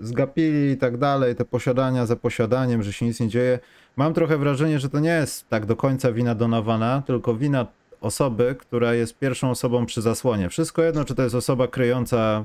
[0.00, 3.58] zgapili i tak dalej, te posiadania za posiadaniem, że się nic nie dzieje,
[3.96, 7.66] mam trochę wrażenie, że to nie jest tak do końca wina Donowana, tylko wina
[8.00, 10.48] osoby, która jest pierwszą osobą przy zasłonie.
[10.48, 12.44] Wszystko jedno, czy to jest osoba kryjąca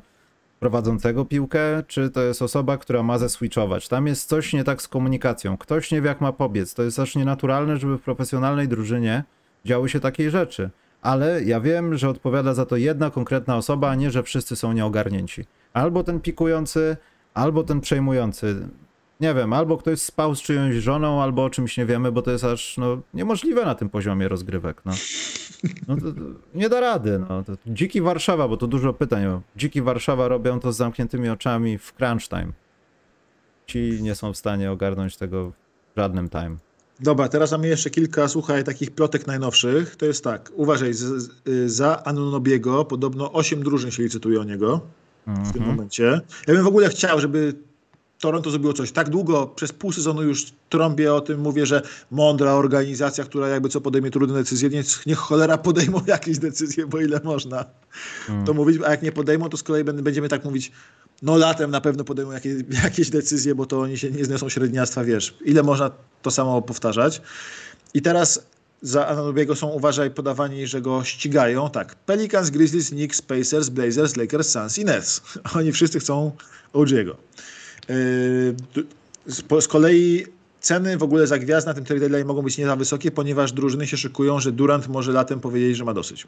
[0.59, 3.87] prowadzącego piłkę, czy to jest osoba, która ma zeswitchować.
[3.87, 5.57] Tam jest coś nie tak z komunikacją.
[5.57, 6.73] Ktoś nie wie, jak ma pobiec.
[6.73, 9.23] To jest aż nienaturalne, żeby w profesjonalnej drużynie
[9.67, 10.69] działy się takie rzeczy.
[11.01, 14.73] Ale ja wiem, że odpowiada za to jedna konkretna osoba, a nie, że wszyscy są
[14.73, 15.45] nieogarnięci.
[15.73, 16.97] Albo ten pikujący,
[17.33, 18.67] albo ten przejmujący.
[19.19, 22.31] Nie wiem, albo ktoś spał z czyjąś żoną, albo o czymś nie wiemy, bo to
[22.31, 24.81] jest aż no, niemożliwe na tym poziomie rozgrywek.
[24.85, 24.91] No.
[25.87, 26.21] No to, to
[26.55, 27.19] nie da rady.
[27.29, 27.43] No.
[27.43, 29.41] To dziki Warszawa, bo to dużo pytań.
[29.55, 32.51] Dziki Warszawa robią to z zamkniętymi oczami w crunch time.
[33.65, 35.51] Ci nie są w stanie ogarnąć tego
[35.95, 36.57] w żadnym time.
[36.99, 39.95] Dobra, teraz mamy jeszcze kilka, słuchaj, takich plotek najnowszych.
[39.95, 44.81] To jest tak, uważaj, z, y, za Anunobiego podobno 8 drużyn się licytuje o niego
[45.27, 45.65] w tym mhm.
[45.65, 46.21] momencie.
[46.47, 47.53] Ja bym w ogóle chciał, żeby
[48.19, 48.91] Toronto zrobiło coś.
[48.91, 53.69] Tak długo, przez pół sezonu już trąbię o tym, mówię, że mądra organizacja, która jakby
[53.69, 57.65] co podejmie trudne decyzje, niech, niech cholera podejmą jakieś decyzje, bo ile można
[58.27, 58.45] hmm.
[58.45, 60.71] to mówić, a jak nie podejmą, to z kolei będziemy tak mówić,
[61.21, 62.53] no latem na pewno podejmą jakieś,
[62.83, 65.91] jakieś decyzje, bo to oni się nie zniosą średniactwa, wiesz, ile można
[66.21, 67.21] to samo powtarzać.
[67.93, 68.45] I teraz
[68.81, 71.69] za Anunobiego są, uważaj, podawani, że go ścigają.
[71.69, 75.21] Tak, Pelicans, Grizzlies, Knicks, Pacers, Blazers, Lakers, Suns i Nets.
[75.57, 76.31] Oni wszyscy chcą
[76.73, 77.15] OG'ego.
[77.89, 78.55] Yy,
[79.61, 80.25] z kolei
[80.61, 83.51] ceny w ogóle za gwiazd na tym trade deadline mogą być nie za wysokie, ponieważ
[83.51, 86.27] drużyny się szykują, że Durant może latem powiedzieć, że ma dosyć.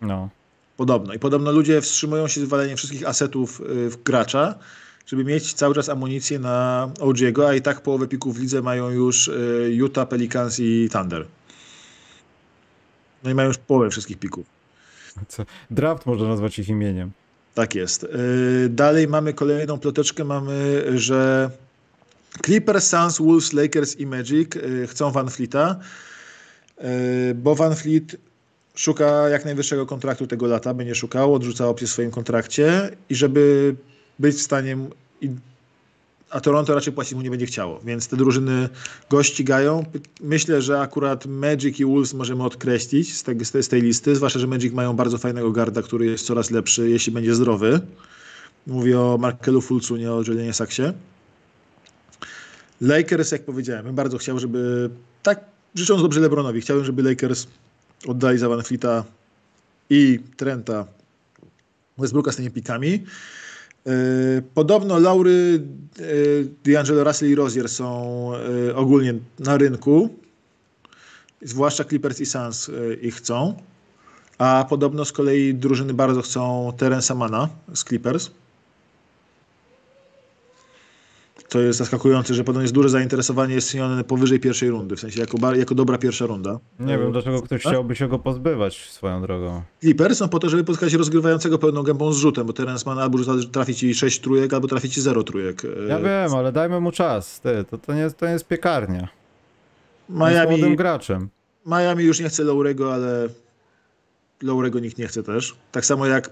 [0.00, 0.28] No.
[0.76, 1.14] Podobno.
[1.14, 4.54] I podobno ludzie wstrzymują się z waleniem wszystkich asetów y, w gracza,
[5.06, 8.90] żeby mieć cały czas amunicję na OG'ego, a i tak połowę pików w lidze mają
[8.90, 11.26] już y, Utah, Pelicans i Thunder.
[13.24, 14.46] No i mają już połowę wszystkich pików.
[15.28, 15.44] Co?
[15.70, 17.10] Draft można nazwać ich imieniem.
[17.54, 18.04] Tak jest.
[18.04, 21.50] Y, dalej mamy kolejną ploteczkę, mamy, że
[22.44, 24.50] Clippers, Suns, Wolves, Lakers i Magic
[24.86, 25.76] chcą Van Fleeta,
[27.34, 28.16] bo Van Fleet
[28.76, 33.74] szuka jak najwyższego kontraktu tego lata, będzie szukał, odrzuca opcję w swoim kontrakcie i żeby
[34.18, 34.76] być w stanie
[36.30, 38.68] a Toronto raczej płacić mu nie będzie chciało, więc te drużyny
[39.10, 39.84] go ścigają.
[40.20, 44.46] Myślę, że akurat Magic i Wolves możemy odkreślić z, tej, z tej listy, zwłaszcza, że
[44.46, 47.80] Magic mają bardzo fajnego garda, który jest coraz lepszy, jeśli będzie zdrowy.
[48.66, 50.92] Mówię o Markelu Fulcu, nie o Julianie Saxie.
[52.80, 54.90] Lakers, jak powiedziałem, bym bardzo chciał, żeby
[55.22, 55.40] tak
[55.74, 57.46] życząc dobrze LeBronowi, chciałbym, żeby Lakers
[58.06, 59.04] oddali za Van Fleeta
[59.90, 60.86] i Trenta
[61.98, 63.04] Westbrooka z tymi pikami.
[63.86, 65.60] Yy, podobno Laury,
[65.98, 68.30] yy, D'Angelo Russell i Rozier są
[68.66, 70.10] yy, ogólnie na rynku.
[71.42, 72.70] Zwłaszcza Clippers i Suns
[73.02, 73.56] ich chcą.
[74.38, 78.30] A podobno z kolei drużyny bardzo chcą Terence Mana z Clippers.
[81.48, 85.20] To jest zaskakujące, że podobno jest duże zainteresowanie jest cenione powyżej pierwszej rundy, w sensie
[85.20, 86.58] jako, jako dobra pierwsza runda.
[86.80, 87.72] Nie wiem, dlaczego ktoś tak?
[87.72, 89.62] chciałby się go pozbywać swoją drogą.
[89.80, 93.18] Clippers są po to, żeby pozyskać rozgrywającego pełną gębą z rzutem, bo Terence Mann albo
[93.52, 95.62] trafi ci 6 trójek, albo trafi ci 0 trójek.
[95.88, 97.40] Ja wiem, ale dajmy mu czas.
[97.40, 99.08] Ty, to, to, nie, to nie jest piekarnia.
[100.08, 101.28] Miami, jest młodym graczem.
[101.66, 103.28] Miami już nie chce Lowrego, ale
[104.42, 105.56] Lowrego nikt nie chce też.
[105.72, 106.30] Tak samo jak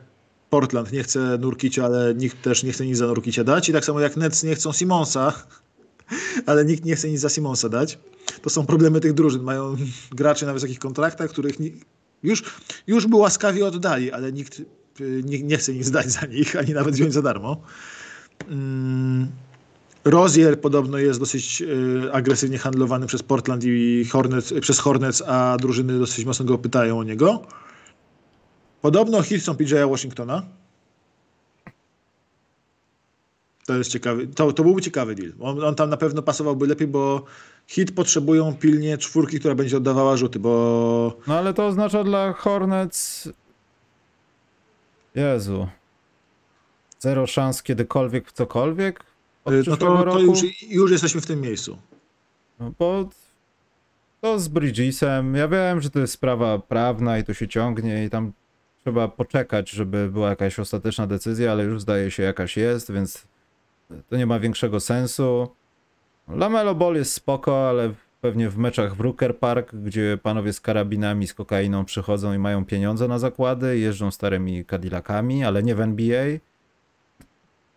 [0.55, 3.69] Portland nie chce Nurkicia, ale nikt też nie chce nic za Nurkicia dać.
[3.69, 5.33] I tak samo jak Nets nie chcą Simonsa,
[6.47, 7.99] ale nikt nie chce nic za Simonsa dać.
[8.43, 9.43] To są problemy tych drużyn.
[9.43, 9.77] Mają
[10.13, 11.55] graczy na wysokich kontraktach, których
[12.23, 12.43] już,
[12.87, 14.63] już by łaskawie oddali, ale nikt
[15.01, 17.63] nie, nie chce nic dać za nich, ani nawet wziąć za darmo.
[18.49, 19.29] Mm.
[20.05, 25.99] Rozier podobno jest dosyć y, agresywnie handlowany przez Portland i Hornets, przez Hornets, a drużyny
[25.99, 27.47] dosyć mocno go pytają o niego.
[28.85, 30.43] Podobno hit są PJ'a Washingtona.
[33.67, 35.33] To jest ciekawy, to, to byłby ciekawy deal.
[35.41, 37.25] On, on, tam na pewno pasowałby lepiej, bo
[37.67, 41.17] hit potrzebują pilnie czwórki, która będzie oddawała rzuty, bo...
[41.27, 43.29] No ale to oznacza dla Hornets...
[45.15, 45.69] Jezu.
[47.01, 49.05] Zero szans kiedykolwiek w cokolwiek?
[49.45, 50.39] Od no to, to już,
[50.69, 51.79] już jesteśmy w tym miejscu.
[52.61, 53.09] No bo
[54.21, 58.11] to z Bridgesem, ja wiem, że to jest sprawa prawna i to się ciągnie i
[58.11, 58.33] tam
[58.85, 63.27] trzeba poczekać, żeby była jakaś ostateczna decyzja, ale już zdaje się jakaś jest, więc
[64.09, 65.49] to nie ma większego sensu.
[66.29, 71.27] Lamelo Ball jest spoko, ale pewnie w meczach w Rooker Park, gdzie panowie z karabinami,
[71.27, 76.25] z kokainą przychodzą i mają pieniądze na zakłady, jeżdżą starymi Cadillacami, ale nie w NBA.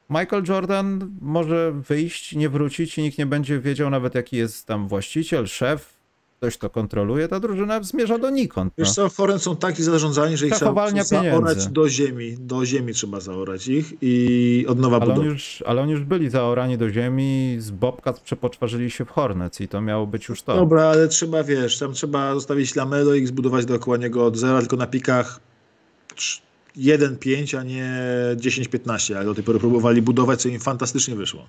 [0.10, 4.88] Michael Jordan może wyjść, nie wrócić i nikt nie będzie wiedział nawet jaki jest tam
[4.88, 5.97] właściciel, szef,
[6.38, 8.74] ktoś to kontroluje, ta drużyna zmierza donikąd.
[8.78, 8.84] No.
[8.84, 13.20] Wiesz co, Foren są tak zarządzani, że ich trzeba zaorać do ziemi, do ziemi trzeba
[13.20, 15.26] zaorać ich i od nowa ale budować.
[15.26, 19.68] Już, ale oni już byli zaorani do ziemi, z Bobcat przepoczwarzyli się w Hornets i
[19.68, 20.56] to miało być już to.
[20.56, 24.76] Dobra, ale trzeba, wiesz, tam trzeba zostawić Lamelo i zbudować dookoła niego od zera, tylko
[24.76, 25.40] na pikach
[26.78, 27.94] 1-5, a nie
[28.36, 31.48] 10-15, ale do tej pory próbowali budować, co im fantastycznie wyszło.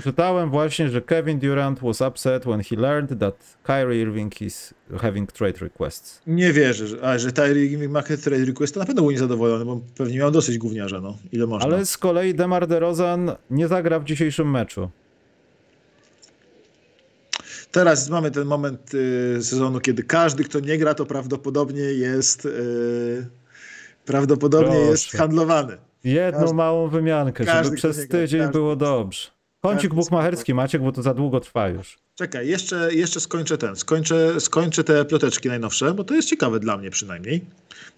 [0.00, 5.32] Przeczytałem właśnie, że Kevin Durant was upset when he learned that Kyrie Irving is having
[5.32, 6.22] trade requests.
[6.26, 9.64] Nie wierzę, że, a, że Kyrie Irving ma trade request, to na pewno był niezadowolony,
[9.64, 11.18] bo pewnie miał dosyć gówniarza, no.
[11.32, 11.68] Ile można.
[11.68, 14.90] Ale z kolei Demar DeRozan nie zagra w dzisiejszym meczu.
[17.70, 23.26] Teraz mamy ten moment y, sezonu, kiedy każdy, kto nie gra, to prawdopodobnie jest y,
[24.04, 24.90] prawdopodobnie Proszę.
[24.90, 25.76] jest handlowany.
[26.04, 29.35] Jedną każdy, małą wymiankę, żeby przez tydzień gra, było dobrze.
[29.66, 31.98] Kącik bukmacherski, Maciek, bo to za długo trwa już.
[32.14, 36.76] Czekaj, jeszcze, jeszcze skończę ten, skończę, skończę te ploteczki najnowsze, bo to jest ciekawe dla
[36.76, 37.44] mnie przynajmniej.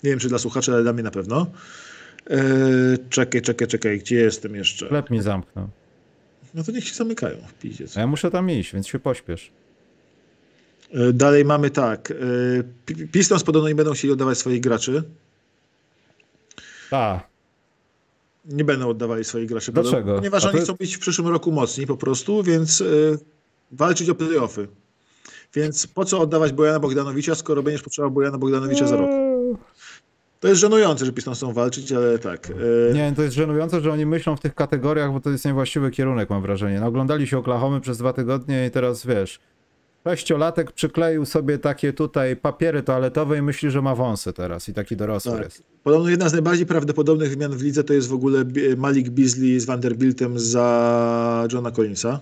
[0.03, 1.47] Nie wiem, czy dla słuchaczy, ale dla mnie na pewno.
[2.31, 2.39] Eee,
[3.11, 4.86] czekaj, czekaj, czekaj, gdzie jestem jeszcze?
[4.86, 5.69] Sklep mi zamknął.
[6.55, 7.36] No to niech się zamykają.
[7.97, 9.51] A ja muszę tam iść, więc się pośpiesz.
[10.95, 12.11] Eee, dalej mamy tak.
[12.11, 15.03] Eee, Pistons podobno nie będą chcieli oddawać swoich graczy.
[16.90, 17.28] Tak
[18.49, 19.73] nie będą oddawali swoich graczy.
[19.73, 20.15] Dlaczego?
[20.15, 23.19] Ponieważ oni chcą być w przyszłym roku mocni po prostu, więc y,
[23.73, 24.69] walczyć o playoffy.
[25.55, 29.11] Więc po co oddawać Bojana Bogdanowicza, skoro będziesz potrzebował Bojana Bogdanowicza za rok?
[30.41, 32.51] To jest żenujące, że Pistons chcą walczyć, ale tak.
[32.51, 32.93] Y...
[32.95, 36.31] Nie, to jest żenujące, że oni myślą w tych kategoriach, bo to jest niewłaściwy kierunek,
[36.31, 36.81] mam wrażenie.
[36.81, 39.41] No, oglądali się Oklahomy przez dwa tygodnie i teraz wiesz,
[40.05, 44.97] Sześciolatek przykleił sobie takie tutaj papiery toaletowe i myśli, że ma wąsy teraz i taki
[44.97, 45.45] dorosły tak.
[45.45, 45.62] jest.
[45.83, 48.45] Podobno jedna z najbardziej prawdopodobnych wymian w lidze to jest w ogóle
[48.77, 52.20] Malik Beasley z Vanderbiltem za Johna Collinsa.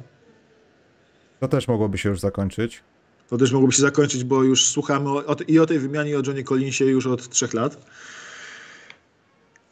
[1.40, 2.82] To też mogłoby się już zakończyć.
[3.28, 6.22] To też mogłoby się zakończyć, bo już słuchamy o, i o tej wymianie i o
[6.26, 7.86] Johnie Collinsie już od trzech lat.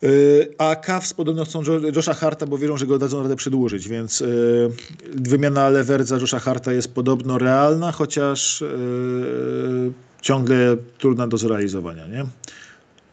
[0.05, 1.63] Y, a Cavs podobno chcą
[1.97, 4.71] Josha Harta, bo wierzą, że go dadzą radę przedłużyć, więc y,
[5.15, 12.07] wymiana Levert za Josha Harta jest podobno realna, chociaż y, ciągle trudna do zrealizowania.
[12.07, 12.27] Nie?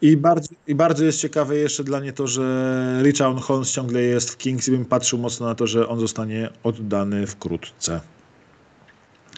[0.02, 4.30] I bardzo, I bardzo jest ciekawe jeszcze dla mnie to, że Richard Holmes ciągle jest
[4.30, 8.02] w Kings i bym patrzył mocno na to, że on zostanie oddany wkrótce.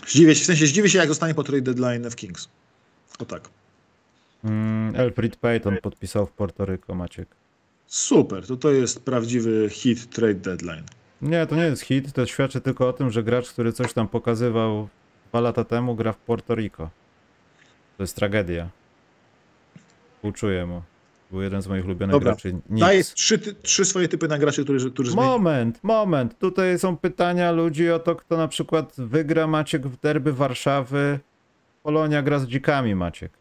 [0.07, 2.49] Zdziwię się, w sensie zdziwię się, jak zostanie po trade deadline w Kings.
[3.19, 3.49] O tak.
[4.43, 7.42] Mm, Elfrid Payton podpisał w Porto Rico, Maciek.
[7.87, 10.83] Super, to to jest prawdziwy hit trade deadline.
[11.21, 14.07] Nie, to nie jest hit, to świadczy tylko o tym, że gracz, który coś tam
[14.07, 14.87] pokazywał
[15.29, 16.89] dwa lata temu, gra w Porto Rico.
[17.97, 18.69] To jest tragedia.
[20.15, 20.81] Współczuję mu.
[21.31, 22.31] Był jeden z moich ulubionych Dobra.
[22.31, 22.55] graczy.
[22.69, 23.13] Daję Nic.
[23.13, 26.37] trzy, ty- trzy swoje typy na graczy, którzy, którzy zmieni- Moment, moment.
[26.39, 31.19] Tutaj są pytania ludzi o to, kto na przykład wygra Maciek w derby Warszawy.
[31.83, 33.31] Polonia gra z dzikami, Maciek.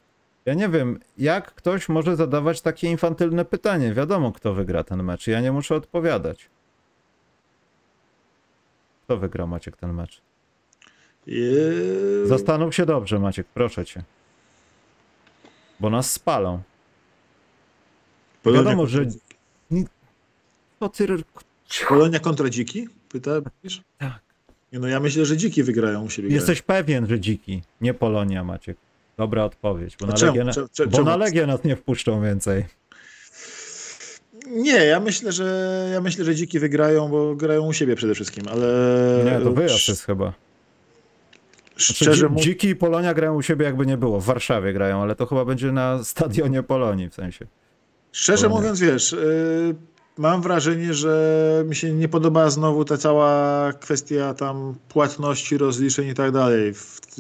[0.44, 3.94] Ja nie wiem, jak ktoś może zadawać takie infantylne pytanie.
[3.94, 5.27] Wiadomo, kto wygra ten mecz.
[5.27, 6.48] Ja nie muszę odpowiadać.
[9.05, 10.23] Kto wygra, Maciek, ten mecz?
[11.28, 11.35] Eee,
[12.24, 14.02] Zastanów się dobrze, Maciek, proszę cię.
[15.81, 16.62] Bo nas spalą.
[18.43, 19.06] Polonia Wiadomo, że-.
[20.81, 21.06] Co ty...
[21.89, 22.89] Polonia kontra dziki?
[23.09, 23.31] Pyta?
[23.98, 24.20] Tak.
[24.73, 26.28] Nie, no ja myślę, że dziki wygrają u siebie.
[26.28, 28.77] Jesteś pewien, że dziki, nie Polonia, Maciek.
[29.22, 30.36] Dobra odpowiedź, bo na, czemu?
[30.36, 31.04] Legię, Cze- cze- bo czemu?
[31.10, 32.64] na Legię nas nie wpuszczą więcej.
[34.46, 38.44] Nie, ja myślę, że ja myślę, że dziki wygrają, bo grają u siebie przede wszystkim,
[38.48, 38.66] ale
[39.24, 40.32] Nie, to wyjazd jest chyba.
[41.76, 44.20] Znaczy, szczerze mówiąc, dziki i Polonia grają u siebie jakby nie było.
[44.20, 47.46] W Warszawie grają, ale to chyba będzie na stadionie Polonii w sensie.
[48.12, 48.60] szczerze Polonia.
[48.60, 49.74] mówiąc, wiesz, y,
[50.18, 56.14] mam wrażenie, że mi się nie podoba znowu ta cała kwestia tam płatności, rozliczeń i
[56.14, 56.74] tak dalej,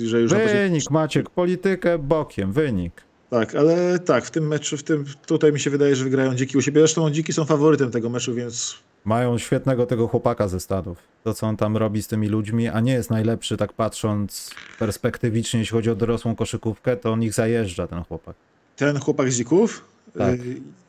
[0.04, 3.02] że już Wynik, Maciek, politykę bokiem, wynik.
[3.30, 6.58] Tak, ale tak, w tym meczu, w tym tutaj mi się wydaje, że wygrają dziki
[6.58, 6.80] u siebie.
[6.80, 10.98] Zresztą dziki są faworytem tego meczu, więc Mają świetnego tego chłopaka ze Stanów.
[11.24, 15.60] To, co on tam robi z tymi ludźmi, a nie jest najlepszy, tak patrząc perspektywicznie,
[15.60, 18.36] jeśli chodzi o dorosłą koszykówkę, to on ich zajeżdża, ten chłopak.
[18.76, 19.84] ten chłopak z dzików,
[20.18, 20.40] Tak.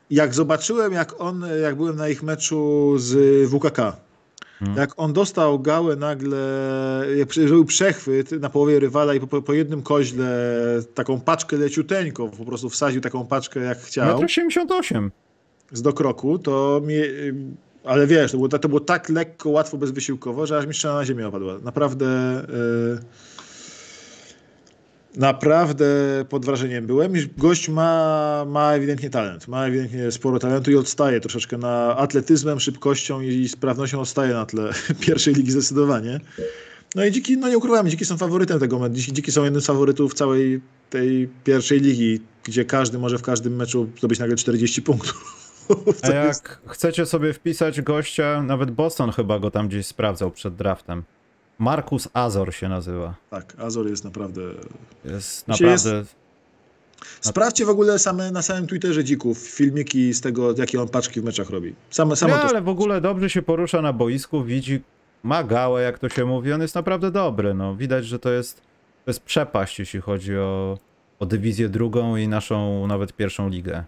[0.09, 4.03] Jak zobaczyłem, jak on, jak byłem na ich meczu z WKK,
[4.59, 4.77] Hmm.
[4.77, 6.37] jak on dostał gałę nagle,
[7.17, 10.59] jak zrobił przechwyt na połowie rywala i po, po jednym koźle
[10.93, 15.11] taką paczkę leciuteńką, po prostu wsadził taką paczkę jak chciał, 1,88 m.
[15.71, 16.95] z dokroku, to mi,
[17.83, 21.27] ale wiesz, to było, to było tak lekko, łatwo, bezwysiłkowo, że aż mi na ziemię
[21.27, 21.57] opadła.
[21.63, 22.05] Naprawdę
[22.41, 23.32] y,
[25.17, 25.85] naprawdę
[26.29, 27.13] pod wrażeniem byłem.
[27.37, 33.21] Gość ma, ma ewidentnie talent, ma ewidentnie sporo talentu i odstaje troszeczkę na atletyzmem, szybkością
[33.21, 34.71] i sprawnością odstaje na tle
[35.05, 36.19] pierwszej ligi zdecydowanie.
[36.95, 38.95] No i dziki, no nie ukrywam, dziki są faworytem tego meczu.
[38.95, 43.89] Dziki, są jednym z faworytów całej tej pierwszej ligi, gdzie każdy może w każdym meczu
[43.97, 45.43] zdobyć nagle 40 punktów.
[46.03, 51.03] A jak chcecie sobie wpisać gościa, nawet Boston chyba go tam gdzieś sprawdzał przed draftem.
[51.59, 53.15] Markus Azor się nazywa.
[53.29, 54.41] Tak, Azor jest naprawdę.
[55.05, 56.05] Jest Się jest- naprawdę...
[57.21, 61.23] Sprawdźcie w ogóle same na samym Twitterze dzików filmiki z tego, jakie on paczki w
[61.23, 61.75] meczach robi.
[61.89, 62.43] Same, Nie, to.
[62.43, 64.81] ale w ogóle dobrze się porusza na boisku, widzi,
[65.23, 67.75] ma gałę, jak to się mówi, on jest naprawdę dobry, no.
[67.75, 68.55] Widać, że to jest,
[69.05, 70.77] to jest przepaść, jeśli chodzi o,
[71.19, 73.83] o dywizję drugą i naszą nawet pierwszą ligę.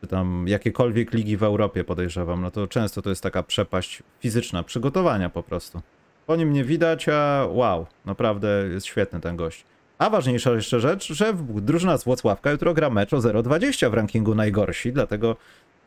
[0.00, 4.62] Czy tam jakiekolwiek ligi w Europie podejrzewam, no to często to jest taka przepaść fizyczna,
[4.62, 5.80] przygotowania po prostu.
[6.26, 9.64] Po nim nie widać, a wow, naprawdę jest świetny ten gość.
[9.98, 14.34] A ważniejsza jeszcze rzecz, że drużyna z Włocławka jutro gra mecz o 0,20 w rankingu
[14.34, 15.36] najgorsi, dlatego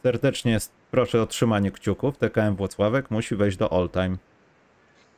[0.03, 0.57] serdecznie
[0.91, 2.17] proszę o trzymanie kciuków.
[2.17, 4.17] TKM Włocławek musi wejść do all time.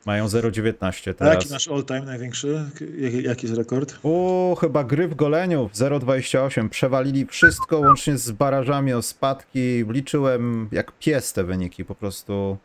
[0.06, 1.50] Mają 0,19 A jaki teraz.
[1.50, 2.70] nasz all-time największy?
[2.98, 3.98] Jaki, jaki jest rekord?
[4.02, 6.68] O, chyba gry w goleniu w 0,28.
[6.68, 9.84] Przewalili wszystko łącznie z barażami o spadki.
[9.88, 11.84] Liczyłem jak pies te wyniki.
[11.84, 12.56] Po prostu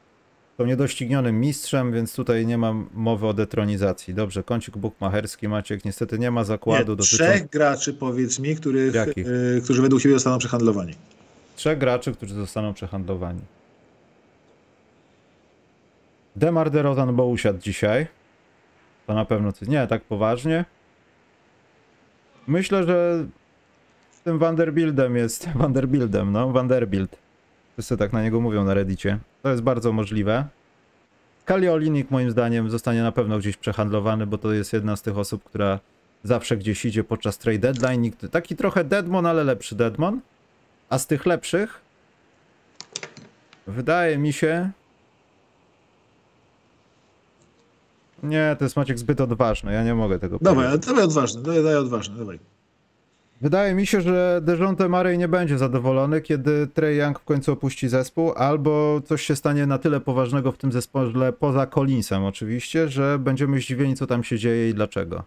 [0.57, 4.13] są niedoścignionym mistrzem, więc tutaj nie mam mowy o detronizacji.
[4.13, 5.85] Dobrze, kącik bukmacherski Maciek.
[5.85, 9.27] Niestety nie ma zakładu Nie, dotyczącego trzech graczy, powiedz mi, których, Jakich?
[9.27, 10.93] y, którzy według siebie zostaną przehandlowani.
[11.55, 13.41] trzech graczy, którzy zostaną przehandlowani.
[16.35, 18.07] Demar DeRozan, bo usiadł dzisiaj.
[19.07, 19.67] To na pewno coś.
[19.67, 20.65] Nie, tak poważnie.
[22.47, 23.25] Myślę, że
[24.11, 25.49] z tym Vanderbiltem jest.
[25.55, 26.49] Vanderbiltem, no.
[26.51, 27.23] Vanderbilt.
[27.74, 29.20] Wszyscy tak na niego mówią na Reddicie.
[29.44, 30.45] To jest bardzo możliwe.
[31.45, 35.18] Kali Olinik moim zdaniem zostanie na pewno gdzieś przehandlowany, bo to jest jedna z tych
[35.18, 35.80] osób, która
[36.24, 38.02] zawsze gdzieś idzie podczas trade deadline.
[38.02, 40.22] Nikt, taki trochę Deadmon, ale lepszy Deadmon.
[40.90, 41.82] A z tych lepszych
[43.68, 44.72] wydaje mi się.
[48.24, 49.74] Nie, to jest Maciek zbyt odważny.
[49.74, 50.88] Ja nie mogę tego Dawaj, powiedzieć.
[50.88, 52.40] dawaj odważny, dawaj, dawaj odważny, dawaj.
[53.41, 57.89] Wydaje mi się, że Dejounte Murray nie będzie zadowolony, kiedy Trey Young w końcu opuści
[57.89, 63.19] zespół, albo coś się stanie na tyle poważnego w tym zespole, poza Collinsem oczywiście, że
[63.19, 65.23] będziemy zdziwieni, co tam się dzieje i dlaczego.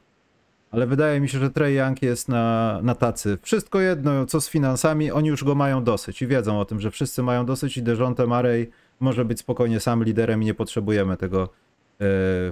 [0.70, 3.38] ale wydaje mi się, że Trey Young jest na, na tacy.
[3.42, 6.90] Wszystko jedno, co z finansami, oni już go mają dosyć i wiedzą o tym, że
[6.90, 8.70] wszyscy mają dosyć i Dejonte Murray
[9.00, 11.48] może być spokojnie sam liderem i nie potrzebujemy tego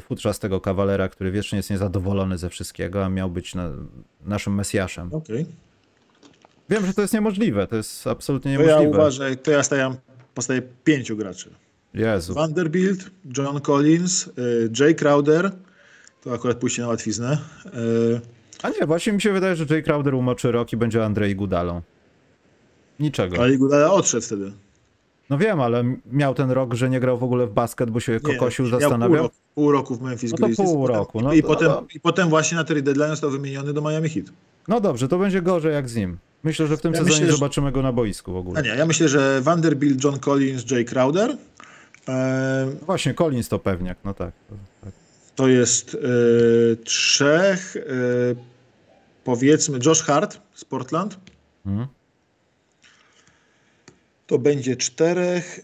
[0.00, 3.70] futrzastego kawalera, który wiecznie jest niezadowolony ze wszystkiego, a miał być na,
[4.26, 5.08] naszym mesjaszem.
[5.12, 5.46] Okej.
[6.70, 8.98] Wiem, że to jest niemożliwe, to jest absolutnie To ja niemożliwe.
[8.98, 9.96] uważam, to ja stawiam,
[10.34, 11.50] postawię pięciu graczy.
[11.94, 12.34] Jezu.
[12.34, 15.50] Vanderbilt, John Collins, y, Jay Crowder,
[16.22, 17.38] to akurat pójście na łatwiznę.
[17.66, 18.20] y,
[18.62, 21.82] A nie, właśnie mi się wydaje, że Jay Crowder umoczy rok i będzie Andrzej Gudalą.
[23.00, 23.38] Niczego.
[23.38, 24.52] Ale Igudala odszedł wtedy.
[25.30, 28.20] No wiem, ale miał ten rok, że nie grał w ogóle w basket, bo się
[28.20, 29.22] kokosił, miał Pół zastanawiał.
[29.22, 30.70] roku, pół roku w Memphis No to Grizzlies.
[30.70, 31.70] pół roku, no I, to- potem.
[31.94, 34.26] I potem właśnie na trade deadline został wymieniony do Miami Heat.
[34.68, 36.18] No dobrze, to będzie gorzej jak z nim.
[36.44, 38.58] Myślę, że w tym Ja sezonie myślę, że- zobaczymy go na boisku w ogóle.
[38.58, 41.36] A nie, ja myślę, że Vanderbilt, John Collins, Jay Crowder.
[42.08, 44.32] e, Właśnie, Collins to pewniak, no tak.
[44.48, 44.92] to- tak.
[45.36, 45.98] To jest e,
[46.76, 47.80] trzech, e,
[49.24, 51.18] powiedzmy Josh Hart z Portland.
[51.66, 51.86] Mhm.
[54.26, 55.60] To będzie czterech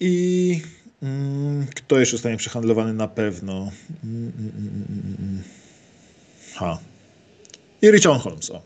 [0.00, 0.60] i
[1.02, 3.70] mm, kto jeszcze zostanie przehandlowany na pewno?
[4.04, 5.42] Mm, mm.
[6.54, 6.78] Ha.
[7.82, 8.50] I Richard Holmes.
[8.50, 8.62] O.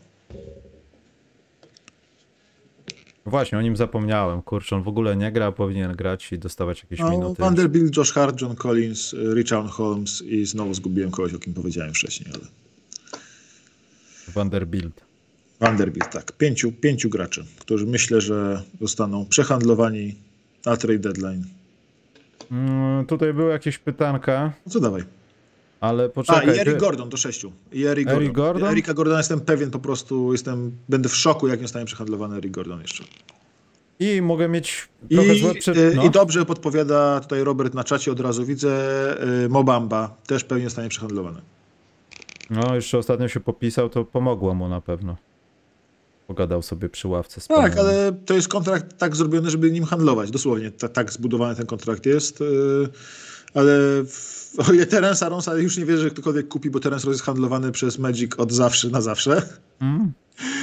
[3.25, 4.41] Właśnie, o nim zapomniałem.
[4.41, 7.41] Kurczę, on w ogóle nie gra, powinien grać i dostawać jakieś No, minuty.
[7.41, 12.29] Vanderbilt, Josh Hart, John Collins, Richard Holmes i znowu zgubiłem kogoś, o kim powiedziałem wcześniej,
[12.33, 12.43] ale
[14.27, 15.08] Vanderbilt.
[15.59, 16.31] Vanderbilt, tak.
[16.31, 20.15] Pięciu, pięciu graczy, którzy myślę, że zostaną przehandlowani
[20.65, 21.43] na trade deadline.
[22.51, 25.03] Mm, tutaj były jakieś pytanka, No co dawaj?
[25.79, 26.47] ale A, poczekaj.
[26.47, 27.51] i Eric ty- Gordon do sześciu.
[27.71, 28.33] I Eric Eric Gordon.
[28.53, 28.69] Gordon?
[28.71, 32.51] Erika Gordona jestem pewien, po prostu jestem, będę w szoku, jak nie zostanie przehandlowany Eric
[32.51, 33.03] Gordon jeszcze.
[33.99, 35.77] I mogę mieć I, trochę złe przed...
[35.77, 36.03] y, no.
[36.03, 38.73] I dobrze podpowiada tutaj Robert na czacie, od razu widzę,
[39.45, 41.41] y, Mobamba też pewnie zostanie przehandlowany.
[42.49, 45.17] no, jeszcze ostatnio się popisał, to pomogło mu na pewno.
[46.29, 47.79] Pogadał sobie przy ławce z Tak, panem.
[47.79, 50.31] ale to jest kontrakt tak zrobiony, żeby nim handlować.
[50.31, 52.39] Dosłownie ta, tak zbudowany ten kontrakt jest.
[52.39, 52.89] Yy,
[53.53, 53.71] ale
[54.05, 57.21] w, o ile Terence Arons, ale już nie wierzę, że ktokolwiek kupi, bo Terence jest
[57.21, 59.41] handlowany przez Magic od zawsze na zawsze.
[59.81, 60.11] Mm.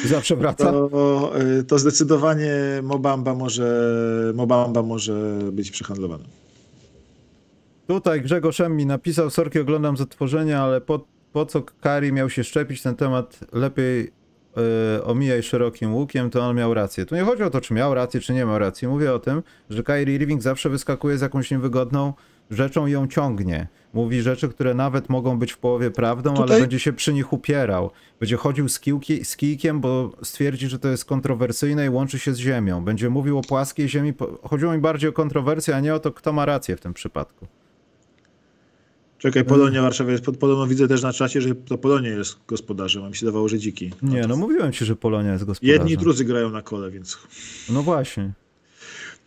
[0.08, 0.64] Zawsze wraca.
[0.64, 3.92] To, yy, to zdecydowanie Mobamba może,
[4.34, 6.24] Mobamba może być przehandlowany.
[7.86, 12.44] Tutaj Grzegorz mi napisał, sorki oglądam z odtworzenia, ale po, po co Kari miał się
[12.44, 14.15] szczepić ten temat, lepiej
[14.56, 17.06] e, omijaj szerokim łukiem, to on miał rację.
[17.06, 18.88] Tu nie chodzi o to, czy miał rację, czy nie miał racji.
[18.88, 22.12] Mówię o tym, że Kyrie Irving zawsze wyskakuje z jakąś niewygodną
[22.50, 23.68] rzeczą i ją ciągnie.
[23.94, 27.32] Mówi rzeczy, które nawet mogą być w połowie prawdą, ale Tutaj- będzie się przy nich
[27.32, 27.90] upierał.
[28.20, 32.34] Będzie chodził z, kiłki, z kijkiem, bo stwierdzi, że to jest kontrowersyjne i łączy się
[32.34, 32.84] z ziemią.
[32.84, 34.12] Będzie mówił o płaskiej ziemi.
[34.42, 37.46] Chodziło mi bardziej o kontrowersję, a nie o to, kto ma rację w tym przypadku.
[39.18, 43.04] Czekaj, Polonia Warszawa jest, pod- podobno widzę też na czacie, że to Polonia jest gospodarzem,
[43.04, 43.90] a mi się dawało, że dziki.
[44.02, 45.78] Nie, to no mówiłem ci, że Polonia jest gospodarzem.
[45.80, 47.18] Jedni i drudzy grają na kole, więc
[47.70, 48.32] No właśnie.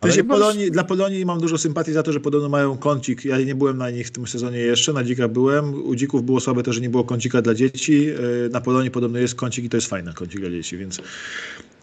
[0.02, 3.24] Sensie Ale masz- Polonii, dla Polonii mam dużo sympatii za to, że podobno mają kącik.
[3.24, 5.74] Ja nie byłem na nich w tym sezonie jeszcze, na dzikach byłem.
[5.84, 8.04] U dzików było słabe to, że nie było kącika dla dzieci.
[8.04, 11.00] Yy, Na Polonii podobno jest kącik i to jest fajny kącik dla dzieci, więc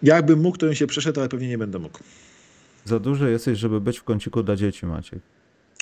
[0.04, 2.00] jakbym mógł, to bym się przeszedł, ale pewnie nie będę mógł.
[2.86, 5.20] Za duży jesteś, żeby być w kąciku dla dzieci, Maciek.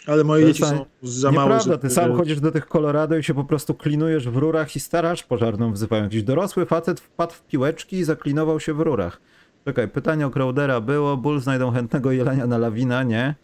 [0.07, 1.43] Ale moje To dzieci jest są za małe.
[1.47, 4.75] Nieprawda, żeby- ty sam chodzisz do tych Colorado i się po prostu klinujesz w rurach
[4.75, 6.03] i starasz pożarną wzywają.
[6.03, 9.21] Jakiś dorosły facet wpadł w piłeczki i zaklinował się w rurach.
[9.65, 13.35] Czekaj, pytanie o Crowdera było, Bull znajdą chętnego jelenia na lawina, nie?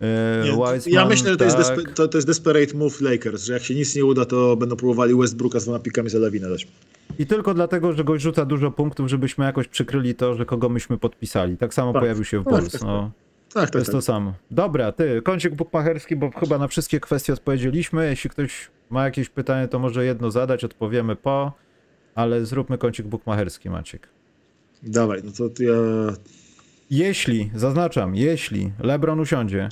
[0.00, 0.56] Eee,
[0.86, 1.76] Nie, ja myślę, że to, jest tak.
[1.76, 4.76] despe, to, to jest desperate move Lakers, że jak się nic nie uda, to będą
[4.76, 6.68] próbowali Westbrooka z dwoma pikami za lawinę dać.
[7.18, 10.98] I tylko dlatego, że gość rzuca dużo punktów, żebyśmy jakoś przykryli to, że kogo myśmy
[10.98, 11.56] podpisali.
[11.56, 12.02] Tak samo Tak.
[12.02, 12.72] pojawił się w Tak, Bulls.
[12.72, 13.10] tak, No.
[13.54, 13.92] Tak, To tak, jest tak.
[13.92, 14.34] to samo.
[14.50, 18.06] Dobra, ty, kącik bukmacherski, bo chyba na wszystkie kwestie odpowiedzieliśmy.
[18.08, 21.52] Jeśli ktoś ma jakieś pytanie, to może jedno zadać, odpowiemy po,
[22.14, 24.08] ale zróbmy kącik bukmacherski, Maciek.
[24.82, 25.72] Dawaj, no to ja...
[26.90, 29.68] Jeśli, zaznaczam, jeśli LeBron usiądzie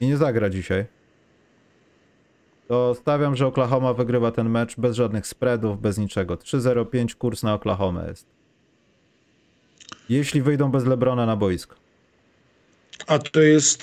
[0.00, 0.84] i nie zagra dzisiaj,
[2.68, 6.34] to stawiam, że Oklahoma wygrywa ten mecz bez żadnych spreadów, bez niczego.
[6.34, 8.26] 3-0-5 kurs na Oklahoma jest.
[10.08, 11.83] Jeśli wyjdą bez LeBrona na boisko.
[13.06, 13.82] A to jest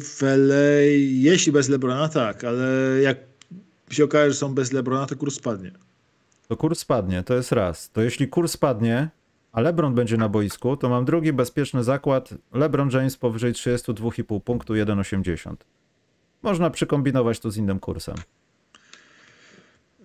[0.00, 2.64] w LA, jeśli bez Lebrona, tak, ale
[3.02, 3.18] jak
[3.90, 5.70] się okaże, że są bez Lebrona, to kurs spadnie.
[6.48, 7.90] to kurs spadnie, to jest raz.
[7.90, 9.08] To jeśli kurs spadnie,
[9.52, 12.34] a LeBron będzie na boisku, to mam drugi bezpieczny zakład.
[12.52, 15.54] LeBron James powyżej 32,5 punktu 1,80.
[16.42, 18.14] Można przykombinować to z innym kursem.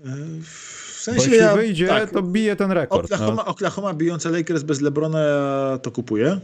[0.03, 3.05] W Bo sensie jeśli ja, wyjdzie, tak, to bije ten rekord.
[3.05, 3.45] Oklahoma, No.
[3.45, 6.39] Oklahoma bijące Lakers bez Lebrona ja to kupuję.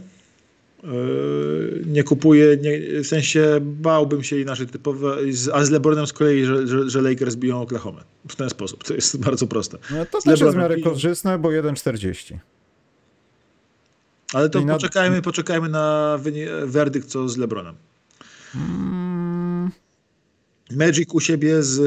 [1.86, 6.44] Nie kupuję, nie, w sensie bałbym się inaczej typowo, z- a z LeBronem z kolei,
[6.44, 8.04] że, że, że Lakers biją Oklahoma.
[8.28, 9.78] W ten sposób, to jest bardzo proste.
[9.90, 12.36] No to też jest w miarę korzystne, bo 1,40.
[14.32, 16.18] Ale to I na- poczekajmy, poczekajmy na
[16.66, 17.74] werdykt co z LeBronem.
[18.54, 19.70] Mm,
[20.70, 21.80] Magic u siebie z...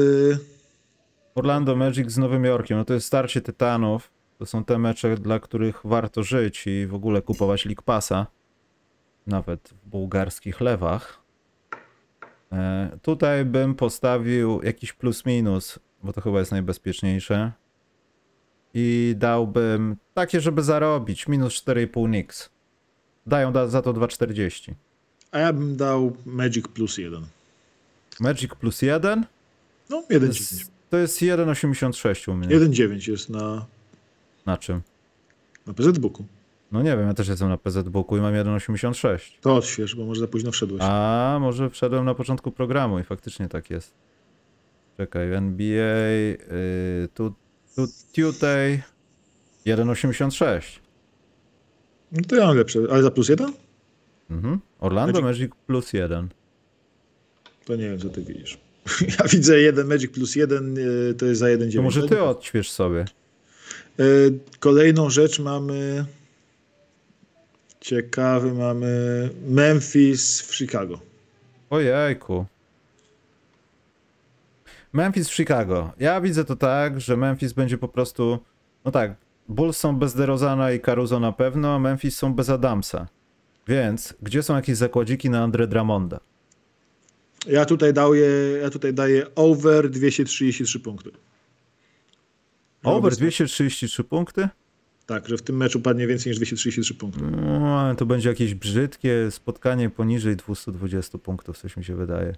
[1.34, 4.10] Orlando Magic z Nowym Jorkiem, no to jest starcie tytanów.
[4.38, 8.26] To są te mecze, dla których warto żyć i w ogóle kupować League Passa.
[9.26, 11.20] Nawet w bułgarskich lewach.
[12.52, 17.52] E, tutaj bym postawił jakiś plus minus, bo to chyba jest najbezpieczniejsze.
[18.74, 22.50] I dałbym takie, żeby zarobić, minus 4,5 nix.
[23.26, 24.72] Dają da, za to 2,40.
[25.32, 27.26] A ja bym dał Magic plus jeden.
[28.20, 29.26] Magic plus 1
[29.90, 30.26] No, to 1,9.
[30.26, 32.48] jest, to jest 1,86 u mnie.
[32.48, 33.66] 1,9 jest na,
[34.46, 34.80] Na czym?
[35.66, 36.24] na PZBooku.
[36.72, 39.18] No nie wiem, ja też jestem na PZ Booku i mam 1,86.
[39.40, 40.82] To odśwież, bo może za późno wszedłeś.
[40.84, 43.94] A może wszedłem na początku programu i faktycznie tak jest.
[44.96, 46.38] Czekaj, NBA, y,
[47.14, 47.34] tu,
[47.76, 48.82] tu, Tuesday,
[49.66, 50.60] 1,86.
[52.12, 52.80] No to ja mam lepsze.
[52.90, 53.52] Ale za plus jeden?
[54.30, 54.60] Mhm.
[54.78, 56.28] Orlando Magic- Magic plus 1.
[57.64, 58.58] To nie wiem, co ty widzisz.
[59.18, 61.76] Ja widzę jeden Magic plus jeden, y, to jest za 1,9.
[61.76, 63.04] To może ty odśwież sobie.
[64.00, 66.04] Y, Kolejną rzecz mamy.
[67.80, 71.00] Ciekawy mamy Memphis w Chicago.
[71.70, 72.46] Ojejku.
[74.92, 75.92] Memphis w Chicago.
[75.98, 78.38] Ja widzę to tak, że Memphis będzie po prostu.
[78.84, 79.14] No tak,
[79.48, 83.08] Bulls są bez DeRozana i Caruso na pewno, a Memphis są bez Adamsa.
[83.68, 86.20] Więc gdzie są jakieś zakładziki na Andre Dramonda?
[87.46, 88.28] Ja tutaj daję,
[88.62, 91.10] ja tutaj daję over 233 punkty.
[92.84, 94.48] Over Że- 233 punkty?
[95.10, 97.20] Tak, że w tym meczu padnie więcej niż 233 punkty.
[97.22, 102.34] No, to będzie jakieś brzydkie spotkanie poniżej 220 punktów, coś mi się wydaje.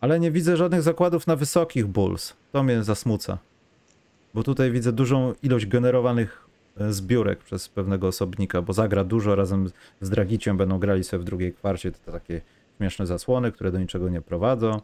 [0.00, 2.36] Ale nie widzę żadnych zakładów na wysokich Bulls.
[2.52, 3.38] To mnie zasmuca.
[4.34, 9.70] Bo tutaj widzę dużą ilość generowanych e, zbiórek przez pewnego osobnika, bo zagra dużo razem
[10.00, 12.40] z Dragiciem, będą grali sobie w drugiej kwarcie te takie
[12.76, 14.80] śmieszne zasłony, które do niczego nie prowadzą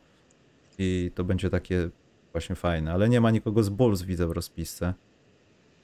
[0.78, 1.90] i to będzie takie
[2.32, 4.94] właśnie fajne, ale nie ma nikogo z Bulls widzę w rozpisce.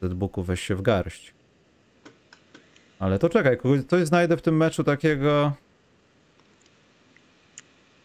[0.09, 1.35] Zbooku weź się w garść.
[2.99, 3.59] Ale to czekaj,
[3.89, 5.53] coś znajdę w tym meczu takiego.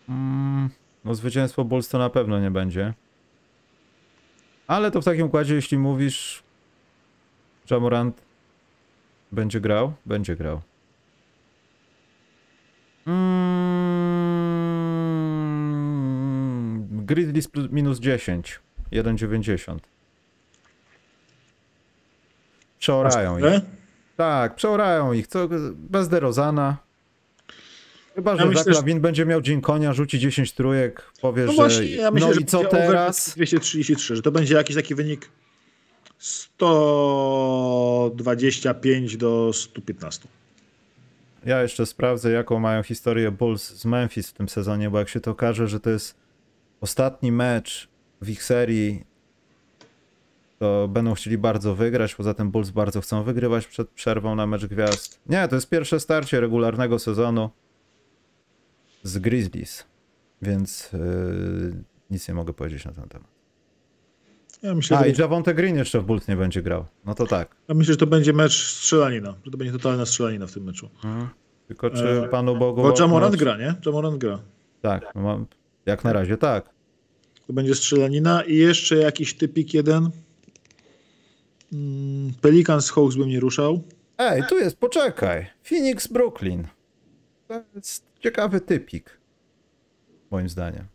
[0.10, 0.70] Mm,
[1.06, 2.94] no zwycięstwo Bulls to na pewno nie będzie.
[4.68, 6.44] Ale to w takim układzie, jeśli mówisz,
[7.72, 8.22] Jamorant
[9.32, 9.94] będzie grał?
[10.06, 10.62] Będzie grał.
[13.08, 14.40] Mm,
[17.06, 18.60] Grizzlies minus 10.
[18.92, 19.80] 1,90.
[22.80, 23.46] Przeorają ich.
[24.18, 25.28] Tak, przeorają ich.
[25.28, 26.78] Co, bez DeRozana.
[28.16, 31.52] Chyba, że Ja myślę, Zach że- będzie miał dzień konia, rzuci 10 trójek, powie, No
[31.52, 33.30] że właśnie, ja myślę, no że i co teraz?
[33.36, 35.30] 233, że to będzie jakiś taki wynik
[36.18, 40.28] 125 do 115.
[41.46, 45.20] Ja jeszcze sprawdzę, jaką mają historię Bulls z Memphis w tym sezonie, bo jak się
[45.20, 46.16] to okaże, że to jest
[46.82, 47.88] ostatni mecz
[48.22, 49.04] w ich serii,
[50.60, 52.16] to będą chcieli bardzo wygrać.
[52.16, 55.22] Poza tym Bulls bardzo chcą wygrywać przed przerwą na mecz gwiazd.
[55.30, 57.50] Nie, to jest pierwsze starcie regularnego sezonu
[59.04, 59.86] z Grizzlies,
[60.42, 63.28] więc yy, nic nie mogę powiedzieć na ten temat.
[64.64, 66.86] Ja myślę, A że, i Javonte Green jeszcze w Bulls nie będzie grał.
[67.06, 67.56] No to tak.
[67.68, 70.90] ja myślę, że to będzie mecz strzelanina, że to będzie totalna strzelanina w tym meczu.
[71.68, 72.82] Tylko czy E, Panu Bogu...
[72.82, 73.76] Bo Jamorant okno- gra, nie?
[73.86, 74.40] Jamorant gra.
[74.82, 75.46] Tak, no mam...
[75.86, 76.70] jak na razie tak.
[77.48, 80.10] To będzie strzelanina i jeszcze jakiś typik jeden.
[81.74, 83.82] Mm, Pelicans Hawks bym nie ruszał.
[84.18, 85.48] Ej, tu jest, poczekaj.
[85.64, 86.68] Phoenix, Brooklyn.
[87.48, 89.20] To jest ciekawy typik.
[90.32, 90.86] Moim zdaniem.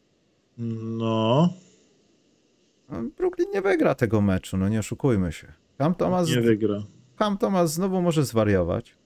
[0.59, 1.49] No,
[2.89, 5.53] No, Brooklyn nie wygra tego meczu, no nie oszukujmy się.
[5.79, 6.83] Cam Thomas, nie wygra.
[7.19, 8.97] Cam Thomas znowu może zwariować.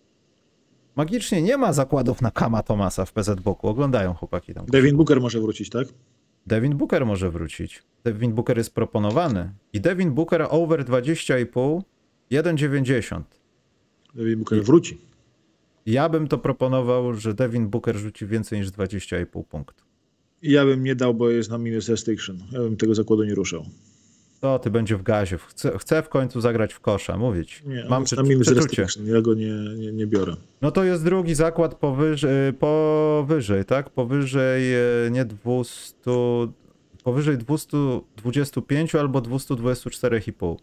[0.96, 3.68] Magicznie nie ma zakładów na Kama Thomasa w PZ Boku.
[3.68, 4.66] Oglądają chłopaki tam.
[4.66, 5.88] Devin Booker może wrócić, tak?
[6.46, 7.82] Devin Booker może wrócić.
[8.04, 9.52] Devin Booker jest proponowany.
[9.72, 11.82] I Devin Booker over 20,5,
[12.30, 13.22] 1,90.
[14.14, 14.98] Devin Booker wróci.
[15.86, 19.86] Ja bym to proponował, że Devin Booker rzuci więcej niż 20,5 punktów.
[20.42, 22.38] I Ja bym nie dał, bo jest na minus restriction.
[22.52, 23.64] Ja bym tego zakładu nie ruszał.
[24.40, 25.38] To ty będzie w gazie.
[25.38, 27.62] Chcę, chcę w końcu zagrać w kosza, mówić.
[27.66, 28.86] Nie, Mam jest przy, przeczucie.
[29.04, 30.36] Ja go nie, nie, nie biorę.
[30.62, 33.90] No to jest drugi zakład powyżej, powyżej tak?
[33.90, 36.10] Powyżej e, nie 200,
[37.04, 40.56] powyżej 225 albo 224,5.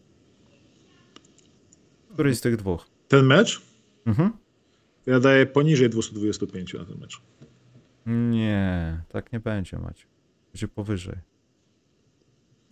[2.13, 2.87] Któryś z tych dwóch.
[3.07, 3.61] Ten mecz?
[4.05, 4.31] Mhm.
[5.05, 7.21] Ja daję poniżej 225 na ten mecz.
[8.05, 10.05] Nie, tak nie będzie, Macie.
[10.53, 11.15] Będzie powyżej.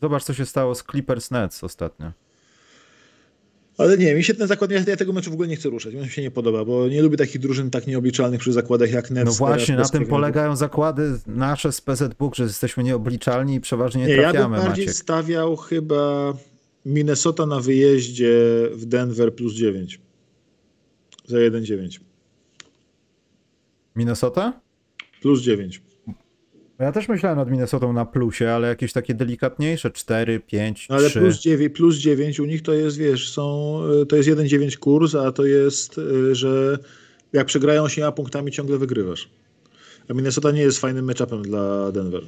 [0.04, 2.12] Zobacz, co się stało z Clippers Nets ostatnio.
[3.78, 5.94] Ale nie, mi się ten zakład, ja, ja tego meczu w ogóle nie chcę ruszać,
[5.94, 9.26] mi się nie podoba, bo nie lubię takich drużyn tak nieobliczalnych przy zakładach jak Nets.
[9.26, 14.02] No właśnie, na tym polegają zakłady nasze z PZ Book, że jesteśmy nieobliczalni i przeważnie
[14.02, 14.96] nie Nie, ja bym trafiamy, bardziej Maciek.
[15.02, 16.34] stawiał chyba
[16.86, 18.34] Minnesota na wyjeździe
[18.74, 20.00] w Denver plus 9.
[21.26, 22.00] Za 1,9.
[23.96, 24.54] Minnesota?
[25.22, 25.82] Plus 9.
[26.80, 31.20] Ja też myślałem nad Minnesotą na plusie, ale jakieś takie delikatniejsze 4, 5, Ale 3.
[31.20, 35.16] plus 9, plus 9 u nich to jest, wiesz, są, y, to jest 1,9 kurs,
[35.16, 36.78] a to jest, y, że
[37.34, 39.30] jak przegrają się punktami, ciągle wygrywasz.
[40.10, 42.22] A Minnesota nie jest fajnym matchupem dla Denver.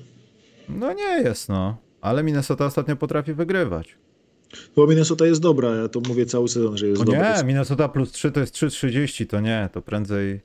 [0.70, 1.78] No nie jest, no.
[2.02, 3.98] Ale Minnesota ostatnio potrafi wygrywać.
[4.76, 7.38] Bo Minnesota jest dobra, ja to mówię cały sezon, że jest No dobra.
[7.38, 10.42] nie, Minnesota plus 3 to jest 3,30, to nie, to prędzej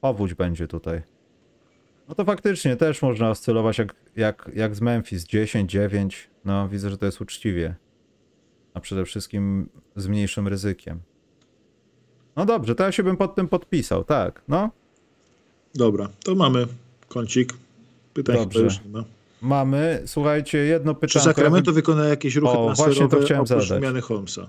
[0.00, 1.02] powódź będzie tutaj.
[2.08, 6.90] No to faktycznie też można oscylować jak, jak, jak z Memphis, 10, 9, no widzę,
[6.90, 7.74] że to jest uczciwie.
[8.74, 11.00] A przede wszystkim z mniejszym ryzykiem.
[12.36, 14.70] No dobrze, to ja się bym pod tym podpisał, tak, no.
[15.74, 16.66] Dobra, to mamy
[17.08, 17.52] kącik.
[18.14, 18.60] Pytań Dobrze.
[18.60, 19.04] już nie ma.
[19.42, 21.24] Mamy, słuchajcie, jedno Czy pytanie.
[21.24, 23.80] Sacramento wykona jakieś ruchy O, właśnie to transferowe chciałem oprócz zadać.
[23.80, 24.48] wymiany Holmesa?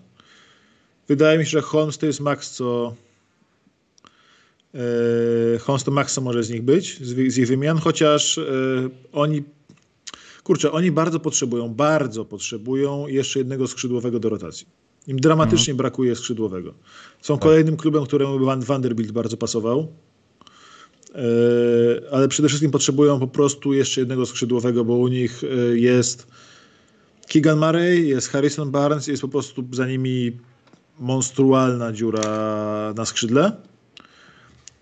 [1.07, 2.95] Wydaje mi się, że Holmes to jest max, co...
[4.75, 8.43] e, Holmes to max, co może z nich być, z, ich wymian, chociaż e,
[9.11, 9.43] oni...
[10.43, 14.67] Kurczę, oni bardzo potrzebują, bardzo potrzebują jeszcze jednego skrzydłowego do rotacji.
[15.07, 15.77] Im dramatycznie Mhm.
[15.77, 16.73] brakuje skrzydłowego.
[17.21, 17.43] Są Tak.
[17.43, 19.87] kolejnym klubem, któremu Van Vanderbilt bardzo pasował.
[21.15, 21.17] E,
[22.11, 25.41] ale przede wszystkim potrzebują po prostu jeszcze jednego skrzydłowego, bo u nich
[25.73, 26.27] jest
[27.27, 30.37] Keegan Murray, jest Harrison Barnes, jest po prostu za nimi
[30.99, 33.51] monstrualna dziura na skrzydle.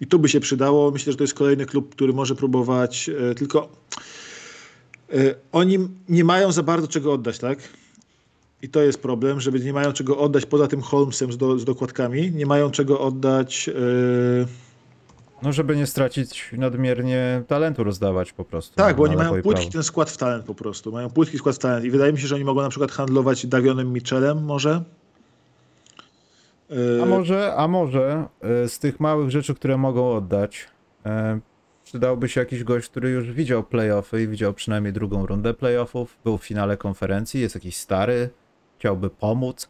[0.01, 0.91] I tu by się przydało.
[0.91, 3.69] Myślę, że to jest kolejny klub, który może próbować, e, tylko
[5.13, 5.77] e, oni
[6.09, 7.59] nie mają za bardzo czego oddać, tak?
[8.61, 11.65] I to jest problem, że nie mają czego oddać poza tym Holmesem z, do, z
[11.65, 12.31] dokładkami.
[12.31, 13.69] Nie mają czego oddać.
[13.69, 14.45] e,
[15.43, 18.75] No żeby nie stracić nadmiernie talentu rozdawać po prostu.
[18.75, 20.91] Tak, bo oni mają płytki ten skład w talent po prostu.
[20.91, 23.45] Mają płytki skład w talent i wydaje mi się, że oni mogą na przykład handlować
[23.45, 24.83] Davionem Mitchellem może.
[27.03, 30.67] A może, a może e, z tych małych rzeczy, które mogą oddać,
[31.05, 31.39] e,
[31.83, 36.37] przydałby się jakiś gość, który już widział playoffy i widział przynajmniej drugą rundę playoffów, był
[36.37, 38.29] w finale konferencji, jest jakiś stary,
[38.77, 39.69] chciałby pomóc.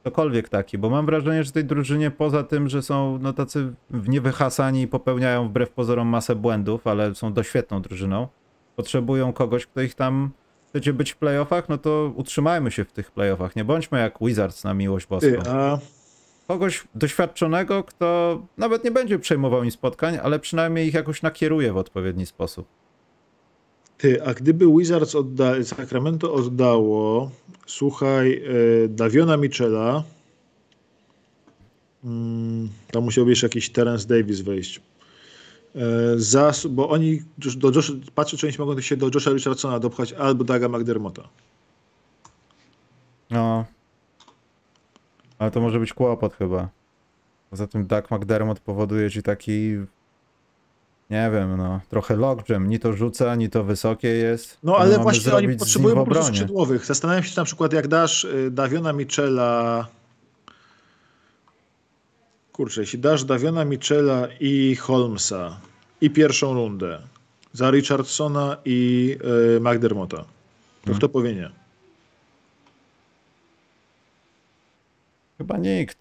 [0.00, 3.72] Ktokolwiek taki, bo mam wrażenie, że tej drużynie poza tym, że są no tacy
[4.08, 8.28] niewyhasani i popełniają wbrew pozorom masę błędów, ale są doświetną drużyną,
[8.76, 10.30] potrzebują kogoś, kto ich tam
[10.68, 13.56] chcecie być w playoffach, no to utrzymajmy się w tych playoffach.
[13.56, 15.78] Nie bądźmy jak Wizards na miłość boską ty, a
[16.46, 21.76] kogoś doświadczonego, kto nawet nie będzie przejmował im spotkań, ale przynajmniej ich jakoś nakieruje w
[21.76, 22.66] odpowiedni sposób.
[23.98, 27.30] Ty, a gdyby Wizards odda, Sacramento oddało,
[27.66, 28.42] słuchaj,
[28.84, 30.02] e, Daviona Michela,
[32.04, 34.80] mm, tam musiałby jeszcze jakiś Terence Davis wejść.
[35.74, 35.80] E,
[36.16, 37.22] za, bo oni,
[37.56, 41.28] do Josh, patrzę, czy oni mogą się do Josha Richardsona dopchać albo Daga McDermotta.
[43.30, 43.64] No.
[45.42, 46.68] Ale to może być kłopot chyba.
[47.50, 49.76] Poza tym Doug McDermott powoduje ci taki
[51.10, 52.68] nie wiem, no, trochę logjam.
[52.68, 54.58] Ni to rzuca, ni to wysokie jest.
[54.62, 56.86] No ale właśnie oni potrzebują po prostu skrzydłowych.
[56.86, 59.86] Zastanawiam się, czy na przykład jak dasz y, Daviona Michela.
[62.52, 65.60] Kurczę, jeśli dasz Daviona Michela i Holmesa
[66.00, 66.98] i pierwszą rundę
[67.52, 69.16] za Richardsona i
[69.56, 70.24] y, McDermotta, to
[70.84, 70.98] Hmm.
[70.98, 71.61] kto powie nie?
[75.42, 75.98] Chyba nikt.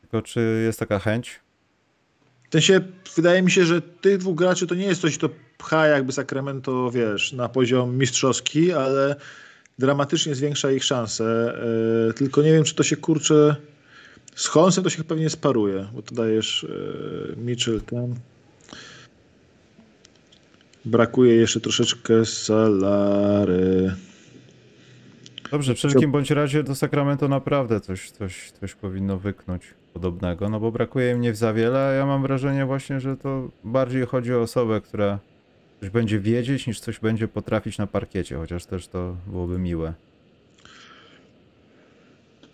[0.00, 1.40] Tylko czy jest taka chęć?
[2.48, 2.80] W sensie,
[3.16, 5.28] wydaje mi się, że tych dwóch graczy to nie jest coś, co
[5.58, 9.16] pcha jakby Sacramento, wiesz, na poziom mistrzowski, ale
[9.78, 11.54] dramatycznie zwiększa ich szanse.
[12.06, 13.56] Yy, tylko nie wiem, czy to się kurczę.
[14.34, 18.14] Z Holmesem to się pewnie sparuje, bo to dajesz yy, Mitchell tam.
[20.84, 23.94] Brakuje jeszcze troszeczkę salary.
[25.50, 30.60] Dobrze, w wszelkim bądź razie do Sacramento naprawdę coś, coś, coś powinno wyknąć podobnego, no
[30.60, 34.34] bo brakuje im nie za wiele, a ja mam wrażenie właśnie, że to bardziej chodzi
[34.34, 35.18] o osobę, która
[35.80, 39.94] coś będzie wiedzieć, niż coś będzie potrafić na parkiecie, chociaż też to byłoby miłe.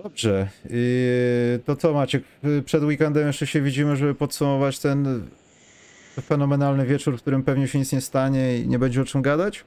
[0.02, 0.48] Dobrze,
[1.64, 2.24] to co Maciek,
[2.64, 5.26] przed weekendem jeszcze się widzimy, żeby podsumować ten
[6.22, 9.64] fenomenalny wieczór, w którym pewnie się nic nie stanie i nie będzie o czym gadać?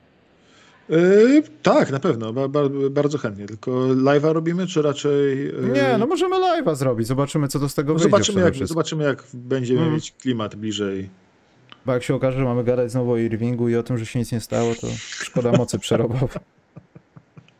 [0.90, 2.60] Yy, tak, na pewno, ba, ba,
[2.92, 3.46] bardzo chętnie.
[3.46, 5.38] Tylko live'a robimy, czy raczej.
[5.46, 5.70] Yy...
[5.74, 8.12] Nie, no możemy live'a zrobić, zobaczymy co to z tego no wyjdzie.
[8.12, 8.74] zobaczymy, jak, wszystko.
[8.74, 9.94] zobaczymy, jak będziemy Mm.
[9.94, 11.10] mieć klimat bliżej.
[11.86, 14.20] Bo jak się okaże, że mamy gadać znowu o Irvingu i o tym, że się
[14.20, 16.30] nic nie stało, to szkoda mocy przerobowej.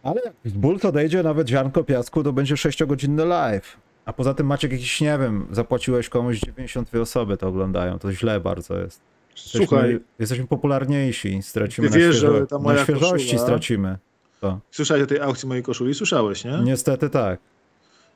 [0.04, 3.78] Ale jak ból odejdzie, nawet ziarnko piasku, to będzie 6-godzinny live.
[4.06, 8.40] A poza tym Maciek jakiś, nie wiem, zapłaciłeś komuś 92 osoby to oglądają, to źle
[8.40, 9.02] bardzo jest.
[9.38, 13.98] Słuchaj, jesteśmy popularniejsi, stracimy na, wiesz, że świeżo, ta moja na świeżości koszula- stracimy.
[14.42, 14.60] To.
[14.72, 15.94] słyszałeś o tej aukcji mojej koszuli?
[15.94, 16.60] Słyszałeś, nie?
[16.64, 17.40] Niestety tak.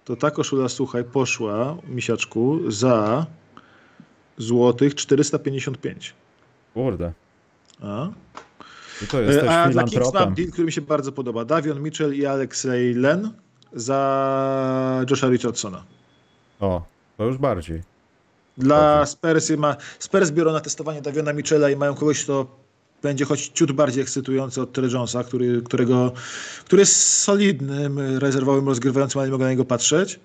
[0.06, 3.26] To ta koszula, słuchaj, poszła, misiaczku, za
[4.38, 6.14] złotych 455.
[6.73, 7.11] Kurde.
[7.81, 8.07] A?
[9.03, 11.45] I to jesteś E, A dla Kings mam deal, który mi się bardzo podoba.
[11.45, 13.31] Davion Mitchell i Alexei Len
[13.73, 15.84] za Josha Richardsona.
[16.60, 16.81] O,
[17.18, 17.81] to już bardziej.
[18.62, 19.06] Dla.
[19.06, 22.62] Spursy ma, Spurs biorą na testowanie Daviona Mitchella i mają kogoś, kto
[23.04, 26.12] będzie choć ciut bardziej ekscytujący od Terry Jonesa, który, którego,
[26.66, 30.20] który jest solidnym rezerwowym rozgrywającym, ale nie mogą na niego patrzeć.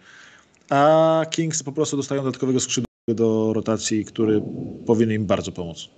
[0.71, 4.43] A Kings po prostu dostają dodatkowego skrzydła do rotacji, który
[4.87, 5.89] powinien im bardzo pomóc.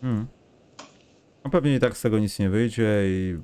[0.00, 0.26] Hmm.
[1.44, 3.38] No pewnie i tak z tego nic nie wyjdzie i,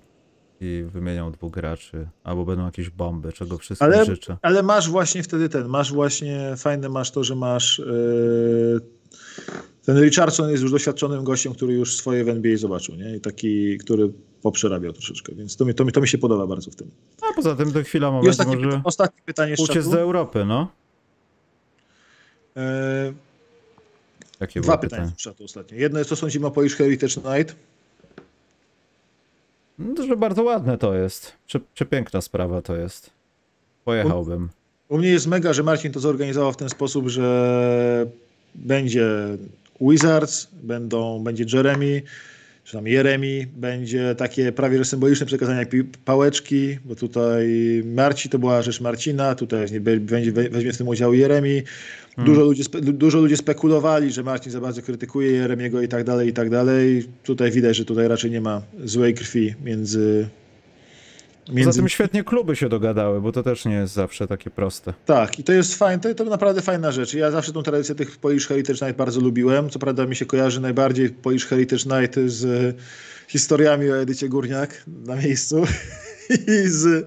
[0.64, 4.36] i wymienią dwóch graczy, albo będą jakieś bomby, czego wszystkim Ale- życzę.
[4.42, 8.80] Ale masz właśnie wtedy ten, masz właśnie, fajne masz to, że masz yy,
[9.84, 13.16] ten Richardson jest już doświadczonym gościem, który już swoje w NBA zobaczył, nie?
[13.16, 14.12] I taki, który
[14.42, 16.90] poprzerabiał troszeczkę, więc to mi, to mi, to mi się podoba bardzo w tym.
[17.30, 20.68] A poza tym do chwila I moment ostatnie, może ostatnie pytanie uciec do Europy, no.
[22.56, 22.62] Yy,
[24.40, 25.78] Jakie dwa pytania czatu ostatnie.
[25.78, 27.56] Jedno jest, co sądzimy o Polish Heritage Night.
[29.78, 31.32] No, że bardzo ładne to jest.
[31.46, 33.10] Prze, przepiękna sprawa to jest.
[33.84, 34.48] Pojechałbym.
[34.88, 38.06] U mnie jest mega, że Marcin to zorganizował w ten sposób, że
[38.54, 39.08] będzie
[39.80, 42.02] Wizards, będą, będzie Jeremy,
[42.64, 45.68] czy tam Jeremy, będzie takie prawie że symboliczne przekazanie jak
[46.04, 47.46] pałeczki, bo tutaj
[47.84, 51.62] Marci to była rzecz Marcina, tutaj będzie, we- weźmie w tym udział Jeremy.
[52.18, 56.28] Dużo, ludzi, spe- dużo ludzi spekulowali, że Marcin za bardzo krytykuje Jeremiego i tak dalej,
[56.28, 57.04] i tak dalej.
[57.24, 60.28] Tutaj widać, że tutaj raczej nie ma złej krwi między...
[61.46, 64.94] Poza tym świetnie kluby się dogadały, bo to też nie jest zawsze takie proste.
[65.06, 67.14] Tak, i to jest fajne, to, to naprawdę fajna rzecz.
[67.14, 69.70] Ja zawsze tą tradycję tych Polish Heritage Night bardzo lubiłem.
[69.70, 72.76] Co prawda mi się kojarzy najbardziej Polish Heritage Night z
[73.28, 75.64] historiami o Edycie Górniak na miejscu
[76.30, 77.06] i z,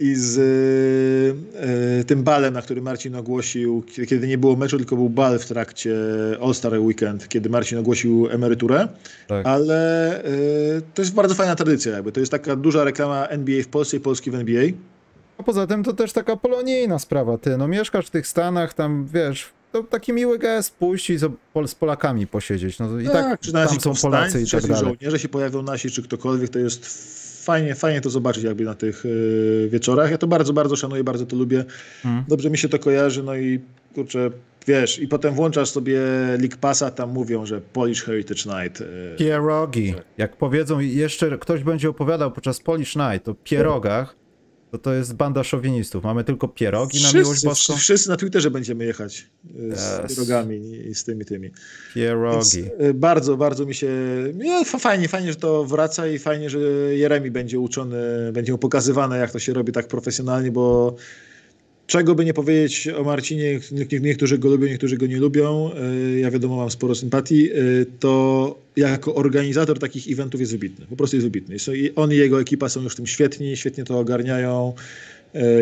[0.00, 1.60] i z e,
[2.00, 5.46] e, tym balem, na który Marcin ogłosił, kiedy- nie było meczu, tylko był bal w
[5.46, 5.94] trakcie
[6.42, 8.88] All-Star Weekend, kiedy Marcin ogłosił emeryturę.
[9.28, 9.46] Tak.
[9.46, 10.22] Ale
[10.94, 11.92] to jest bardzo fajna tradycja.
[11.92, 12.12] Jakby.
[12.12, 14.64] To jest taka duża reklama NBA w Polsce i Polski w NBA.
[15.38, 17.56] A poza tym to też taka polonijna sprawa, ty.
[17.56, 21.24] No mieszkasz w tych Stanach, tam wiesz, to taki miły gest pójść i z,
[21.54, 22.78] Pol- z Polakami posiedzieć.
[22.78, 24.84] No i tak, czy nasi tam są Polacy i tak czy dalej.
[24.84, 26.84] żołnierze się pojawią nasi, czy ktokolwiek, to jest
[27.44, 30.10] fajnie, fajnie to zobaczyć jakby na tych y, wieczorach.
[30.10, 31.64] Ja to bardzo, bardzo szanuję, bardzo to lubię.
[32.02, 32.24] Hmm.
[32.28, 33.60] Dobrze mi się to kojarzy, no i
[33.94, 34.30] kurczę,
[34.66, 36.00] wiesz, i potem włączasz sobie
[36.38, 38.80] League Passa, tam mówią, że Polish Heritage Night.
[38.80, 39.94] y, Pierogi.
[40.18, 44.16] Jak powiedzą jeszcze ktoś będzie opowiadał podczas Polish Night o pierogach,
[44.74, 46.04] to to jest banda szowinistów.
[46.04, 47.76] Mamy tylko pierogi na miłość wszyscy, boską.
[47.76, 49.26] wszyscy na Twitterze będziemy jechać
[49.72, 50.16] y, z Yes.
[50.16, 50.56] drogami
[50.90, 51.48] i z tymi tymi.
[51.48, 51.54] Więc,
[51.94, 52.64] Pierogi.
[52.82, 53.88] y, bardzo, bardzo mi się.
[54.78, 56.58] Fajnie, fajnie, że to wraca i fajnie, że
[56.94, 57.96] Jeremi będzie uczony,
[58.32, 60.96] będzie mu pokazywane, jak to się robi tak profesjonalnie, bo
[61.86, 65.70] czego by nie powiedzieć o Marcinie, nie- nie- niektórzy go lubią, niektórzy go nie lubią.
[66.16, 67.50] y, Ja wiadomo, mam sporo sympatii.
[67.52, 70.86] y, To jako organizator takich eventów jest wybitny.
[70.86, 71.56] Po prostu jest wybitny.
[71.96, 74.72] On i jego ekipa są już w tym świetni, świetnie to ogarniają.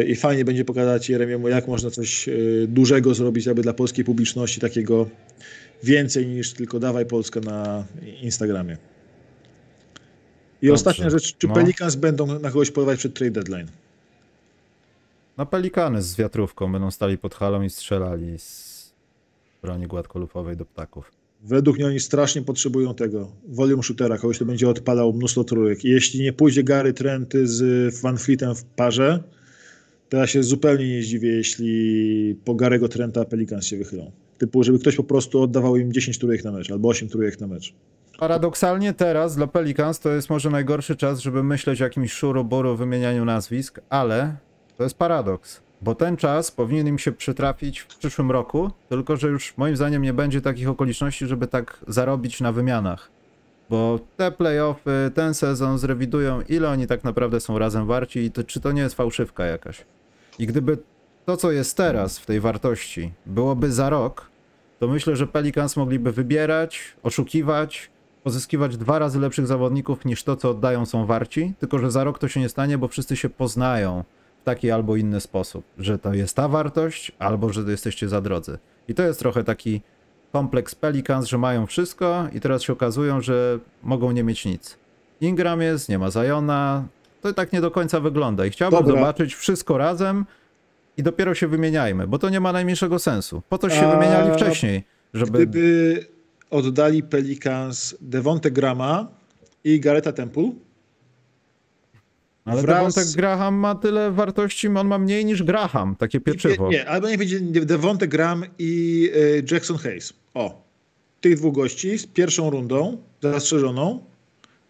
[0.01, 2.29] y, I fajnie będzie pokazać Jeremiemu, jak można coś
[2.69, 5.09] dużego zrobić, aby dla polskiej publiczności takiego
[5.85, 7.85] więcej niż tylko dawaj Polskę na
[8.23, 8.77] Instagramie.
[10.63, 10.73] I Dobrze.
[10.75, 11.55] ostatnia rzecz, czy No.
[11.55, 13.67] Pelicans będą na kogoś polować przed trade deadline?
[15.37, 18.95] Na pelikany z wiatrówką będą stali pod halą i strzelali z
[19.63, 21.13] broni gładkolufowej do ptaków.
[21.43, 25.85] Według mnie oni strasznie potrzebują tego volume shootera, kogoś, kto będzie odpalał mnóstwo trójek.
[25.85, 29.23] I jeśli nie pójdzie Gary Trent z Van Fleetem w parze,
[30.09, 34.13] to ja się zupełnie nie zdziwię, jeśli po Garego Trenta Pelicans się wychylą.
[34.39, 37.47] Typu, żeby ktoś po prostu oddawał im 10 trójek na mecz, albo 8 trójek na
[37.47, 37.75] mecz.
[38.19, 43.25] Paradoksalnie teraz dla Pelicans to jest może najgorszy czas, żeby myśleć o jakimś szuroboro wymienianiu
[43.25, 44.37] nazwisk, ale
[44.77, 49.29] to jest paradoks, bo ten czas powinien im się przytrafić w przyszłym roku, tylko że
[49.29, 53.11] już moim zdaniem nie będzie takich okoliczności, żeby tak zarobić na wymianach.
[53.71, 58.45] Bo te playoffy, ten sezon zrewidują, ile oni tak naprawdę są razem warci i to,
[58.45, 59.85] czy to nie jest fałszywka jakaś.
[60.39, 60.79] I gdyby
[61.25, 64.31] to, co jest teraz w tej wartości, byłoby za rok,
[64.79, 67.93] to myślę, że Pelicans mogliby wybierać, oszukiwać
[68.23, 72.19] pozyskiwać dwa razy lepszych zawodników niż to, co oddają są warci, tylko że za rok
[72.19, 74.05] to się nie stanie, bo wszyscy się poznają
[74.43, 78.59] w taki albo inny sposób, że to jest ta wartość, albo że jesteście za drodzy.
[78.89, 79.81] I to jest trochę taki
[80.33, 84.79] kompleks Pelicans, że mają wszystko i teraz się okazują, że mogą nie mieć nic.
[85.21, 86.85] Ingram jest, nie ma Zajona,
[87.21, 88.95] to tak nie do końca wygląda i chciałbym Dobra.
[88.95, 90.25] zobaczyć wszystko razem
[90.97, 93.43] i dopiero się wymieniajmy, bo to nie ma najmniejszego sensu.
[93.49, 95.47] Po to się A wymieniali wcześniej, żeby...
[95.47, 96.07] Gdyby
[96.51, 99.09] oddali Pelicans Devonte Grama
[99.65, 100.51] i Gareta Temple,
[102.45, 106.69] Ale wraz- Devonte Graham ma tyle wartości, on ma mniej niż Graham, takie pieczywo.
[106.71, 110.13] Nie, nie, albo nie będzie Devonte Graham i y, Jackson Hayes.
[110.35, 110.63] O,
[111.21, 114.05] tych dwóch gości z pierwszą rundą zastrzeżoną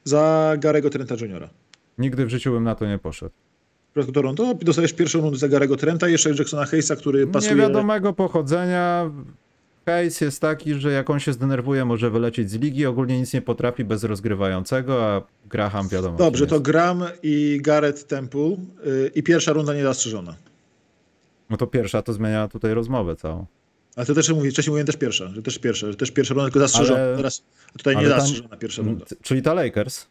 [0.04, 1.48] za Garego Trenta Jr.
[1.98, 3.32] Nigdy w życiu bym na to nie poszedł.
[3.88, 7.54] W przypadku Toronto dostajesz pierwszą rundę za Garego Trenta i jeszcze Jacksona Hayesa, który pasuje...
[7.54, 9.10] Niewiadomego pochodzenia.
[9.86, 12.86] Hayes jest taki, że jak on się zdenerwuje, może wylecieć z ligi.
[12.86, 16.18] Ogólnie nic nie potrafi bez rozgrywającego, a Graham wiadomo.
[16.18, 16.64] Dobrze, to jest.
[16.64, 18.56] Graham i Gareth Temple
[18.86, 20.34] y, i pierwsza runda niezastrzeżona.
[21.50, 23.46] No to pierwsza to zmienia tutaj rozmowę całą.
[23.96, 26.46] Ale to też mówię, wcześniej mówiłem też pierwsza, że też pierwsza, że też pierwsza runda
[26.46, 27.00] tylko zastrzeżona.
[27.00, 27.42] Ale- Teraz
[27.78, 29.06] tutaj nie zastrzeżona pierwsza runda.
[29.22, 30.06] Czyli ta Lakers.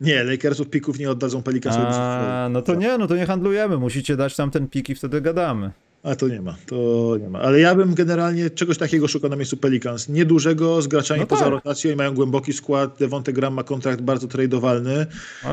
[0.00, 1.86] Nie, Lakersów pików nie oddadzą Pelicansowi.
[1.90, 3.76] A, no to nie, no to nie handlujemy.
[3.78, 5.70] Musicie dać tam ten pik i wtedy gadamy.
[6.02, 7.40] A to nie ma, to nie ma.
[7.40, 10.08] Ale ja bym generalnie czegoś takiego szukał na miejscu Pelicans.
[10.08, 11.50] Niedużego, z graczami No poza tak.
[11.50, 12.96] rotacją i mają głęboki skład.
[12.98, 15.06] Devonte Graham ma kontrakt bardzo tradowalny.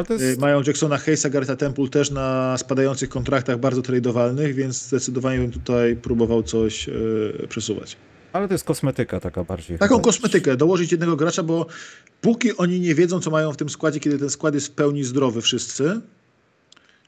[0.08, 0.40] To Y, jest.
[0.40, 5.96] Mają Jacksona Hayesa, Garetha Temple też na spadających kontraktach bardzo tradowalnych, więc zdecydowanie bym tutaj
[5.96, 7.98] próbował coś y, przesuwać.
[8.34, 9.78] Ale to jest kosmetyka taka bardziej.
[9.80, 10.04] Taką chyba.
[10.06, 11.66] kosmetykę, dołożyć jednego gracza, bo
[12.22, 15.04] póki oni nie wiedzą, co mają w tym składzie, kiedy ten skład jest w pełni
[15.04, 16.02] zdrowy wszyscy,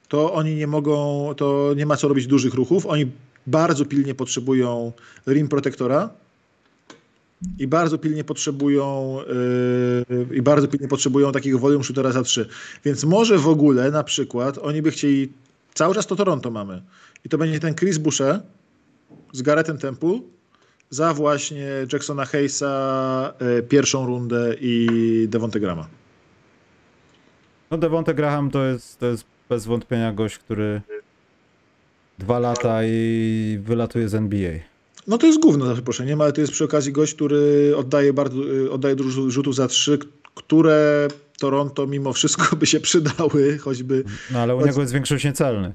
[0.08, 2.86] to oni nie mogą, to nie ma co robić dużych ruchów.
[2.86, 3.12] Oni
[3.48, 4.92] bardzo pilnie potrzebują
[5.28, 6.10] rim protektora
[7.60, 9.18] i bardzo pilnie potrzebują
[10.10, 12.50] yy, i bardzo pilnie potrzebują takiego volume shootera za 3.
[12.86, 15.34] Więc może w ogóle na przykład oni by chcieli
[15.74, 16.82] cały czas to Toronto mamy
[17.26, 18.42] i to będzie ten Chris Boucher
[19.34, 20.20] z Garethem Temple
[20.90, 24.88] za właśnie Jacksona Hayesa y, pierwszą rundę i
[25.30, 25.88] Devonte Grama.
[27.72, 30.82] No Devonte Graham to jest, to jest bez wątpienia gość, który
[32.18, 34.52] dwa lata i wylatuje z NBA.
[35.08, 38.38] No to jest gówno za przeproszeniem, ale to jest przy okazji gość, który oddaje bardzo,
[38.54, 40.00] y, oddaje dużo rzutów za trzy,
[40.36, 41.08] które
[41.40, 45.74] Toronto mimo wszystko by się przydały, choćby, No ale u niego jest większość niecelnych.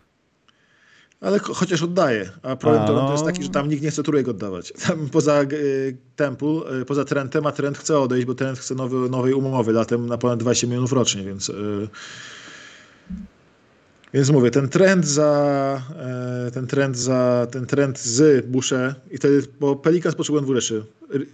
[1.20, 2.30] ale cho- chociaż oddaje.
[2.42, 3.12] A problem A, Toronto no.
[3.12, 4.72] jest taki, że tam nikt nie chce trójek oddawać.
[4.86, 9.10] Tam poza y, Temple, y, poza Trentem, a Trent chce odejść, bo Trent chce nowy,
[9.10, 11.48] nowej umowy latem na ponad 20 milionów rocznie, więc...
[11.48, 11.88] Y,
[14.14, 15.82] Więc mówię, ten trend za
[16.46, 20.84] e, ten trend za ten trend z Busze i wtedy, bo Pelicans potrzebują dwóch rzeczy.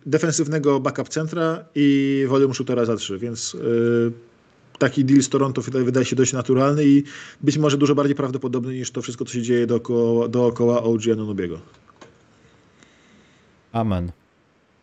[0.07, 5.85] Defensywnego backup centra i volume shootera za trzy, więc e, taki deal z Toronto wydaje,
[5.85, 7.03] wydaje się dość naturalny i
[7.41, 11.61] być może dużo bardziej prawdopodobny niż to wszystko, co się dzieje dookoła, dookoła OG Anunobiego.
[13.73, 14.13] Amen.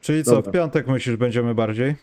[0.01, 0.51] Czyli co, Dobra.
[0.51, 1.95] w piątek myślisz, będziemy bardziej?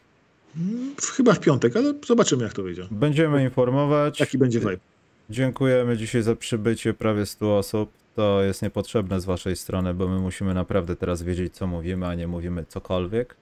[1.16, 2.86] Chyba w piątek, ale zobaczymy jak to wyjdzie.
[2.90, 4.20] Będziemy informować.
[4.20, 4.91] Jaki będzie vibe.
[5.32, 7.90] Dziękujemy dzisiaj za przybycie prawie 100 osób.
[8.14, 12.14] To jest niepotrzebne z waszej strony, bo my musimy naprawdę teraz wiedzieć, co mówimy, a
[12.14, 13.36] nie mówimy cokolwiek.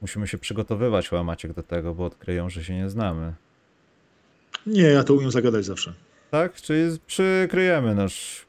[0.00, 3.32] Musimy się przygotowywać, łamaciek, do tego, bo odkryją, że się nie znamy.
[4.66, 5.92] Nie, ja to umiem zagadać zawsze.
[6.30, 6.54] Tak?
[6.54, 8.46] Czyli przykryjemy nasz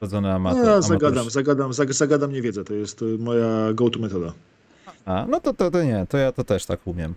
[0.00, 0.64] rodzony No, amator.
[0.66, 4.32] ja zagadam, zagadam, zag- zagadam niewiedzę, to jest y, moja go-to metoda.
[5.04, 7.14] A, no to, to, to nie, to ja to też tak umiem.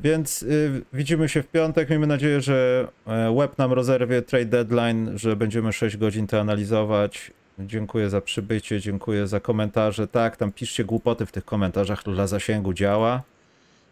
[0.00, 1.90] Więc y, widzimy się w piątek.
[1.90, 7.30] Miejmy nadzieję, że e, web nam rozerwie trade deadline, że będziemy 6 godzin to analizować.
[7.58, 10.08] Dziękuję za przybycie, dziękuję za komentarze.
[10.08, 13.22] Tak, tam piszcie głupoty w tych komentarzach, dla zasięgu działa.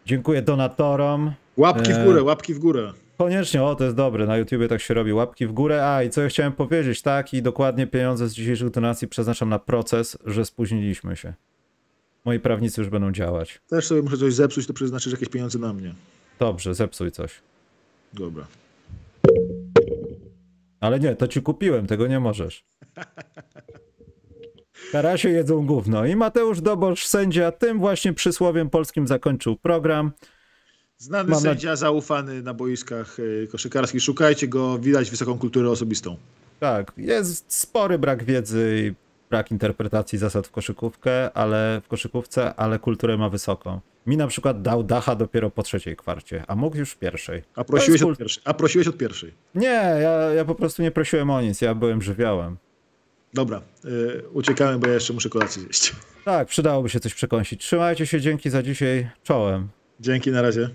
[0.05, 1.33] Dziękuję donatorom.
[1.57, 2.05] Łapki w Eee.
[2.05, 2.93] górę, łapki w górę.
[3.17, 5.87] Koniecznie, o to jest dobre, na YouTubie tak się robi, łapki w górę.
[5.87, 9.59] A i co ja chciałem powiedzieć, tak, i dokładnie pieniądze z dzisiejszych donacji przeznaczam na
[9.59, 11.33] proces, że spóźniliśmy się.
[12.25, 13.61] Moi prawnicy już będą działać.
[13.67, 15.93] Też sobie muszę coś zepsuć, to przeznaczysz jakieś pieniądze na mnie.
[16.39, 17.41] Dobrze, zepsuj coś.
[18.13, 18.47] Dobra.
[20.79, 22.65] Ale nie, to ci kupiłem, tego nie możesz.
[24.91, 26.05] Karasie jedzą gówno.
[26.05, 30.11] I Mateusz Dobosz, sędzia, tym właśnie przysłowiem polskim zakończył program.
[30.97, 34.01] Znany Mam na- sędzia, zaufany na boiskach y, koszykarskich.
[34.01, 36.17] Szukajcie go, widać wysoką kulturę osobistą.
[36.59, 38.95] Tak, jest spory brak wiedzy
[39.33, 43.79] brak interpretacji zasad w koszykówkę, ale w koszykówce, ale kulturę ma wysoką.
[44.07, 47.43] Mi na przykład dał dacha dopiero po trzeciej kwarcie, a mógł już w pierwszej.
[47.55, 48.43] A prosiłeś od pierwszej.
[48.45, 49.33] A prosiłeś od pierwszej.
[49.55, 49.67] Nie,
[50.01, 52.57] ja, ja po prostu nie prosiłem o nic, ja byłem żywiołem.
[53.33, 55.95] Dobra, y, uciekamy, bo ja jeszcze muszę kolację zjeść.
[56.25, 57.61] Tak, przydałoby się coś przekąsić.
[57.61, 59.69] Trzymajcie się, dzięki za dzisiaj, czołem.
[59.99, 60.69] Dzięki, na razie.